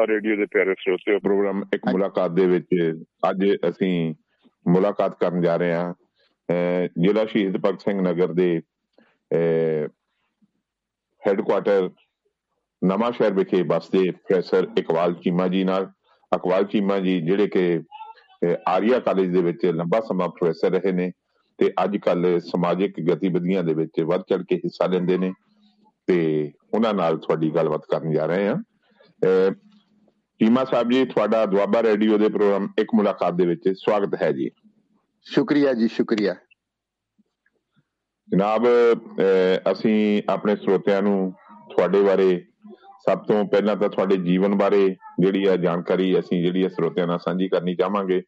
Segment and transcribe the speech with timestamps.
[0.00, 2.74] Doaba radio ਦੇ ਪਿਆਰੇ ਸਰੋਤਿਓ programme ਇੱਕ ਮੁਲਾਕਾਤ ਦੇ ਵਿੱਚ
[3.30, 3.92] ਅੱਜ ਅਸੀਂ
[4.66, 5.92] ਮੁਲਾਕਾਤ ਕਰਨ ਜਾ ਰਹੇ ਹਾਂ
[7.02, 8.48] ਜ਼ਿਲ੍ਹਾ ਸ਼ਹੀਦ ਭਗਤ ਸਿੰਘ ਨਗਰ ਦੇ
[11.22, 11.90] ਹੈੱਡਕੁਆਟਰ
[12.82, 15.90] ਨਵਾਂ ਸ਼ਹਿਰ ਵਿਖੇ ਬਸਦੇ ਪ੍ਰੋਫੈਸਰ ਇਕਵਾਲ ਚੀਮਾ ਜੀ ਨਾਲ।
[16.32, 17.64] ਇਕਵਾਲ ਚੀਮਾ ਜੀ ਜਿਹੜੇ ਕਿ
[18.68, 21.10] ਆਰੀਆ ਕਾਲਜ ਦੇ ਵਿੱਚ ਲੰਬਾ ਸਮਾਂ ਪ੍ਰੋਫੈਸਰ ਰਹੇ ਨੇ
[21.58, 25.32] ਤੇ ਅੱਜ ਕੱਲ ਸਮਾਜਿਕ ਗਤੀਵਿਧੀਆਂ ਦੇ ਵਿੱਚ ਵੱਧ ਚੜ ਕੇ ਹਿੱਸਾ ਲੈਂਦੇ ਨੇ
[26.08, 26.18] ਤੇ
[26.74, 28.56] ਉਹਨਾਂ ਨਾਲ ਤੁਹਾਡੀ ਗੱਲਬਾਤ ਕਰਨ ਜਾ ਰਹੇ ਹਾਂ।
[30.40, 34.50] ਚੀਮਾ ਸਾਹਿਬ ਜੀ ਤੁਹਾਡਾ ਦੁਆਬਾ ਰੇਡੀਓ ਦੇ ਪ੍ਰੋਗਰਾਮ ਇੱਕ ਮੁਲਾਕਾਤ ਦੇ ਵਿੱਚ ਸਵਾਗਤ ਹੈ ਜੀ।
[35.26, 36.34] ਸ਼ੁਕਰੀਆ ਜੀ ਸ਼ੁਕਰੀਆ।
[38.28, 38.66] ਜਨਾਬ
[39.72, 41.32] ਅਸੀਂ ਆਪਣੇ ਸਰੋਤਿਆਂ ਨੂੰ
[41.70, 42.44] ਤੁਹਾਡੇ ਬਾਰੇ
[43.08, 44.88] ਸਭ ਤੋਂ ਪਹਿਲਾਂ ਤਾਂ ਤੁਹਾਡੇ ਜੀਵਨ ਬਾਰੇ
[45.20, 48.20] ਜਿਹੜੀ ਆ ਜਾਣਕਾਰੀ ਅਸੀਂ ਜਿਹੜੀ ਆ ਸਰੋਤਿਆਂ ਨਾਲ ਸਾਂਝੀ ਕਰਨੀ ਚਾਹਾਂਗੇ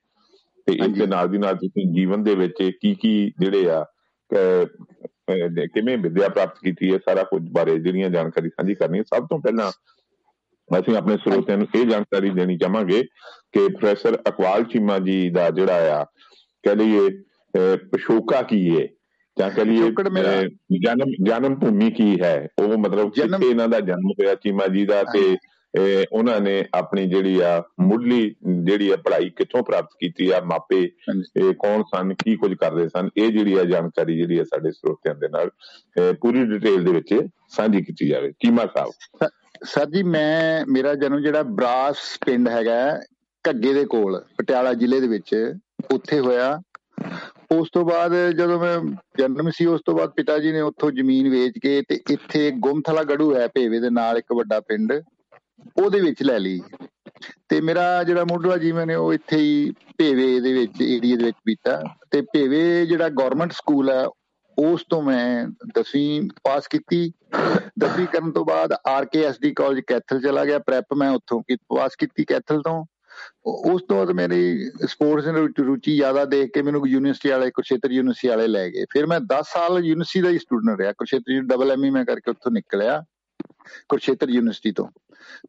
[0.67, 3.85] ਤੇ ਇਸ ਦੇ ਨਾਲ ਦੀ ਨਾਲ ਤੁਸੀਂ ਜੀਵਨ ਦੇ ਵਿੱਚ ਕੀ ਕੀ ਜਿਹੜੇ ਆ
[5.75, 9.73] ਕਿਵੇਂ ਵਿਦਿਆ ਪ੍ਰਾਪਤ ਕੀਤੀ ਹੈ ਸਾਰਾ ਕੁਝ ਬਾਰੇ ਜਿਹੜੀਆਂ ਜਾਣਕਾਰੀ ਸਾਂਝੀ ਕਰਨੀ ਸਭ ਤੋਂ ਪਹਿਲਾਂ
[10.79, 13.03] ਅਸੀਂ ਆਪਣੇ ਸਰੋਤਿਆਂ ਨੂੰ ਇਹ ਜਾਣਕਾਰੀ ਦੇਣੀ ਚਾਹਾਂਗੇ
[13.53, 16.05] ਕਿ ਪ੍ਰੋਫੈਸਰ ਅਕਵਾਲ ਚੀਮਾ ਜੀ ਦਾ ਜਿਹੜਾ ਆ
[16.65, 17.09] ਕਹ ਲਈਏ
[17.77, 18.87] ਪਸ਼ੋਕਾ ਕੀ ਹੈ
[19.39, 19.91] ਜਾਂ ਕਹ ਲਈਏ
[20.79, 22.49] ਜਨਮ ਜਨਮ ਭੂਮੀ ਕੀ ਹੈ?
[22.59, 25.37] ਉਹ ਮਤਲਬ ਕਿੱਥੇ ਇਹਨਾਂ ਦਾ ਜਨਮ ਹੋਇਆ ਚੀਮਾ ਜੀ ਦਾ ਤੇ
[26.13, 30.81] ਉਹਨਾਂ ਨੇ ਆਪਣੀ ਜਿਹੜੀ ਆ ਮੁੱਢਲੀ ਜਿਹੜੀ ਆ ਪੜ੍ਹਾਈ ਕਿੱਥੋਂ ਪ੍ਰਾਪਤ ਕੀਤੀ ਆ ਮਾਪੇ
[31.37, 35.15] ਇਹ ਕੌਣ ਸਨ ਕੀ ਕੁਝ ਕਰਦੇ ਸਨ ਇਹ ਜਿਹੜੀ ਆ ਜਾਣਕਾਰੀ ਜਿਹੜੀ ਆ ਸਾਡੇ ਸਰੋਤਿਆਂ
[35.15, 35.51] ਦੇ ਨਾਲ
[36.21, 37.15] ਪੂਰੀ ਡਿਟੇਲ ਦੇ ਵਿੱਚ
[37.49, 39.29] ਸਾਂਝੀ ਕੀਤੀ ਜਾਵੇ। ਚੀਮਾ ਸਾਹਿਬ।
[39.65, 41.97] ਸਰ ਜੀ, ਮੈਂ, ਮੇਰਾ ਜਨਮ ਜਿਹੜਾ ਬਰਾਸ
[42.27, 43.01] ਪਿੰਡ ਹੈਗਾ
[43.51, 45.55] ਘੱਗੇ ਦੇ ਕੋਲ, ਪਟਿਆਲਾ ਜ਼ਿਲ੍ਹੇ ਦੇ ਵਿੱਚ,
[45.95, 46.63] ਉੱਥੇ ਹੋਇਆ।
[47.53, 48.79] ਉਸ ਤੋਂ ਬਾਅਦ ਜਦੋਂ ਮੈਂ
[49.19, 53.03] ਜਨਮ ਸੀ, ਉਸ ਤੋਂ ਬਾਅਦ ਪਿਤਾ ਜੀ ਨੇ ਉੱਥੋਂ ਜ਼ਮੀਨ ਵੇਚ ਕੇ ਤੇ ਇੱਥੇ ਗੁਮਥਲਾ
[53.03, 54.93] ਗੜੂ ਹੈ ਭੇਵੇ ਦੇ ਨਾਲ ਇੱਕ ਵੱਡਾ ਪਿੰਡ,
[55.85, 56.61] ਉਹਦੇ ਵਿੱਚ ਲੈ ਲਈ।
[57.49, 61.37] ਤੇ ਮੇਰਾ ਜਿਹੜਾ ਮੁੱਢਲਾ ਜੀਵਨ ਹੈ, ਉਹ ਇੱਥੇ ਹੀ ਭੇਵੇ ਦੇ ਵਿੱਚ ਏਰੀਆ ਦੇ ਵਿੱਚ
[61.47, 64.07] ਬੀਤਾ। ਤੇ ਭੇਵੇ ਜਿਹੜਾ ਗਵਰਨਮੈਂਟ ਸਕੂਲ ਹੈ
[64.59, 65.47] ਉਸ ਤੋਂ ਮੈਂ
[65.79, 67.13] 10ਵੀਂ ਪਾਸ ਕੀਤੀ।
[67.79, 71.43] 10ਵੀਂ ਕਰਨ ਤੋਂ ਬਾਅਦ ਆਰਕੇਐਸਡੀ ਕਾਲਜ ਕੈਥਲ ਚਲਾ ਗਿਆ। ਪ੍ਰੈਪ ਮੈਂ ਉੱਥੋਂ
[71.75, 72.85] ਪਾਸ ਕੀਤੀ ਕੈਥਲ ਤੋਂ।
[73.47, 78.29] ਉਸ ਤੋਂ ਬਾਅਦ ਮੇਰੀ ਸਪੋਰਟਸ ਵਿੱਚ ਰੁਚੀ ਜ਼ਿਆਦਾ ਦੇਖ ਕੇ ਮੈਨੂੰ ਯੂਨੀਵਰਸਿਟੀ ਵਾਲੇ ਕੁਰਸ਼ੇਤਰ ਯੂਨੀਵਰਸਿਟੀ
[78.29, 81.91] ਵਾਲੇ ਲੈ ਗਏ। ਫਿਰ ਮੈਂ 10 ਸਾਲ ਯੂਨੀਵਰਸਿਟੀ ਦਾ ਹੀ ਸਟੂਡੈਂਟ ਰਿਹਾ। ਕੁਰਸ਼ੇਤਰ ਡਬਲ ਐਮਈ
[81.91, 83.05] ਮੈਂ ਕਰਕੇ ਉੱਥੋਂ ਨਿਕਲਿਆ
[83.89, 84.89] ਕੁਰਸ਼ੇਤਰ ਯੂਨੀਵਰਸਿਟੀ ਤੋਂ।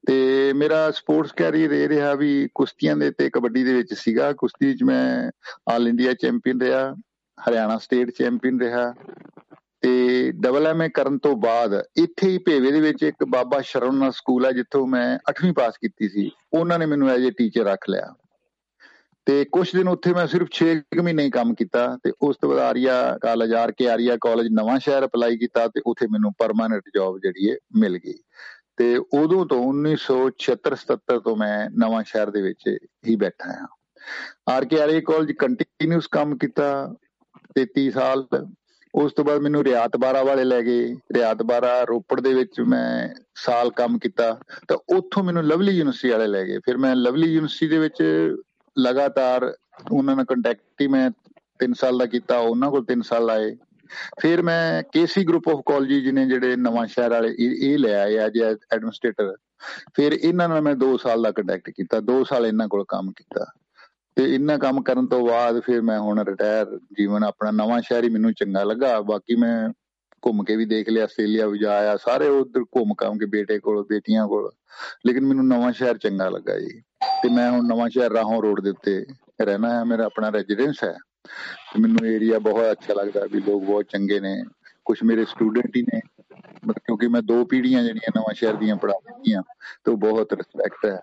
[0.08, 4.74] ਤੇ ਮੇਰਾ ਸਪੋਰਟਸ ਕੈਰੀਅਰ ਇਹ ਰਿਹਾ ਵੀ ਕੁਸ਼ਤੀਆਂ ਦੇ ਤੇ ਕਬੱਡੀ ਦੇ ਵਿੱਚ ਸੀਗਾ। ਕੁਸ਼ਤੀ
[4.74, 5.32] 'ਚ ਮੈਂ
[5.72, 6.96] ਆਲ ਇੰਡੀਆ ਚੈਂਪੀਅਨ ਰਿਹਾ।
[7.50, 8.94] ਹਰਿਆਣਾ ਸਟੇਟ ਚੈਂਪੀਅਨ ਰਿਹਾ
[9.82, 14.46] ਤੇ ਡਬਲ ਐਮਏ ਕਰਨ ਤੋਂ ਬਾਅਦ ਇੱਥੇ ਹੀ ਭੇਵੇ ਦੇ ਵਿੱਚ ਇੱਕ ਬਾਬਾ ਸ਼ਰਵਨਾ ਸਕੂਲ
[14.46, 18.14] ਹੈ ਜਿੱਥੋਂ ਮੈਂ 8ਵੀਂ ਪਾਸ ਕੀਤੀ ਸੀ। ਉਹਨਾਂ ਨੇ ਮੈਨੂੰ ਐਜ਼ ਅ ਟੀਚਰ ਰੱਖ ਲਿਆ।
[19.26, 22.60] ਤੇ ਕੁਝ ਦਿਨ ਉੱਥੇ ਮੈਂ ਸਿਰਫ 6 ਮਹੀਨੇ ਹੀ ਕੰਮ ਕੀਤਾ ਤੇ ਉਸ ਤੋਂ ਬਾਅਦ
[22.60, 24.48] Arya college R K Arya college
[24.80, 28.14] Nawanshahr apply ਕੀਤਾ ਤੇ ਉੱਥੇ ਮੈਨੂੰ ਪਰਮਾਨੈਂਟ ਜੌਬ ਜਿਹੜੀ ਹੈ ਮਿਲ ਗਈ।
[28.78, 32.78] ਤੇ ਉਦੋਂ ਤੋਂ 1976 77 ਤੋਂ ਮੈਂ ਨਵਾਂ ਸ਼ਹਿਰ ਦੇ ਵਿੱਚ
[33.08, 33.68] ਹੀ ਬੈਠਾ ਹਾਂ।
[34.50, 36.96] R K Arya college continuous ਕੰਮ ਕੀਤਾ।
[37.56, 38.28] 33 ਸਾਲ।
[38.96, 43.16] ਉਸ ਤੋਂ ਬਾਅਦ ਮੈਨੂੰ ਰਿਆਤ ਬਾਰਾ ਵਾਲੇ ਲੈ ਗਏ। ਰਿਆਤ ਬਾਰਾ ਰੋਪੜ ਦੇ ਵਿੱਚ ਮੈਂ
[43.36, 47.68] ਸਾਲ ਕੰਮ ਕੀਤਾ। ਤਾਂ ਉੱਥੋਂ ਮੈਨੂੰ ਲਵਲੀ ਯੂਨੀਵਰਸਿਟੀ ਵਾਲੇ ਲੈ ਗਏ। ਫਿਰ ਮੈਂ ਲਵਲੀ ਯੂਨੀਵਰਸਿਟੀ
[47.68, 48.04] ਦੇ ਵਿੱਚ
[48.80, 49.54] ਲਗਾਤਾਰ
[49.92, 51.12] ਉਹਨਾਂ ਨਾਲ ਕੰਟੈਕਟ ਹੀ ਮੈਂ
[51.60, 53.56] 3 ਸਾਲ ਦਾ ਕੀਤਾ। ਉਹਨਾਂ ਕੋਲ 3 ਸਾਲ ਆਏ।
[54.22, 58.42] ਫਿਰ ਮੈਂ ਕੇਸੀ ਗਰੁੱਪ ਆਫ ਕਾਲਜਿਸ ਨੇ ਜਿਹੜੇ ਨਵਾਂ ਸ਼ਹਿਰ ਵਾਲੇ, ਇਹ ਲੈ ਆਏ ਐਜ
[58.74, 59.36] ਐਡਮਿਨਿਸਟ੍ਰੇਟਰ
[59.96, 63.52] ਫਿਰ ਇਹਨਾਂ ਨਾਲ ਮੈਂ 2 ਸਾਲ ਦਾ ਕੰਟੈਕਟ ਕੀਤਾ। 2 ਸਾਲ ਇਹਨਾਂ ਕੋਲ ਕੰਮ ਕੀਤਾ।
[64.18, 68.10] ਤੇ ਇੰਨਾ ਕੰਮ ਕਰਨ ਤੋਂ ਬਾਅਦ ਫਿਰ ਮੈਂ ਹੁਣ ਰਿਟਾਇਰ ਜੀਵਨ ਆਪਣਾ ਨਵਾਂ ਸ਼ਹਿਰ ਹੀ
[68.10, 69.70] ਮੈਨੂੰ ਚੰਗਾ ਲੱਗਾ। ਬਾਕੀ ਮੈਂ
[70.24, 73.84] ਘੁੰਮ ਕੇ ਵੀ ਦੇਖ ਲਿਆ, ਆਸਟ੍ਰੇਲੀਆ ਵੀ ਜਾਇਆ, ਸਾਰੇ ਉਧਰ ਘੁੰਮ ਕੰਮ ਕੇ ਬੇਟੇ ਕੋਲ,
[73.84, 74.52] ਬੇਟੀਆਂ ਕੋਲ।
[75.06, 76.82] ਲੇਕਿਨ ਮੈਨੂੰ ਨਵਾਂ ਸ਼ਹਿਰ ਚੰਗਾ ਲੱਗਾ ਜੀ।
[77.24, 79.06] ਤੇ ਮੈਂ ਹੁਣ ਨਵਾਂ ਸ਼ਹਿਰ ਰਾਹੋਂ ਰੋਡ ਦੇ ਉੱਤੇ
[79.42, 80.98] ਰਹਿਣਾ ਹੈ, ਮੇਰਾ ਆਪਣਾ ਰੈਜ਼ੀਡੈਂਸ ਹੈ।
[81.74, 84.44] ਤੇ ਮੈਨੂੰ ਏਰੀਆ ਬਹੁਤ ਅੱਛਾ ਲੱਗਦਾ ਵੀ ਲੋਕ ਬਹੁਤ ਚੰਗੇ ਨੇ।
[84.86, 86.00] ਕੁਝ ਮੇਰੇ ਸਟੂਡੈਂਟ ਹੀ ਨੇ।
[86.72, 89.42] ਕਿਉਂਕਿ ਮੈਂ ਦੋ ਪੀੜ੍ਹੀਆਂ ਜਿਹੜੀਆਂ ਨਵਾਂ ਸ਼ਹਿਰ ਦੀਆਂ ਪੜਾ ਦਿੱਤੀਆਂ
[89.86, 91.00] ਤੇ ਬਹੁਤ ਰਿਸਪੈਕਟ ਹੈ।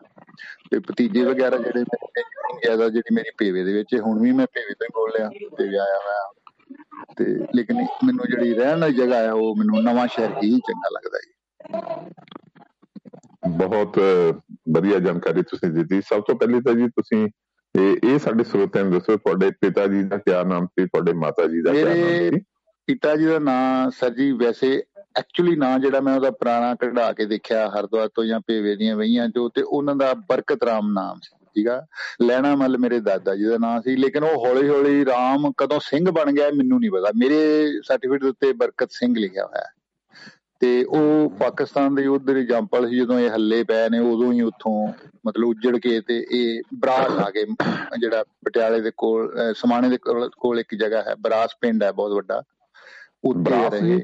[0.70, 2.22] ਤੇ ਭਤੀਜੇ ਵਗੈਰਾ ਜਿਹੜੇ ਮੇਰੇ
[2.62, 5.28] ਜ਼ਿਆਦਾ ਜਿਹੜੀ ਮੇਰੀ ਭੇਵੇ ਦੇ ਵਿੱਚ ਹੁਣ ਵੀ ਮੈਂ ਭੇਵੇ ਤੋਂ ਹੀ ਬੋਲਿਆ
[5.58, 6.32] ਤੇ ਆਇਆ ਮੈਂ
[7.16, 7.24] ਤੇ
[7.56, 12.10] ਲੇਕਿਨ ਮੈਨੂੰ ਜਿਹੜੀ ਰਹਿਣ ਦੀ ਜਗ੍ਹਾ ਹੈ ਉਹ ਮੈਨੂੰ ਨਵਾਂ ਸ਼ਹਿਰ ਹੀ ਚੰਗਾ ਲੱਗਦਾ ਹੈ
[13.48, 13.98] ਬਹੁਤ
[14.70, 17.28] ਵਧੀਆ ਜਾਣਕਾਰੀ ਤੁਸੀਂ ਦਿੱਤੀ। ਸਭ ਤੋਂ ਪਹਿਲੇ ਤਾਂ ਜੀ ਤੁਸੀਂ
[17.74, 21.46] ਇਹ ਇਹ ਸਾਡੇ ਸਰੋਤਿਆਂ ਨੂੰ ਦੱਸੋ ਤੁਹਾਡੇ ਪਿਤਾ ਜੀ ਦਾ ਕੀ ਨਾਮ ਸੀ ਤੁਹਾਡੇ ਮਾਤਾ
[21.46, 22.40] ਜੀ ਦਾ ਕੀ ਨਾਮ ਸੀ?
[22.86, 24.82] ਪਿਤਾ ਜੀ ਦਾ ਨਾਮ ਸਰ ਜੀ ਵੈਸੇ
[25.16, 29.28] ਐਕਚੁਅਲੀ ਨਾਂ ਜਿਹੜਾ ਮੈਂ ਉਹਦਾ ਪੁਰਾਣਾ ਕਢਾ ਕੇ ਦੇਖਿਆ ਹਰਦੁਆਰ ਤੋਂ ਜਾਂ ਭੇਵੇ ਦੀਆਂ ਵਈਆਂ
[29.28, 31.86] ਜੋ ਤੇ ਉਹਨਾਂ ਦਾ ਬਰਕਤ ਰਾਮ ਨਾਮ ਸੀ ਠੀਕਾ
[32.22, 36.10] ਲੈਣਾ ਮੱਲ ਮੇਰੇ ਦਾਦਾ ਜੀ ਦਾ ਨਾਮ ਸੀ ਲੇਕਿਨ ਉਹ ਹੌਲੀ ਹੌਲੀ ਰਾਮ ਕਦੋਂ ਸਿੰਘ
[36.10, 39.70] ਬਣ ਗਿਆ ਮੈਨੂੰ ਨਹੀਂ ਪਤਾ। ਮੇਰੇ ਸਰਟੀਫਿਕੇਟ ਉੱਤੇ ਬਰਕਤ ਸਿੰਘ ਲਿਖਿਆ ਹੋਇਆ ਹੈ।
[40.60, 44.40] ਤੇ ਉਹ ਪਾਕਿਸਤਾਨ ਦੇ ਉਧਰ ਹੀ ਜੰਪਲ ਸੀ ਜਦੋਂ ਇਹ ਹੱਲੇ ਪਏ ਨੇ ਉਦੋਂ ਹੀ
[44.40, 44.92] ਉੱਥੋਂ
[45.26, 47.44] ਮਤਲਬ ਉੱਜੜ ਕੇ ਤੇ ਇਹ ਬਰਾਸ ਆ ਗਏ
[47.98, 49.98] ਜਿਹੜਾ ਪਟਿਆਲੇ ਦੇ ਕੋਲ ਸਮਾਣੇ ਦੇ
[50.38, 52.42] ਕੋਲ ਇੱਕ ਜਗ੍ਹਾ ਹੈ ਬਰਾਸ ਪਿੰਡ ਹੈ ਬਹੁਤ ਵੱਡਾ।
[53.24, 54.00] ਉੱਥੇ ਰਹੇ।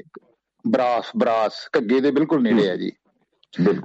[0.67, 2.91] ਬਰਾਸ ਬਰਾਸ ਘੱਗੇ ਦੇ ਬਿਲਕੁਲ ਨੇੜੇ ਹੈ। ਜੀ।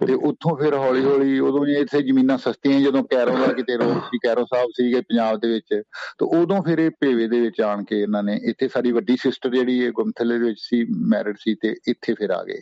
[0.06, 3.98] ਤੇ ਉੱਥੋਂ ਫਿਰ ਹੌਲੀ ਹੌਲੀ ਉਦੋਂ ਹੀ ਇੱਥੇ ਜ਼ਮੀਨਾਂ ਸਸਤੀਆਂ ਜਦੋਂ ਕੈਰੋ ਦਾ ਕਿਤੇ ਰੋਡ
[3.98, 5.82] ਸੀ ਕੈਰੋ ਸਾਹਿਬ ਸੀਗੇ ਪੰਜਾਬ ਦੇ ਵਿੱਚ
[6.18, 9.50] ਤੇ ਉਦੋਂ ਫਿਰ ਇਹ ਭੇਵੇ ਦੇ ਵਿੱਚ ਆਣ ਕੇ ਇਹਨਾਂ ਨੇ ਇੱਥੇ ਸਾਡੀ ਵੱਡੀ ਸਿਸਟਰ
[9.50, 12.60] ਜਿਹੜੀ ਇਹ ਗੁਮਥਲੇ ਦੇ ਵਿੱਚ ਸੀ ਮੈਰਿਡ ਸੀ ਤੇ ਇੱਥੇ ਫਿਰ ਆ ਗਏ।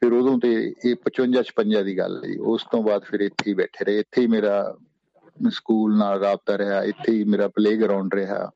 [0.00, 3.54] ਫਿਰ ਉਦੋਂ ਤੇ ਇਹ 55 56 ਦੀ ਗੱਲ ਹੈ ਉਸ ਤੋਂ ਬਾਅਦ ਫਿਰ ਇੱਥੇ ਹੀ
[3.54, 4.76] ਬੈਠੇ ਰਹੇ। ਇੱਥੇ ਹੀ ਮੇਰਾ
[5.50, 8.50] ਸਕੂਲ ਨਾਲ ਰਾਬਤਾ ਰਿਹਾ ਇੱਥੇ ਹੀ ਮੇਰਾ ਪਲੇ ਗਰਾਊਂਡ ਰਿਹਾ।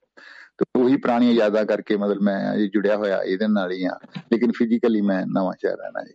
[0.58, 3.98] ਤੇ ਉਹੀ ਪੁਰਾਣੀਆਂ ਯਾਦਾਂ ਕਰਕੇ ਮਤਲਬ ਮੈਂ ਅਜੇ ਜੁੜਿਆ ਹੋਇਆ ਇਹਦੇ ਨਾਲ ਹੀ ਆ
[4.32, 6.14] ਲੇਕਿਨ ਫਿਜ਼ੀਕਲੀ ਮੈਂ ਨਵਾਂ ਸ਼ਹਿਰ ਰਹਿਣਾ ਜੀ।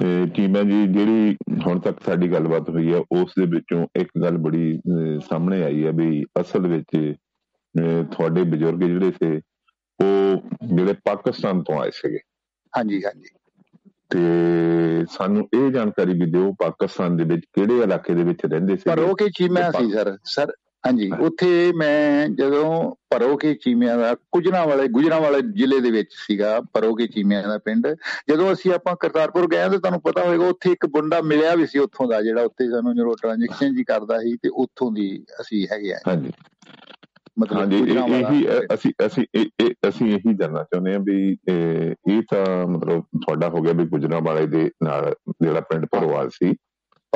[0.00, 4.36] ਤੇ ਟੀਮਾਂ ਜੀ ਜਿਹੜੀ ਹੁਣ ਤੱਕ ਸਾਡੀ ਗੱਲਬਾਤ ਹੋਈ ਹੈ ਉਸ ਦੇ ਵਿੱਚੋਂ ਇੱਕ ਗੱਲ
[4.38, 4.80] ਬੜੀ
[5.28, 7.14] ਸਾਹਮਣੇ ਆਈ ਹੈ ਵੀ ਅਸਲ ਵਿੱਚ
[8.12, 9.36] ਤੁਹਾਡੇ ਬਜ਼ੁਰਗ ਜਿਹੜੇ ਸੀ
[10.00, 12.18] ਉਹ ਜਿਹੜੇ ਪਾਕਿਸਤਾਨ ਤੋਂ ਆਏ ਸੀਗੇ।
[12.72, 13.28] ਹਾਂਜੀ ਹਾਂਜੀ।
[14.10, 14.18] ਤੇ
[15.10, 18.82] ਸਾਨੂੰ ਇਹ ਜਾਣਕਾਰੀ ਵੀ ਦਿਓ ਪਾਕਿਸਤਾਨ ਦੇ ਵਿੱਚ ਕਿਹੜੇ ਇਲਾਕੇ ਦੇ ਵਿੱਚ ਰਹਿੰਦੇ ਸੀ?
[18.86, 20.16] ਪਰ ਉਹ ਕੀ ਚੀਮਾ ਸੀ ਸਰ?
[20.24, 20.52] ਸਰ
[20.84, 26.60] ਹਾਂਜੀ ਉੱਥੇ ਮੈਂ ਜਦੋਂ ਪਰੋਕੇ ਚੀਮਿਆਂ ਦਾ ਕੁਜਣਾ ਵਾਲੇ ਗੁਜਰਾ ਵਾਲੇ ਜ਼ਿਲ੍ਹੇ ਦੇ ਵਿੱਚ ਸੀਗਾ
[26.72, 27.86] ਪਰੋਕੇ ਚੀਮਿਆਂ ਦਾ ਪਿੰਡ
[28.28, 31.78] ਜਦੋਂ ਅਸੀਂ ਆਪਾਂ ਕਰਤਾਰਪੁਰ ਗਏ ਤਾਂ ਤੁਹਾਨੂੰ ਪਤਾ ਹੋਵੇਗਾ ਉੱਥੇ ਇੱਕ ਬੰਦਾ ਮਿਲਿਆ ਵੀ ਸੀ
[31.78, 35.92] ਉੱਥੋਂ ਦਾ ਜਿਹੜਾ ਉੱਥੇ ਸਾਨੂੰ ਜਦੋਂ ਟ੍ਰਾਂਜੈਕਸ਼ਨ ਜੀ ਕਰਦਾ ਸੀ ਤੇ ਉੱਥੋਂ ਦੀ ਅਸੀਂ ਹੈਗੇ
[35.92, 36.30] ਆ ਹਾਂਜੀ।
[37.38, 39.24] ਮਤਲਬ ਇਹੀ ਅਸੀਂ ਅਸੀਂ
[39.88, 44.46] ਅਸੀਂ ਇਹੀ ਜਾਨਣਾ ਚਾਹੁੰਦੇ ਹਾਂ ਵੀ ਇਹ ਤਾਂ ਮਤਲਬ ਤੁਹਾਡਾ ਹੋ ਗਿਆ ਵੀ ਗੁਜਰਾ ਵਾਲੇ
[44.46, 46.54] ਦੇ ਨਾਲ ਜਿਹੜਾ ਪਿੰਡ ਪਰਵਾਲ ਸੀ।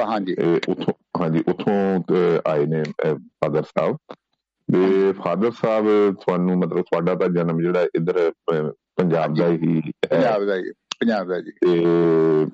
[0.03, 0.37] ਹਾਂਜੀ।
[0.71, 2.83] ਉਥੋਂ ਹਾਂਜੀ ਉਥੋਂ ਆਏ ਨੇ
[3.17, 3.97] ਫਾਦਰ ਸਾਹਿਬ।
[4.73, 8.33] ਤੇ ਫਾਦਰ ਸਾਹਿਬ ਤੁਹਾਨੂੰ ਮਤਲਬ ਤੁਹਾਡਾ ਤਾਂ ਜਨਮ ਜਿਹੜਾ ਇੱਧਰ
[8.97, 9.81] ਪੰਜਾਬ ਦਾ ਹੀ
[10.11, 11.85] ਪੰਜਾਬ ਦਾ ਹੀ ਪੰਜਾਬ ਦਾ ਜੀ। ਤੇ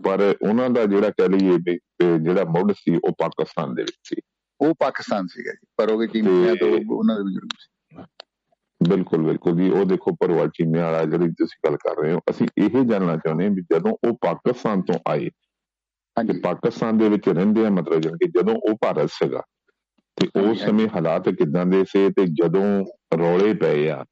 [0.05, 1.79] ਪਰ ਉਹਨਾਂ ਦਾ ਜਿਹੜਾ ਕਹ ਲਈਏ ਵੀ
[2.25, 4.17] ਜਿਹੜਾ ਮੁੱਢ ਸੀ ਉਹ ਪਾਕਿਸਤਾਨ ਦੇ ਵਿੱਚ ਸੀ।
[4.61, 8.05] ਉਹ ਪਾਕਿਸਤਾਨ ਸੀਗਾ ਜੀ ਪਰ ਉਹ ਚੀਮਿਆਂ ਤੋਂ ਉਹਨਾਂ ਦੇ ਬਜ਼ੁਰਗ ਸੀ।
[8.91, 12.49] ਬਿਲਕੁਲ ਬਿਲਕੁਲ ਜੀ। ਉਹ ਦੇਖੋ ਪਰਵਾਲ ਚੀਮਿਆਂ ਵਾਲਾ ਜਿਹੜੀ ਤੁਸੀਂ ਗੱਲ ਕਰ ਰਹੇ ਹੋ ਅਸੀਂ
[12.59, 15.31] ਇਹ ਜਾਨਣਾ ਚਾਹੁੰਦੇ ਹਾਂ ਵੀ ਜਦੋਂ ਉਹ ਪਾਕਿਸਤਾਨ ਤੋਂ ਆਏ
[16.21, 19.43] ਹਾਂਜੀ ਪਾਕਿਸਤਾਨ ਦੇ ਵਿੱਚ ਰਹਿੰਦੇ ਆ ਮਤਲਬ ਜਨ ਕਿ ਜਦੋਂ ਉਹ ਭਾਰਤ ਸੀਗਾ
[20.17, 22.85] ਤੇ ਉਸ ਸਮੇਂ ਹਾਲਾਤ ਕਿਦਾਂ ਦੇ ਸੀ ਤੇ ਜਦੋਂ
[23.19, 24.05] ਰੌਲੇ ਪਏ ਆ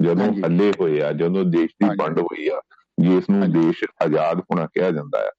[0.00, 2.60] ਜਦੋਂ ਹੱਲੇ ਹੋਏ ਆ ਜਦੋਂ ਦੇਸ਼ ਦੀ ਵੰਡ ਹੋਈ ਆ
[3.00, 5.30] ਜਿਸ ਨੂੰ ਦੇਸ਼ ਆਜ਼ਾਦ ਹੋਣਾ ਕਿਹਾ ਜਾਂਦਾ ਹੈ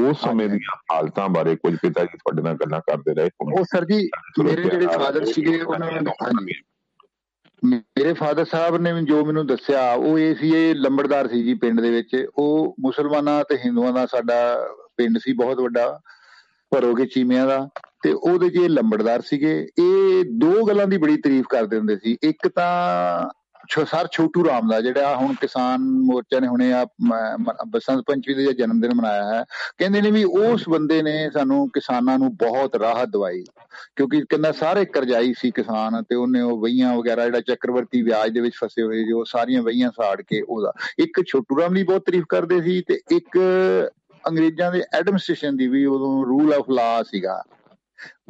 [0.00, 3.84] ਉਸ ਸਮੇਂ ਦੀਆਂ ਹਾਲਤਾਂ ਬਾਰੇ ਕੁਝ ਪਿਤਾ ਜੀ ਤੁਹਾਡੇ ਨਾਲ ਗੱਲਾਂ ਕਰਦੇ ਰਹੇ ਉਹ ਸਰ
[3.84, 4.08] ਜੀ
[4.44, 5.92] ਮੇਰੇ ਜਿਹੜੇ ਫਾਦਰ ਸੀਗੇ ਉਹਨਾਂ
[6.42, 6.60] ਨੇ
[7.62, 11.80] ਮੇਰੇ ਫਾਦਰ ਸਾਹਿਬ ਨੇ ਜੋ ਮੈਨੂੰ ਦੱਸਿਆ ਉਹ ਇਹ ਸੀ ਇਹ ਲੰਬੜਦਾਰ ਸੀ ਜੀ ਪਿੰਡ
[11.80, 14.36] ਦੇ ਵਿੱਚ ਉਹ ਮੁਸਲਮਾਨਾਂ ਤੇ ਹਿੰਦੂਆਂ ਦਾ ਸਾਡਾ
[14.96, 15.88] ਪਿੰਡ ਸੀ ਬਹੁਤ ਵੱਡਾ
[16.72, 17.68] ਭਰੋਗੇ ਚੀਮਿਆਂ ਦਾ,
[18.02, 22.48] ਤੇ ਉਹਦੇ ਜੇ ਲੰਬੜਦਾਰ ਸੀਗੇ। ਇਹ ਦੋ ਗੱਲਾਂ ਦੀ ਬੜੀ ਤਾਰੀਫ ਕਰਦੇ ਹੁੰਦੇ ਸੀ। ਇੱਕ
[22.48, 23.28] ਤਾਂ
[23.84, 26.84] ਸਰ ਛੋਟੂ ਰਾਮ ਦਾ, ਜਿਹੜਾ ਹੁਣ ਕਿਸਾਨ ਮੋਰਚਾ ਨੇ ਹੁਣੇ ਆ
[27.68, 29.42] ਬਸੰਤ ਪੰਚਮੀ ਦਾ ਜਨਮ ਦਿਨ ਮਨਾਇਆ ਹੈ,
[29.78, 33.42] ਕਹਿੰਦੇ ਨੇ ਵੀ ਉਸ ਬੰਦੇ ਨੇ ਸਾਨੂੰ ਕਿਸਾਨਾਂ ਨੂੰ ਬਹੁਤ ਰਾਹਤ ਦਵਾਈ।
[33.96, 38.40] ਕਿਉਂਕਿ ਕਹਿੰਦਾ ਸਾਰੇ ਕਰਜ਼ਾਈ ਸੀ ਕਿਸਾਨ, ਤੇ ਉਹਨੇ ਉਹ ਵਈਆਂ ਵਗੈਰਾ, ਜਿਹੜਾ ਚੱਕਰਵਰਤੀ ਵਿਆਜ ਦੇ
[38.40, 42.24] ਵਿੱਚ ਫਸੇ ਹੋਏ, ਜੋ ਸਾਰੀਆਂ ਵਈਆਂ ਸਾੜ ਕੇ ਉਹਦਾ। ਇੱਕ ਛੋਟੂ ਰਾਮ ਦੀ ਬਹੁਤ ਤਾਰੀਫ
[42.28, 43.38] ਕਰਦੇ ਸੀ, ਤੇ ਇੱਕ
[44.28, 47.42] ਅੰਗਰੇਜ਼ਾਂ ਦੇ ਐਡਮਿਨਿਸਟ੍ਰੇਸ਼ਨ ਦੀ ਵੀ ਉਦੋਂ ਰੂਲ ਆਫ ਲਾ ਸੀਗਾ।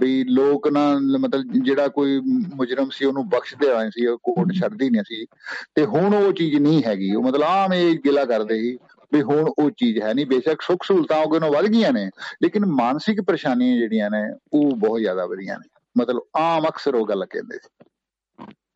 [0.00, 2.20] ਵੀ ਲੋਕ ਨਾ, ਮਤਲਬ ਜਿਹੜਾ ਕੋਈ
[2.54, 5.26] ਮੁਜਰਮ ਸੀ, ਉਹਨੂੰ ਬਖਸ਼ਦੇ ਆਏ ਸੀ, ਉਹ ਕੋਰਟ ਛੱਡਦੀ ਨਹੀਂ ਸੀ।
[5.74, 8.78] ਤੇ ਹੁਣ ਉਹ ਚੀਜ਼ ਨਹੀਂ ਹੈਗੀ। ਉਹ ਮਤਲਬ ਆਮ ਇਹ ਗਿਲਾ ਕਰਦੇ ਸੀ
[9.12, 12.10] ਵੀ ਹੁਣ ਉਹ ਚੀਜ਼ ਹੈ ਨਹੀਂ। ਬੇਸ਼ੱਕ ਸੁੱਖ ਸਹੂਲਤਾਂ ਉਹਗੇ ਨੂੰ ਵੱਧ ਗਈਆਂ ਨੇ,
[12.42, 17.26] ਲੇਕਿਨ ਮਾਨਸਿਕ ਪਰੇਸ਼ਾਨੀਆਂ ਜਿਹੜੀਆਂ ਨੇ, ਉਹ ਬਹੁਤ ਜ਼ਿਆਦਾ ਵਧੀਆਂ ਨੇ। ਮਤਲਬ ਆਮ ਅਕਸਰ ਉਹ ਗੱਲ
[17.26, 17.84] ਕਹਿੰਦੇ ਸੀ।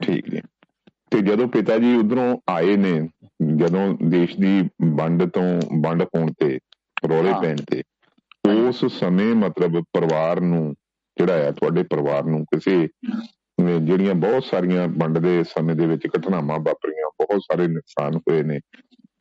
[0.03, 0.41] ਠੀਕ ਹੈ
[1.11, 3.09] ਤੇ ਜਦੋਂ ਪਿਤਾ ਜੀ ਉਧਰੋਂ ਆਏ ਨੇ,
[3.57, 6.59] ਜਦੋਂ ਦੇਸ਼ ਦੀ ਵੰਡ ਤੋਂ ਵੰਡ ਹੋਣ ਤੇ
[7.09, 7.83] ਰੋਲੇ ਪੈਣ ਤੇ।
[8.51, 10.75] ਉਸ ਸਮੇਂ ਮਤਲਬ ਪਰਿਵਾਰ ਨੂੰ
[11.17, 12.77] ਜਿਹੜਾ ਹੈ ਤੁਹਾਡੇ ਪਰਿਵਾਰ ਨੂੰ ਕਿਸੇ
[13.59, 18.59] ਜਿਹੜੀਆਂ ਬਹੁਤ ਸਾਰੀਆਂ ਵੰਡ ਦੇ ਸਮੇਂ ਦੇ ਵਿੱਚ ਘਟਨਾਵਾਂ ਵਾਪਰੀਆਂ ਬਹੁਤ ਸਾਰੇ ਨੁਕਸਾਨ ਹੋਏ ਨੇ।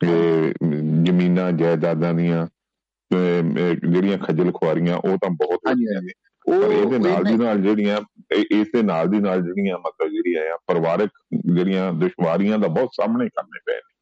[0.00, 0.52] ਤੇ
[1.04, 2.46] ਜ਼ਮੀਨਾਂ ਜਾਇਦਾਦਾਂ ਦੀਆਂ
[3.10, 6.12] ਜਿਹੜੀਆਂ ਖੱਜਲ ਖੁਆਰੀਆਂ ਉਹ ਤਾਂ ਬਹੁਤ ਹੋਈਆਂ ਨੇ।
[6.46, 8.00] ਪਰ ਇਹਦੇ ਨਾਲ ਦੀ ਨਾਲ ਜਿਹੜੀਆਂ
[8.50, 11.10] ਇਸ ਦੇ ਨਾਲ ਦੀ ਨਾਲ ਜਿਹੜੀਆਂ ਮਤਲਬ ਜਿਹੜੀਆਂ ਆ ਪਰਿਵਾਰਕ
[11.46, 13.98] ਜਿਹੜੀਆਂ ਦੁਸ਼ਵਾਰੀਆਂ ਦਾ ਬਹੁਤ ਸਾਹਮਣੇ ਕਰਨੇ ਪਏ ਨੇ।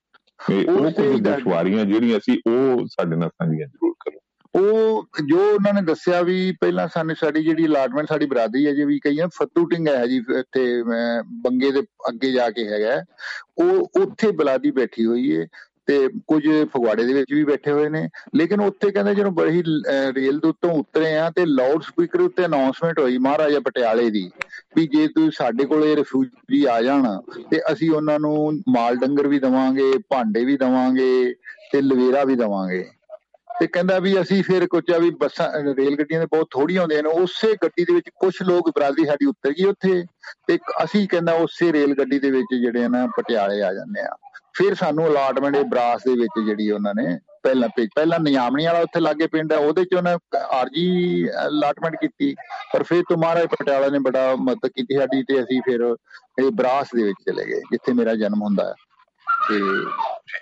[0.69, 4.19] ਉਹ ਕੁਝ ਦੁਸ਼ਵਾਰੀਆਂ ਜਿਹੜੀਆਂ ਸੀ ਉਹ ਸਾਡੇ ਨਾਲ ਸਾਂਝੀਆਂ ਜ਼ਰੂਰ ਕਰੋ।
[4.55, 8.85] ਉਹ ਜੋ ਉਹਨਾਂ ਨੇ ਦੱਸਿਆ ਵੀ ਪਹਿਲਾਂ ਸਾਨੂੰ ਸਾਡੀ ਜਿਹੜੀ ਅਲਾਟਮੈਂਟ ਸਾਡੀ ਬਰਾਦਰੀ ਹੈ ਜੇ
[8.85, 10.83] ਵੀ ਕਹੀਆਂ ਫੱਤੂ ਟਿੰਗਾ ਹੈ ਜੀ ਇੱਥੇ
[11.25, 13.05] ਬੰਗੇ ਦੇ ਅੱਗੇ ਜਾ ਕੇ ਹੈਗਾ।
[13.59, 15.47] ਉਹ ਉੱਥੇ ਬਲਾਦੀ ਬੈਠੀ ਹੋਈ ਏ।
[15.89, 19.63] ਤੇ ਕੁਝ ਫਗਵਾੜੇ ਦੇ ਵਿੱਚ ਵੀ ਬੈਠੇ ਹੋਏ ਨੇ। ਲੇਕਿਨ ਉੱਥੇ ਕਹਿੰਦੇ ਜਦੋਂ ਬੜੀ
[20.15, 24.29] ਰੇਲ ਦੇ ਉੱਤੋਂ ਉਤਰੇ ਆ ਤੇ ਲਾਊਡ ਸਪੀਕਰ ਉੱਤੇ ਅਨਾਉਂਸਮੈਂਟ ਹੋਈ ਮਹਾਰਾਜਾ ਪਟਿਆਲੇ ਦੀ
[24.77, 27.07] ਵੀ ਜੇ ਤੁਸੀਂ ਸਾਡੇ ਕੋਲੇ ਰਿਫਿਊਜੀ ਆ ਜਾਣ
[27.51, 31.35] ਤੇ ਅਸੀਂ ਉਹਨਾਂ ਨੂੰ ਮਾਲ ਡੰਗਰ ਵੀ ਦਵਾਂਗੇ, ਭਾਂਡੇ ਵੀ ਦਵਾਂਗੇ
[31.73, 32.85] ਤੇ ਲਵੇਰਾ ਵੀ ਦਵਾਂਗੇ।
[33.61, 37.09] ਤੇ ਕਹਿੰਦਾ ਵੀ ਅਸੀਂ ਫਿਰ ਕੋਚਿਆ ਵੀ ਬੱਸਾਂ ਰੇਲ ਗੱਡੀਆਂ ਦੇ ਬਹੁਤ ਥੋੜੀਆਂ ਹੁੰਦੀਆਂ ਨੇ,
[37.11, 40.03] ਉਸੇ ਗੱਡੀ ਦੇ ਵਿੱਚ ਕੁਝ ਲੋਕ ਬਰਾਦਰੀ ਸਾਡੀ ਉੱਤਰ ਗਈ ਉੱਥੇ
[40.49, 44.17] ਤੇ ਅਸੀਂ ਕਹਿੰਦਾ ਉਸੇ ਰੇਲ ਗੱਡੀ ਦੇ ਵਿੱਚ ਜਿਹੜੇ ਨਾ ਪਟਿਆਲੇ ਆ ਜਾਂਦੇ ਆ।
[44.55, 49.01] ਫਿਰ ਸਾਨੂੰ ਅਲਾਟਮੈਂਟ ਇਹ ਬਰਾਸ ਦੇ ਵਿੱਚ ਜਿਹੜੀ ਉਹਨਾਂ ਨੇ ਪਹਿਲਾਂ ਪਹਿਲਾਂ ਨਿਯਾਮਣੀ ਵਾਲਾ ਉੱਥੇ
[49.01, 52.35] ਲਾਗੇ ਪਿੰਡ ਹੈ ਉਹਦੇ ਚ ਉਹਨਾਂ ਆਰਜੀ ਅਲਾਟਮੈਂਟ ਕੀਤੀ,
[52.73, 55.81] ਪਰ ਫਿਰ ਤੁਮਾਰਾ ਪਟਿਆਲਾ ਨੇ ਬੜਾ ਮਦਦ ਕੀਤੀ ਸਾਡੀ ਤੇ ਅਸੀਂ ਫਿਰ
[56.39, 58.75] ਇਹ ਬਰਾਸ ਦੇ ਵਿੱਚ ਚਲੇ ਗਏ, ਜਿੱਥੇ ਮੇਰਾ ਜਨਮ ਹੁੰਦਾ। ਹੈ
[59.49, 59.61] ਤੇ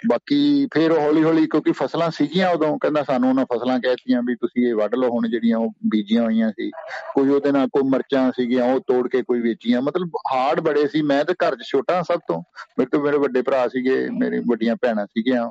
[0.09, 4.67] ਬਾਕੀ ਫਿਰ ਹੌਲੀ ਹੌਲੀ ਕਿਉਂਕਿ ਫਸਲਾਂ ਸੀਗੀਆਂ ਉਦੋਂ, ਕਹਿੰਦਾ ਸਾਨੂੰ ਉਹਨਾਂ ਫਸਲਾਂ ਕਹਿਤੀਆਂ ਵੀ ਤੁਸੀਂ
[4.67, 6.71] ਇਹ ਵੱਢ ਲਓ, ਹੁਣ ਜਿਹੜੀਆਂ ਉਹ ਬੀਜੀਆਂ ਹੋਈਆਂ ਸੀ।
[7.15, 11.03] ਕੋਈ ਉਹਦੇ ਨਾਲ ਕੋਈ ਮਰਚਾਂ ਸੀਗੀਆਂ, ਉਹ ਤੋੜ ਕੇ ਕੋਈ ਵੇਚੀਆਂ। ਮਤਲਬ ਹਾਰਡ ਬੜੇ ਸੀ,
[11.03, 12.43] ਮੈਂ ਤੇ ਘਰ 'ਚ ਛੋਟਾ ਸਭ ਤੋਂ।
[12.79, 15.51] ਮੇਰੇ ਤੋਂ ਮੇਰੇ ਵੱਡੇ ਭਰਾ ਸੀਗੇ, ਮੇਰੀ ਵੱਡੀਆਂ ਭੈਣਾਂ ਸੀਗੀਆਂ।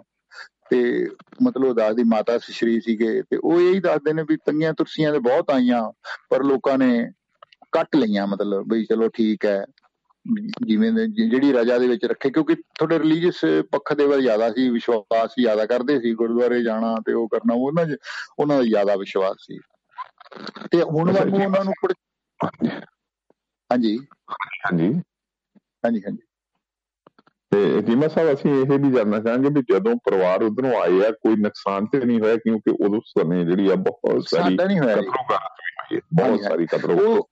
[0.69, 1.07] ਤੇ
[1.43, 5.19] ਮਤਲਬ ਦਾਸ ਦੀ ਮਾਤਾ ਸ਼੍ਰੀ ਸੀਗੇ, ਤੇ ਉਹ ਇਹੀ ਦੱਸਦੇ ਨੇ ਵੀ ਤੰਗੀਆਂ ਤੁਰਸੀਆਂ ਤੇ
[5.19, 5.91] ਬਹੁਤ ਆਈਆਂ,
[6.29, 7.11] ਪਰ ਲੋਕਾਂ ਨੇ
[7.71, 9.65] ਕੱਟ ਲਈਆਂ ਮਤਲਬ, ਬਈ ਚਲੋ ਠੀਕ ਹੈ।
[10.65, 15.31] ਜਿਵੇਂ ਜਿਹੜੀ ਰਜਾ ਦੇ ਵਿੱਚ ਰੱਖੇ ਕਿਉਂਕਿ ਥੋੜੇ ਰਿਲੀਜੀਅਸ ਪੱਖ ਦੇ ਵੱਲ ਜ਼ਿਆਦਾ ਸੀ ਵਿਸ਼ਵਾਸ
[15.39, 17.85] ਜ਼ਿਆਦਾ ਕਰਦੇ ਸੀ ਗੁਰਦੁਆਰੇ ਜਾਣਾ ਤੇ ਉਹ ਕਰਨਾ ਉਹਨਾਂ
[18.39, 19.59] ਉਹਨਾਂ ਦਾ ਜ਼ਿਆਦਾ ਵਿਸ਼ਵਾਸ ਸੀ।
[20.71, 21.73] ਤੇ ਹੁਣ ਵਾਂਗੂ ਉਹਨਾਂ ਨੂੰ
[23.71, 23.99] ਹਾਂਜੀ।
[24.37, 25.01] ਹਾਂਜੀ।
[25.85, 26.17] ਹਾਂਜੀ ਹਾਂਜੀ।
[27.51, 31.35] ਤੇ ਜੀਮਾ ਸਾਹਿਬ ਅਸੀਂ ਇਹ ਵੀ ਜਾਣਨਾ ਚਾਹਾਂਗੇ ਵੀ ਜਦੋਂ ਪਰਿਵਾਰ ਉਧਰੋਂ ਆਏ ਆ ਕੋਈ
[31.35, 34.95] ਨੁਕਸਾਨ ਤੇ ਨਹੀਂ ਹੋਇਆ ਕਿਉਂਕਿ ਉਦੋਂ ਸਮੇਂ ਜਿਹੜੀ ਆ ਬਹੁਤ ਸਾਰੀ ਸਾਡਾ ਨਹੀਂ ਹੋਇਆ
[36.13, 37.27] ਬਹੁਤ ਸਾਰੀ ਕਤਰੋ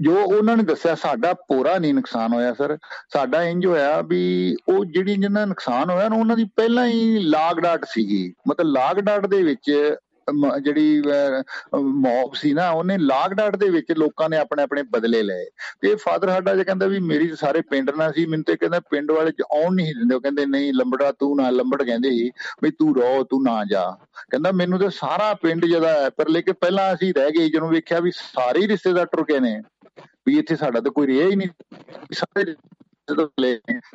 [0.00, 2.76] ਜੋ ਉਹਨਾਂ ਨੇ ਦੱਸਿਆ, ਸਾਡਾ ਪੂਰਾ ਨਹੀਂ ਨੁਕਸਾਨ ਹੋਇਆ, ਸਰ।
[3.12, 7.60] ਸਾਡਾ ਇੰਜ ਹੋਇਆ ਵੀ ਉਹ ਜਿਹੜੀ ਜਿੰਨਾ ਨੁਕਸਾਨ ਹੋਇਆ ਨਾ, ਉਹਨਾਂ ਦੀ ਪਹਿਲਾਂ ਹੀ ਲਾਗ
[7.60, 9.94] ਡਾਟ ਸੀਗੀ। ਮਤਲਬ ਲਾਗ ਡਾਟ ਦੇ ਵਿੱਚ
[10.62, 11.02] ਜਿਹੜੀ
[11.80, 15.44] ਮੌਬ ਸੀ ਨਾ, ਉਹਨੇ ਲਾਕਡਾਊਨ ਦੇ ਵਿੱਚ ਲੋਕਾਂ ਨੇ ਆਪਣੇ ਆਪਣੇ ਬਦਲੇ ਲਏ।
[15.80, 19.10] ਤੇ ਫਾਦਰ ਸਾਡਾ ਜੇ ਕਹਿੰਦਾ ਵੀ ਮੇਰੀ ਸਾਰੇ ਪਿੰਡ ਨਾਲ ਸੀ, ਮੈਨੂੰ ਤੇ ਕਹਿੰਦਾ ਪਿੰਡ
[19.10, 22.30] ਵਾਲੇ ਚ ਆਉਣ ਨਹੀਂ ਦਿੰਦੇ। ਉਹ ਕਹਿੰਦੇ, ਨਹੀਂ, ਲੰਬੜਾ ਤੂੰ ਨਾ ਲੰਬੜ, ਕਹਿੰਦੇ ਸੀ,
[22.62, 23.90] ਵੀ ਤੂੰ ਰੋ ਤੂੰ ਨਾ ਜਾ।
[24.30, 28.00] ਕਹਿੰਦਾ, ਮੈਨੂੰ ਤੇ ਸਾਰਾ ਪਿੰਡ ਜਦਾ ਹੈ, ਪਰ ਲੇਕਿਨ ਪਹਿਲਾਂ ਅਸੀਂ ਰਹਿ ਗਏ, ਜਦੋਂ ਵੇਖਿਆ
[28.00, 29.62] ਵੀ ਸਾਰੇ ਰਿਸ਼ਤੇਦਾਰ ਟੁਰ ਗਏ ਨੇ।
[30.26, 31.48] ਵੀ ਇੱਥੇ ਸਾਡਾ ਤਾਂ ਕੋਈ ਰਿਹਾ ਹੀ ਨਹੀਂ।
[32.14, 32.44] ਸਾਰੇ
[33.08, 33.48] ਜਦੋਂ ਲੈ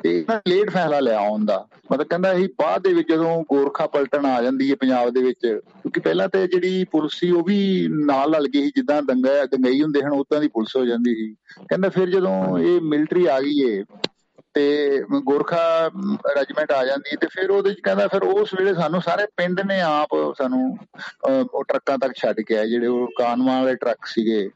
[0.04, 1.56] ਇਹਨਾਂ ਲੇਟ ਫੈਸਲਾ ਲਿਆ ਹੁੰਦਾ
[1.92, 5.38] ਮਤਲਬ ਕਹਿੰਦਾ ਇਹ ਬਾਅਦ ਦੇ ਵਿੱਚ ਜਦੋਂ ਗੋਰਖਾ ਪਲਟਣ ਆ ਜਾਂਦੀ ਹੈ ਪੰਜਾਬ ਦੇ ਵਿੱਚ,
[5.40, 9.82] ਕਿਉਂਕਿ ਪਹਿਲਾਂ ਤੇ ਜਿਹੜੀ ਪੁਲਿਸ ਸੀ ਉਹ ਵੀ ਨਾਲ ਲੜ ਗਈ ਸੀ, ਜਿੱਦਾਂ ਦੰਗਾ ਦੰਗਈ
[9.82, 11.34] ਹੁੰਦੇ ਹਨ, ਉਦਾਂ ਦੀ ਪੁਲਿਸ ਹੋ ਜਾਂਦੀ ਸੀ।
[11.68, 13.84] ਕਹਿੰਦਾ ਫਿਰ ਜਦੋਂ ਇਹ ਮਿਲਟਰੀ ਆ ਗਈ ਏ
[14.54, 14.64] ਤੇ
[15.24, 15.60] ਗੋਰਖਾ
[16.36, 19.80] ਰੈਜੀਮੈਂਟ ਆ ਜਾਂਦੀ ਤੇ ਫਿਰ ਉਹਦੇ ਚ ਕਹਿੰਦਾ ਫਿਰ ਉਸ ਵੇਲੇ ਸਾਨੂੰ ਸਾਰੇ ਪਿੰਡ ਨੇ
[19.80, 20.64] ਆਪ ਸਾਨੂੰ
[21.24, 24.48] ਉਹ ਟਰੱਕਾਂ ਤੱਕ ਛੱਡ ਕੇ ਆਏ, ਜਿਹੜੇ ਉਹ ਕਾਨਵਾਂ ਵਾਲੇ ਟਰੱਕ ਸੀਗੇ।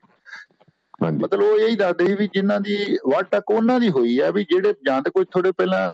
[1.02, 2.76] ਮਤਲਬ ਉਹ ਇਹੀ ਦੱਸਦੇ ਸੀ ਵੀ ਜਿਨ੍ਹਾਂ ਦੀ
[3.08, 5.92] ਵੱਟ ਤੱਕ ਉਹਨਾਂ ਦੀ ਹੋਈ ਆ ਵੀ ਜਿਹੜੇ ਜਾਂ ਤੇ ਕੋਈ ਥੋੜੇ ਪਹਿਲਾਂ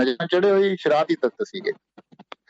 [0.00, 1.72] ਨਜ਼ਰਾਂ ਚੜੇ ਹੋਏ ਸ਼ਰਾਬੀ ਤੱਤ ਸੀਗੇ।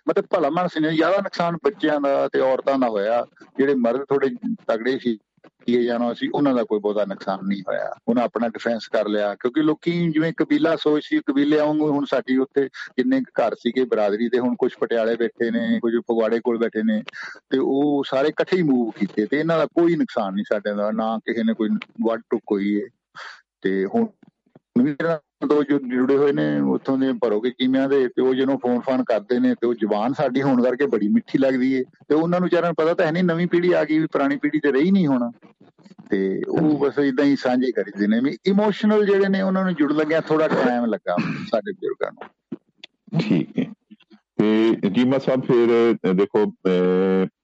[0.08, 3.24] ਮਤਲਬ ਭਲਾ ਮਾਨਸ ਨੇ ਜ਼ਿਆਦਾ ਨੁਕਸਾਨ ਬੱਚਿਆਂ ਦਾ ਤੇ ਔਰਤਾਂ ਦਾ ਹੋਇਆ।
[3.58, 4.28] ਜਿਹੜੇ ਮਰਦ ਥੋੜੇ
[4.68, 5.18] ਤਗੜੇ ਸੀ
[5.66, 9.34] ਕੀਏ ਜਾਣਾ ਸੀ ਉਹਨਾਂ ਦਾ ਕੋਈ ਬਹੁਤਾ ਨੁਕਸਾਨ ਨਹੀਂ ਹੋਇਆ। ਉਹਨਾਂ ਆਪਣਾ ਡਿਫੈਂਸ ਕਰ ਲਿਆ,
[9.34, 14.28] ਕਿਉਂਕਿ ਲੋਕੀ ਜਿਵੇਂ ਕਬੀਲਾ ਸੋਚ ਸੀ, ਕਬੀਲੇ ਵਾਂਗੂ ਹੁਣ ਸਾਡੀ ਉੱਥੇ ਜਿੰਨੇ ਘਰ ਸੀਗੇ ਬਰਾਦਰੀ
[14.28, 17.02] ਦੇ, ਹੁਣ ਕੁਝ ਪਟਿਆਲੇ ਬੈਠੇ ਨੇ, ਕੁਝ ਫਗਵਾੜੇ ਕੋਲ ਬੈਠੇ ਨੇ,
[17.50, 20.90] ਤੇ ਉਹ ਸਾਰੇ ਇਕੱਠੇ ਹੀ ਮੂਵ ਕੀਤੇ, ਤੇ ਇਹਨਾਂ ਦਾ ਕੋਈ ਨੁਕਸਾਨ ਨਹੀਂ ਸਾਡੇ ਦਾ,
[20.90, 21.68] ਨਾ ਕਿਸੇ ਨੇ ਕੋਈ
[22.06, 22.86] ਵੱਡ ਟੁੱਕ ਹੋਈ ਹੈ
[23.60, 24.06] ਤੇ ਹੁਣ
[25.44, 29.04] ਦੋ ਜੋ ਜੁੜੇ ਹੋਏ ਨੇ, ਉੱਥੋਂ ਦੇ ਭਰੋਗੇ ਕੀਮਿਆਂ ਦੇ, ਤੇ ਉਹ ਜਿਹਨੂੰ ਫੋਨ ਫਾਨ
[29.04, 32.48] ਕਰਦੇ ਨੇ, ਤੇ ਉਹ ਜ਼ੁਬਾਨ ਸਾਡੀ ਹੋਣ ਕਰਕੇ ਬੜੀ ਮਿੱਠੀ ਲੱਗਦੀ ਏ। ਤੇ ਉਹਨਾਂ ਨੂੰ
[32.48, 35.06] ਚਾਰਨ ਪਤਾ ਤਾਂ ਹੈ ਨਹੀਂ ਨਵੀਂ ਪੀੜ੍ਹੀ ਆ ਗਈ ਵੀ ਪੁਰਾਣੀ ਪੀੜ੍ਹੀ ਤੇ ਰਹੀ ਨਹੀਂ
[35.06, 35.30] ਹੁਣ।
[36.10, 39.92] ਤੇ ਉਹ ਬਸ ਇਦਾਂ ਹੀ ਸਾਂਝੇ ਕਰੀਦੇ ਨੇ ਵੀ ਇਮੋਸ਼ਨਲ ਜਿਹੜੇ ਨੇ, ਉਹਨਾਂ ਨੂੰ ਜੁੜ
[39.92, 41.16] ਲੱਗਿਆ ਥੋੜਾ ਟਾਈਮ ਲੱਗਾ
[41.50, 43.64] ਸਾਡੇ ਬਜ਼ੁਰਗਾਂ ਨੂੰ। ਠੀਕ ਹੈ
[44.38, 46.46] ਤੇ ਜੀਮਾ ਸਾਹਿਬ ਫਿਰ, ਦੇਖੋ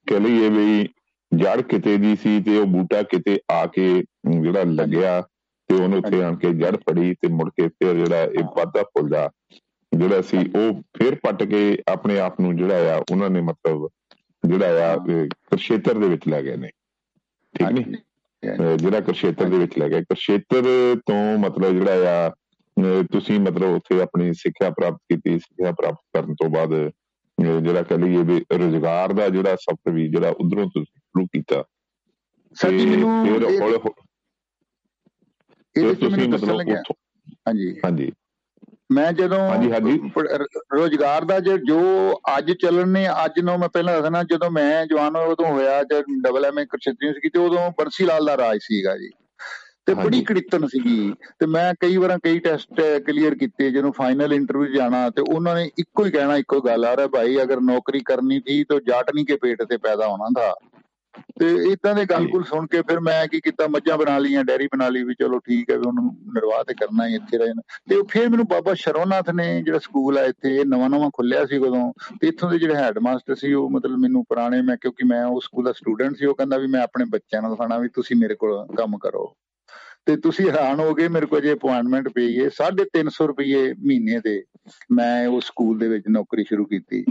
[0.09, 0.89] ਕਹ ਲਈਏ ਵੀ
[1.35, 4.03] ਜੜ ਕਿਤੇ ਦੀ ਸੀ ਤੇ ਉਹ ਬੂਟਾ ਕਿਤੇ ਆ ਕੇ
[4.41, 5.23] ਜਿਹੜਾ ਲੱਗਿਆ।
[5.67, 9.29] ਤੇ ਉਹਨੂੰ ਉੱਥੇ ਆਣ ਕੇ ਜੜ ਫੜੀ ਤੇ ਮੁੜ ਕੇ ਫਿਰ ਜਿਹੜਾ ਇਹ ਵਾਧਾ ਫੁੱਲਦਾ
[9.91, 13.87] ਜਿਹੜਾ ਸੀ ਉਹ ਫਿਰ ਪੱਟ ਕੇ ਆਪਣੇ ਆਪ ਨੂੰ ਜਿਹੜਾ ਆ ਉਹਨਾਂ ਨੇ ਮਤਲਬ
[14.43, 14.97] ਜਿਹੜਾ ਆ
[15.57, 16.69] ਖੇਤਰ ਦੇ ਵਿੱਚ ਲੈ ਗਏ ਨੇ।
[17.53, 20.63] ਠੀਕ ਨਹੀਂ ਜਿਹੜਾ ਕੁਰਸ਼ੇਤਰ ਦੇ ਵਿੱਚ ਲੈ ਗਿਆ ਕੁਰਸ਼ੇਤਰ
[21.05, 22.31] ਤੋਂ ਮਤਲਬ ਜਿਹੜਾ ਆ
[23.11, 26.73] ਤੁਸੀਂ ਮਤਲਬ ਉੱਥੇ ਆਪਣੀ ਸਿੱਖਿਆ ਪ੍ਰਾਪਤ ਕੀਤੀ। ਸਿੱਖਿਆ ਪ੍ਰਾਪਤ ਕਰਨ ਤੋਂ ਬਾਅਦ
[27.63, 31.63] ਜਿਹੜਾ ਕਹ ਲਈਏ ਵੀ ਰੋਜ਼ਗਾਰ ਦਾ ਜਿਹੜਾ ਸਫ਼ਰ ਵੀ ਜਿਹੜਾ ਉਧਰੋਂ ਤੁਸੀਂ ਸ਼ੁਰੂ ਕੀਤਾ।
[32.55, 33.77] ਸਾਡੀ ਮੈਨੂੰ ਫਿਰ ਹੌਲੇ
[35.75, 36.59] ਇਹ ਤੁਸੀਂ ਮਤਲਬ
[37.47, 38.11] ਹਾਂਜੀ। ਹਾਂਜੀ।
[38.91, 39.99] ਮੈਂ ਜਦੋਂ ਹਾਂਜੀ ਹਾਂਜੀ।
[40.73, 41.79] ਰੋਜ਼ਗਾਰ ਦਾ ਜੋ
[42.37, 46.45] ਅੱਜ ਚੱਲਣ ਨੇ ਅੱਜ ਨੂੰ ਮੈਂ ਪਹਿਲਾਂ ਦੱਸਣਾ ਜਦੋਂ ਮੈਂ ਜਵਾਨ ਉਦੋਂ ਹੋਇਆ ਜਦ ਡਬਲ
[46.45, 49.09] ਐਮਏ ਕਰਸ਼ਤਰੀ ਸੀ ਤੇ ਉਦੋਂ ਬੰਸੀ ਲਾਲ ਦਾ ਰਾਜ ਸੀਗਾ ਜੀ।
[49.85, 54.73] ਤੇ ਬੜੀ ਕੜਿੱਤਨ ਸੀਗੀ। ਤੇ ਮੈਂ ਕਈ ਵਾਰਾਂ ਕਈ ਟੈਸਟ ਕਲੀਅਰ ਕੀਤੇ ਜਦੋਂ ਫਾਈਨਲ ਇੰਟਰਵਿਊ
[54.73, 58.39] ਜਾਣਾ ਤੇ ਉਹਨਾਂ ਨੇ ਇੱਕੋ ਹੀ ਕਹਿਣਾ ਇੱਕੋ ਗੱਲ ਆ ਰਿਹਾ ਭਾਈ ਅਗਰ ਨੌਕਰੀ ਕਰਨੀ
[58.39, 60.53] ਥੀ ਤਾਂ ਜਾਟ ਨਹੀਂ ਕੇ ਪੇਟ ਤੇ ਪੈਦਾ ਹੋਣਾ ਥਾ।
[61.39, 64.89] ਤੇ ਇਦਾਂ ਦੇ ਗੱਲ-ਗੁਲ ਸੁਣ ਕੇ ਫਿਰ ਮੈਂ ਕੀ ਕੀਤਾ ਮੱਝਾਂ ਬਣਾ ਲੀਆਂ ਡੈਰੀ ਬਣਾ
[64.89, 68.29] ਲਈ ਵੀ ਚਲੋ ਠੀਕ ਹੈ ਵੀ ਉਹਨੂੰ ਨਿਰਵਾਹ ਤੇ ਕਰਨਾ ਹੀ ਇੱਥੇ ਰਹਿਣਾ। ਤੇ ਫਿਰ
[68.29, 72.49] ਮੈਨੂੰ ਬਾਬਾ ਸ਼ਰੋਨਾਥ ਨੇ ਜਿਹੜਾ ਸਕੂਲ ਆ ਇੱਥੇ ਨਵਾਂ ਨਵਾਂ ਖੁੱਲਿਆ ਸੀ ਉਦੋਂ ਤੇ ਇੱਥੋਂ
[72.51, 76.17] ਦੇ ਜਿਹੜੇ ਹੈਡਮਾਸਟਰ ਸੀ ਉਹ ਮਤਲਬ ਮੈਨੂੰ ਪੁਰਾਣੇ ਮੈਂ ਕਿਉਂਕਿ ਮੈਂ ਉਸ ਸਕੂਲ ਦਾ ਸਟੂਡੈਂਟ
[76.17, 79.35] ਸੀ ਉਹ ਕਹਿੰਦਾ ਵੀ ਮੈਂ ਆਪਣੇ ਬੱਚਿਆਂ ਨੂੰ ਦਿਖਾਣਾ ਵੀ ਤੁਸੀਂ ਮੇਰੇ ਕੋਲ ਕੰਮ ਕਰੋ।
[80.05, 84.43] ਤੇ ਤੁਸੀਂ ਹੈਰਾਨ ਹੋਗੇ ਮੇਰੇ ਕੋਲ ਜੇ ਅਪਾਇੰਟਮੈਂਟ ਪਈ ਹੈ 350 ਰੁਪਏ ਮਹੀਨੇ ਦੇ
[84.91, 87.03] ਮੈਂ ਉਸ ਸਕੂਲ ਦੇ ਵਿੱਚ ਨੌਕਰੀ ਸ਼ੁਰੂ ਕੀਤੀ।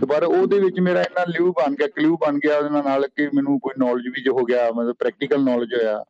[0.00, 3.28] ਤੇ ਪਰ ਉਹਦੇ ਵਿੱਚ ਮੇਰਾ ਇੰਨਾ ਲਿਊ ਬਣ ਗਿਆ ਕਲਿਊ ਬਣ ਗਿਆ ਉਹਦੇ ਨਾਲ ਕਿ
[3.34, 6.04] ਮੈਨੂੰ ਕੋਈ ਨੌਲੇਜ ਵੀ ਜੋ ਹੋ ਗਿਆ, ਮਤਲਬ ਪ੍ਰੈਕਟੀਕਲ ਨੌਲੇਜ ਹੋਇਆ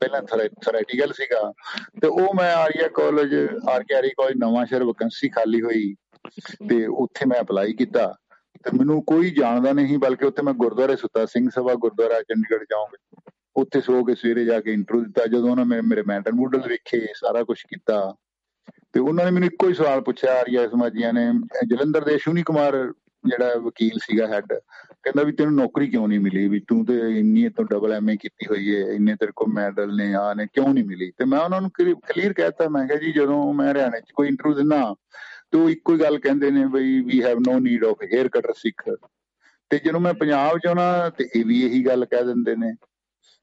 [0.00, 1.52] ਪਹਿਲਾਂ ਥਿਓਰੈਟੀਕਲ ਸੀਗਾ।
[2.00, 3.34] ਤੇ ਉਹ ਮੈਂ ਆਰੀਆ ਕਾਲਜ
[3.68, 5.94] ਆਰਕੇਆਰੀ ਕਾਲਜ ਨਵਾਂ ਸ਼ਹਿਰ ਵੈਕੈਂਸੀ ਖਾਲੀ ਹੋਈ
[6.68, 8.14] ਤੇ ਉੱਥੇ ਮੈਂ ਅਪਲਾਈ ਕੀਤਾ।
[8.64, 13.30] ਤੇ ਮੈਨੂੰ ਕੋਈ ਜਾਣਦਾ ਨਹੀਂ, ਬਲਕਿ ਉੱਥੇ ਮੈਂ ਗੁਰਦੁਆਰੇ ਸੁੱਤਾ, ਸਿੰਘ ਸਭਾ ਗੁਰਦੁਆਰਾ, ਚੰਡੀਗੜ੍ਹ ਜਾਉਂਗੇ
[13.56, 17.06] ਉੱਥੇ ਸੋ ਕੇ ਸਵੇਰੇ ਜਾ ਕੇ ਇੰਟਰਵਿਊ ਦਿੱਤਾ, ਜਦੋਂ ਉਹਨਾਂ ਨੇ ਮੇਰੇ ਮੈਂਟਲ ਮੂਡਲ ਵੇਖੇ,
[17.14, 18.14] ਸਾਰਾ ਕੁਝ ਕੀਤਾ।
[18.92, 21.26] ਤੇ ਉਹਨਾਂ ਨੇ ਮੈਨੂੰ ਇੱਕੋ ਹੀ ਸਵਾਲ ਪੁੱਛਿਆ, ਆਰੀਆ ਸਮਾਜੀਆਂ ਨੇ
[21.66, 22.76] ਜਲੰਧਰ ਦੇ ਸ਼ੂਨੀ ਕੁਮਾਰ
[23.24, 24.52] ਜਿਹੜਾ ਵਕੀਲ ਸੀਗਾ ਹੈੱਡ
[25.02, 26.46] ਕਹਿੰਦਾ ਵੀ ਤੈਨੂੰ ਨੌਕਰੀ ਕਿਉਂ ਨਹੀਂ ਮਿਲੀ?
[26.48, 30.12] ਵੀ ਤੂੰ ਤੇ ਇੰਨੀ ਤੋਂ ਡਬਲ ਐਮਏ ਕੀਤੀ ਹੋਈ ਹੈ ਇੰਨੇ ਤੇਰੇ ਕੋਲ ਮੈਡਲ ਨੇ
[30.14, 31.10] ਆ ਨੇ, ਕਿਉਂ ਨਹੀਂ ਮਿਲੀ?
[31.18, 34.54] ਤੇ ਮੈਂ ਉਹਨਾਂ ਨੂੰ ਕਲੀਅਰ ਕਹਿਤਾ ਮੈਂ ਕਿਹਾ ਜੀ ਜਦੋਂ ਮੈਂ ਹਰਿਆਣੇ 'ਚ ਕੋਈ ਇੰਟਰਵਿਊ
[34.54, 34.94] ਦਿੰਦਾ,
[35.52, 38.52] ਤੇ ਉਹ ਇੱਕੋ ਹੀ ਗੱਲ ਕਹਿੰਦੇ ਨੇ ਬਈ we have no need of hair cutter
[38.56, 38.88] Sikh
[39.70, 42.72] ਤੇ ਜਦੋਂ ਮੈਂ ਪੰਜਾਬ 'ਚ ਆਉਣਾ, ਤੇ ਇਹ ਵੀ ਇਹੀ ਗੱਲ ਕਹਿ ਦਿੰਦੇ ਨੇ।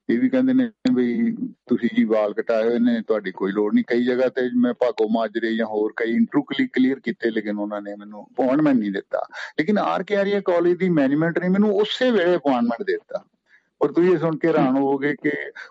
[0.08, 1.32] ਇਹ ਵੀ ਕਹਿੰਦੇ ਨੇ ਵੀ
[1.68, 5.08] ਤੁਸੀਂ ਜੀ ਵਾਲ ਕਟਾਏ ਹੋਏ ਨੇ, ਤੁਹਾਡੀ ਕੋਈ ਲੋੜ ਨਹੀਂ ਕਈ ਜਗ੍ਹਾ ਤੇ ਮੈਂ ਭਾਗੋ
[5.08, 9.18] ਮਾਜਰੇ ਜਾਂ ਹੋਰ ਕਈ ਇੰਟਰਵਿਊ ਕਲੀਅਰ ਕੀਤੇ ਲੇਕਿਨ ਉਹਨਾਂ ਨੇ ਮੈਨੂੰ ਅਪਾਇੰਟਮੈਂਟ ਨਹੀਂ ਦਿੱਤਾ।
[9.60, 13.24] ਲੇਕਿਨ ਆਰ ਕੇ ਆਰੀਆ ਕਾਲਜ ਦੀ ਮੈਨੇਜਮੈਂਟ ਨੇ ਮੈਨੂੰ ਉਸੇ ਵੇਲੇ ਅਪਾਇੰਟਮੈਂਟ ਦਿੱਤਾ।
[13.82, 15.30] ਔਰ ਤੁਸੀਂ ਸੁਣ ਕੇ ਹੈਰਾਨ ਹੋਵੋਗੇ ਕਿ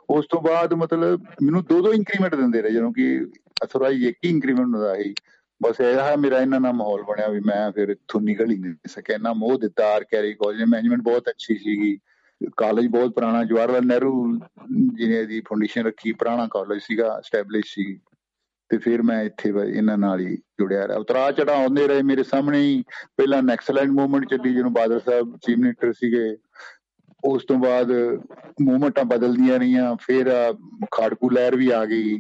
[0.09, 3.25] ਉਸ ਤੋਂ ਬਾਅਦ ਮਤਲਬ ਮੈਨੂੰ ਦੋ ਦੋ ਇੰਕਰੀਮੈਂਟ ਦਿੰਦੇ ਰਹੇ, ਜਦੋਂ ਕਿ
[3.63, 5.13] ਅਥੋਰਾਈਜ਼ ਇੱਕ ਹੀ ਇੰਕਰੀਮੈਂਟ ਹੁੰਦਾ ਸੀ।
[5.63, 8.73] ਬਸ ਇਹ ਹੈ ਮੇਰਾ ਇਹਨਾਂ ਨਾਲ ਮਾਹੌਲ ਬਣਿਆ ਵੀ ਮੈਂ ਫਿਰ ਇੱਥੋਂ ਨਿਕਲ ਹੀ ਨਹੀਂ
[8.87, 11.97] ਸਕਿਆ ਨਾ ਮੋਹ ਦਿੱਤਾ ਆਰ ਕੈਰੀ ਕਾਲਜ ਮੈਨੇਜਮੈਂਟ ਬਹੁਤ ਅੱਛੀ ਸੀਗੀ।
[12.57, 14.39] ਕਾਲਜ ਬਹੁਤ ਪੁਰਾਣਾ, ਜਵਾਹਰ ਲਾਲ ਨਹਿਰੂ
[14.95, 17.99] ਜੀ ਨੇ ਦੀ ਫਾਊਂਡੇਸ਼ਨ ਰੱਖੀ, ਪੁਰਾਣਾ ਕਾਲਜ ਸੀਗਾ ਸਟੈਬਲਿਸ਼ ਸੀ
[18.69, 22.61] ਤੇ ਫਿਰ ਮੈਂ ਇੱਥੇ ਇਹਨਾਂ ਨਾਲ ਹੀ ਜੁੜਿਆ ਰਿਹਾ। ਉਤਰਾ ਚੜਾ ਆਉਂਦੇ ਰਹੇ ਮੇਰੇ ਸਾਹਮਣੇ
[22.61, 22.83] ਹੀ।
[23.17, 26.37] ਪਹਿਲਾਂ ਨੈਕਸਲੈਂਡ ਮੂਵਮੈਂਟ ਚੱਲੀ, ਜਿਹਨੂੰ ਬਾਦਲ ਸਾਹਿਬ ਚੀਫ ਮਿਨਿਸਟਰ ਸੀਗੇ।
[27.25, 27.91] ਉਸ ਤੋਂ ਬਾਅਦ
[28.61, 30.53] ਮੂਵਮੈਂਟਾਂ ਬਦਲਦੀਆਂ ਰਹੀਆਂ। ਫਿਰ
[30.91, 32.19] ਖਾੜਕੂ ਲਹਿਰ ਵੀ ਆ ਗਈ।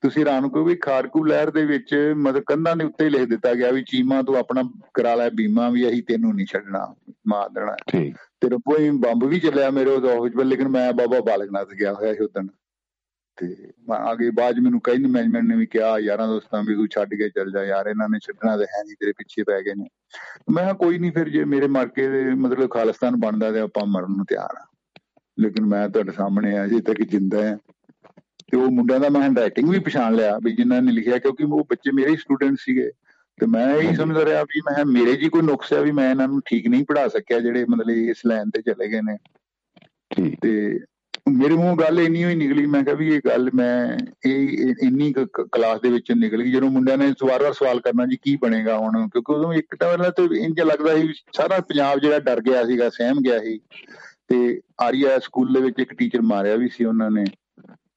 [0.00, 3.70] ਤੁਸੀਂ ਰਾਨ ਕੋ ਵੀ ਖਾੜਕੂ ਲਹਿਰ ਦੇ ਵਿੱਚ ਮਤਲਬ ਕੰਧਾਂ ਦੇ ਉੱਤੇ ਲਿਖ ਦਿੱਤਾ ਗਿਆ
[3.70, 4.62] ਵੀ ਚੀਮਾ ਤੂੰ ਆਪਣਾ
[4.94, 6.94] ਕਰਾ ਲੈ, ਬੀਮਾ ਵੀ ਅਸੀਂ ਤੈਨੂੰ ਨਹੀਂ ਛੱਡਣਾ,
[7.26, 11.20] ਮਾਰ ਦੇਣਾ। ਠੀਕ। ਤੇਰੇ ਕੋਈ ਬੰਬ ਵੀ ਚੱਲਿਆ ਮੇਰੇ ਉਹ ਆਫਿਸ ਵਿੱਚ ਲੇਕਿਨ ਮੈਂ ਬਾਬਾ
[11.20, 12.42] ਬਾਲਕਨਾਥ ਗਿਆ ਹੋਇਆ ਸੀ ਉਦੋਂ
[13.36, 13.56] ਤੇ
[13.92, 17.52] ਆਗੇ ਬਾਅਦ ਮੈਨੂੰ ਕਈ ਮੈਨੇਜਮੈਂਟ ਨੇ ਵੀ ਕਿਹਾ, ਯਾਰਾਂ ਦੋਸਤਾਂ ਵੀ ਤੂੰ ਛੱਡ ਕੇ ਚੱਲ
[17.52, 19.86] ਜਾ, ਯਾਰ ਇਹਨਾਂ ਨੇ ਛੱਡਣਾ ਤੇ ਹੈ ਨਹੀਂ ਤੇਰੇ ਪਿੱਛੇ ਪੈ ਗਏ ਨੇ।
[20.50, 24.16] ਮੈਂ ਕਿਹਾ ਕੋਈ ਨਹੀਂ ਫਿਰ ਜੇ ਮੇਰੇ ਮਾਰਕੇ ਦੇ ਮਤਲਬ ਖਾਲਿਸਤਾਨ ਬਣਦਾ ਤੇ ਆਪਾਂ ਮਰਨ
[24.16, 24.66] ਨੂੰ ਤਿਆਰ ਆ।
[25.38, 27.58] ਲੇਕਿਨ ਮੈਂ ਤੁਹਾਡੇ ਸਾਹਮਣੇ ਆ ਜੇ ਤੱਕ ਜਿੰਦਾ ਆ।
[28.50, 31.66] ਤੇ ਉਹ ਮੁੰਡਿਆਂ ਦਾ ਮੈਂ ਹੈਂਡਰਾਈਟਿੰਗ ਵੀ ਪਛਾਣ ਲਿਆ, ਵੀ ਜਿਨ੍ਹਾਂ ਨੇ ਲਿਖਿਆ, ਕਿਉਂਕਿ ਉਹ
[31.70, 32.90] ਬੱਚੇ ਮੇਰੇ ਸਟੂਡੈਂਟ ਸੀਗੇ।
[33.40, 36.28] ਤੇ ਮੈਂ ਇਹ ਸਮਝ ਰਿਹਾ ਵੀ ਮੈਂ ਮੇਰੇ ਜੀ ਕੋਈ ਨੁਕਸ ਹੈ ਵੀ ਮੈਂ ਇਹਨਾਂ
[36.28, 39.16] ਨੂੰ ਠੀਕ ਨਹੀਂ ਪੜਾ ਸਕਿਆ ਜਿਹੜੇ ਮਤਲਬ ਇਸ ਲਾਈਨ ਤੇ ਚਲੇ ਗਏ ਨੇ।
[40.42, 40.80] ਤੇ
[41.28, 45.12] ਮੇਰੇ ਮੂੰਹ ਗੱਲ ਇੰਨੀ ਹੋਈ ਨਿਕਲੀ ਮੈਂ ਕਿਹਾ ਵੀ ਇਹ ਗੱਲ ਮੈਂ ਇਹ ਇੰਨੀ
[45.52, 49.08] ਕਲਾਸ ਦੇ ਵਿੱਚ ਨਿਕਲ ਗਈ ਜਦੋਂ ਮੁੰਡਿਆਂ ਨੇ ਸਵਾਰ-ਵਾਰ ਸਵਾਲ ਕਰਨਾ ਜੀ ਕੀ ਬਣੇਗਾ ਹੁਣ
[49.08, 52.90] ਕਿਉਂਕਿ ਉਦੋਂ ਇੱਕ ਤਾਂ ਵਾਲਾ ਤੇ ਇੰਜ ਲੱਗਦਾ ਸੀ ਸਾਰਾ ਪੰਜਾਬ ਜਿਹੜਾ ਡਰ ਗਿਆ ਸੀਗਾ
[52.90, 53.60] ਸਹਿਮ ਗਿਆ ਸੀ।
[54.28, 57.24] ਤੇ ਆਰੀਆ ਸਕੂਲ ਦੇ ਵਿੱਚ ਇੱਕ ਟੀਚਰ ਮਾਰਿਆ ਵੀ ਸੀ ਉਹਨਾਂ ਨੇ।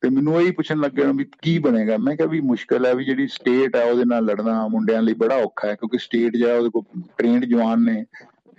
[0.02, 1.98] ਤੇ ਮੈਨੂੰ ਇਹੀ ਪੁੱਛਣ ਲੱਗਿਆ ਵੀ ਕੀ ਬਣੇਗਾ?
[1.98, 5.36] ਮੈਂ ਕਿਹਾ ਵੀ ਮੁਸ਼ਕਲ ਹੈ ਵੀ ਜਿਹੜੀ ਸਟੇਟ ਹੈ ਉਹਦੇ ਨਾਲ ਲੜਨਾ ਮੁੰਡਿਆਂ ਲਈ ਬੜਾ
[5.36, 8.06] ਔਖਾ ਹੈ ਕਿਉਂਕਿ ਸਟੇਟ ਜਿਹੜਾ ਉਹਦੇ ਕੋਲ ਟ੍ਰੇਨਡ ਜਵਾਨ ਨੇ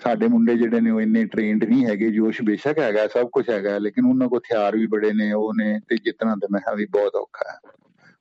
[0.01, 3.79] ਸਾਡੇ ਮੁੰਡੇ ਜਿਹੜੇ ਨੇ ਉਹ ਇੰਨੇ ਟ੍ਰੇਨਡ ਨਹੀਂ ਹੈਗੇ ਜੋਸ਼ ਬੇਸ਼ੱਕ ਹੈਗਾ ਸਭ ਕੁਝ ਹੈਗਾ
[3.79, 6.87] ਲੇਕਿਨ ਉਹਨਾਂ ਕੋਲ ਹਥਿਆਰ ਵੀ ਬੜੇ ਨੇ ਉਹ ਨੇ ਤੇ ਜਿੱਤਣਾ ਤੇ ਮੈਂ ਕਿਹਾ ਵੀ
[6.87, 7.59] ਬਹੁਤ ਔਖਾ ਹੈ।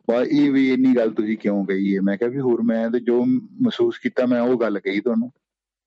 [0.07, 2.01] ਬਾ ਇਹ ਵੀ ਇੰਨੀ ਗੱਲ ਤੁਸੀਂ ਕਿਉਂ ਕਹੀ ਹੈ?
[2.01, 5.29] ਮੈਂ ਕਿਹਾ ਵੀ ਹੋਰ ਮੈਂ ਤੇ ਜੋ ਮਹਿਸੂਸ ਕੀਤਾ ਮੈਂ ਉਹ ਗੱਲ ਕਹੀ ਤੁਹਾਨੂੰ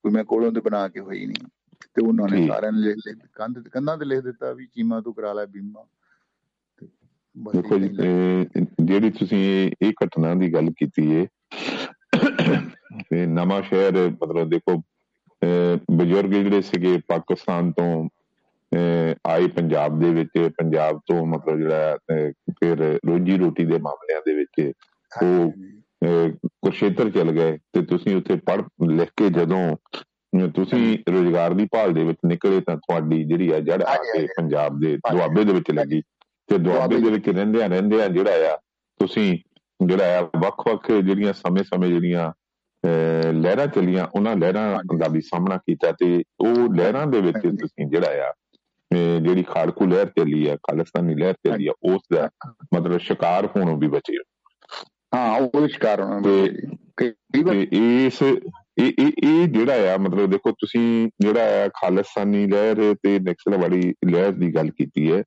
[0.03, 1.47] ਕੋਈ ਮੈਂ ਕੋਲੋਂ ਤੇ ਬਣਾ ਕੇ ਹੋਈ ਨਹੀਂ।
[1.95, 5.13] ਤੇ ਉਹਨਾਂ ਨੇ ਸਾਰਿਆਂ ਨੇ ਲਿਖ ਲਿਖ ਕੰਧ ਕੰਧਾਂ ਤੇ ਲਿਖ ਦਿੱਤਾ ਵੀ ਚੀਮਾ ਤੂੰ
[5.13, 5.85] ਕਰਾ ਲੈ ਬੀਮਾ।
[7.39, 7.79] ਦੇਖੋ
[8.81, 11.25] ਜਿਹੜੀ ਤੁਸੀਂ ਇਹ ਘਟਨਾ ਦੀ ਗੱਲ ਕੀਤੀ ਹੈ
[13.09, 14.81] ਤੇ ਨਵਾਂ ਸ਼ਹਿਰ ਮਤਲਬ ਦੇਖੋ
[15.91, 18.09] ਬਜ਼ੁਰਗ ਜਿਹੜੇ ਸੀਗੇ ਪਾਕਿਸਤਾਨ ਤੋਂ
[19.27, 21.97] ਆਏ ਪੰਜਾਬ ਦੇ ਵਿੱਚ ਪੰਜਾਬ ਤੋਂ ਮਤਲਬ ਜਿਹੜਾ
[22.51, 24.71] ਫਿਰ ਰੋਜੀ ਰੋਟੀ ਦੇ ਮਾਮਲਿਆਂ ਦੇ ਵਿੱਚ
[25.23, 25.51] ਉਹ
[26.45, 29.75] ਕੁਰਸ਼ੇਤਰ ਚਲ ਗਏ ਤੇ ਤੁਸੀਂ ਉੱਥੇ ਪੜ ਲਿਖ ਕੇ ਜਦੋਂ
[30.47, 34.79] ਤੁਸੀਂ ਰੋਜ਼ਗਾਰ ਦੀ ਭਾਲ ਦੇ ਵਿੱਚ ਨਿਕਲੇ ਤਾਂ ਤੁਹਾਡੀ ਜਿਹੜੀ ਆ ਜੜ ਆ ਕੇ ਪੰਜਾਬ
[34.79, 36.01] ਦੇ ਦੁਆਬੇ ਦੇ ਵਿੱਚ ਲੱਗੀ।
[36.49, 38.57] ਤੇ ਦੁਆਬੇ ਦੇ ਵਿੱਚ ਰਹਿੰਦਿਆਂ ਰਹਿੰਦਿਆਂ ਜਿਹੜਾ ਆ
[38.99, 39.37] ਤੁਸੀਂ
[39.79, 42.31] ਜਿਹੜਾ ਆ ਵੱਖ-ਵੱਖ ਜਿਹੜੀਆਂ ਸਮੇਂ-ਸਮੇਂ ਜਿਹੜੀਆਂ
[43.33, 48.27] ਲਹਿਰਾਂ ਚੱਲੀਆਂ ਉਹਨਾਂ ਲਹਿਰਾਂ ਦਾ ਵੀ ਸਾਹਮਣਾ ਕੀਤਾ ਤੇ ਉਹ ਲਹਿਰਾਂ ਦੇ ਵਿੱਚ ਤੁਸੀਂ ਜਿਹੜਾ
[48.27, 48.31] ਆ
[49.19, 52.29] ਜਿਹੜੀ ਖਾੜਕੂ ਲਹਿਰ ਚੱਲੀ ਆ ਖਾਲਿਸਤਾਨੀ ਲਹਿਰ ਚੱਲੀ ਆ ਉਸ ਦਾ
[52.75, 54.17] ਮਤਲਬ ਸ਼ਿਕਾਰ ਹੋਣੋਂ ਵੀ ਬਚੇ
[55.15, 57.13] ਹਾਂ। ਉਹ ਸ਼ਿਕਾਰ ਹੋਣਾ ਤੇ
[58.03, 63.93] ਇਸ ਇਹ ਇਹ ਇਹ ਜਿਹੜਾ ਆ ਮਤਲਬ ਦੇਖੋ ਤੁਸੀਂ ਜਿਹੜਾ ਆ ਖਾਲਿਸਤਾਨੀ ਲਹਿਰ ਤੇ ਨਕਸਲਵਾੜੀ
[64.11, 65.23] ਲਹਿਰ ਦੀ ਗੱਲ ਕੀਤੀ ਹੈ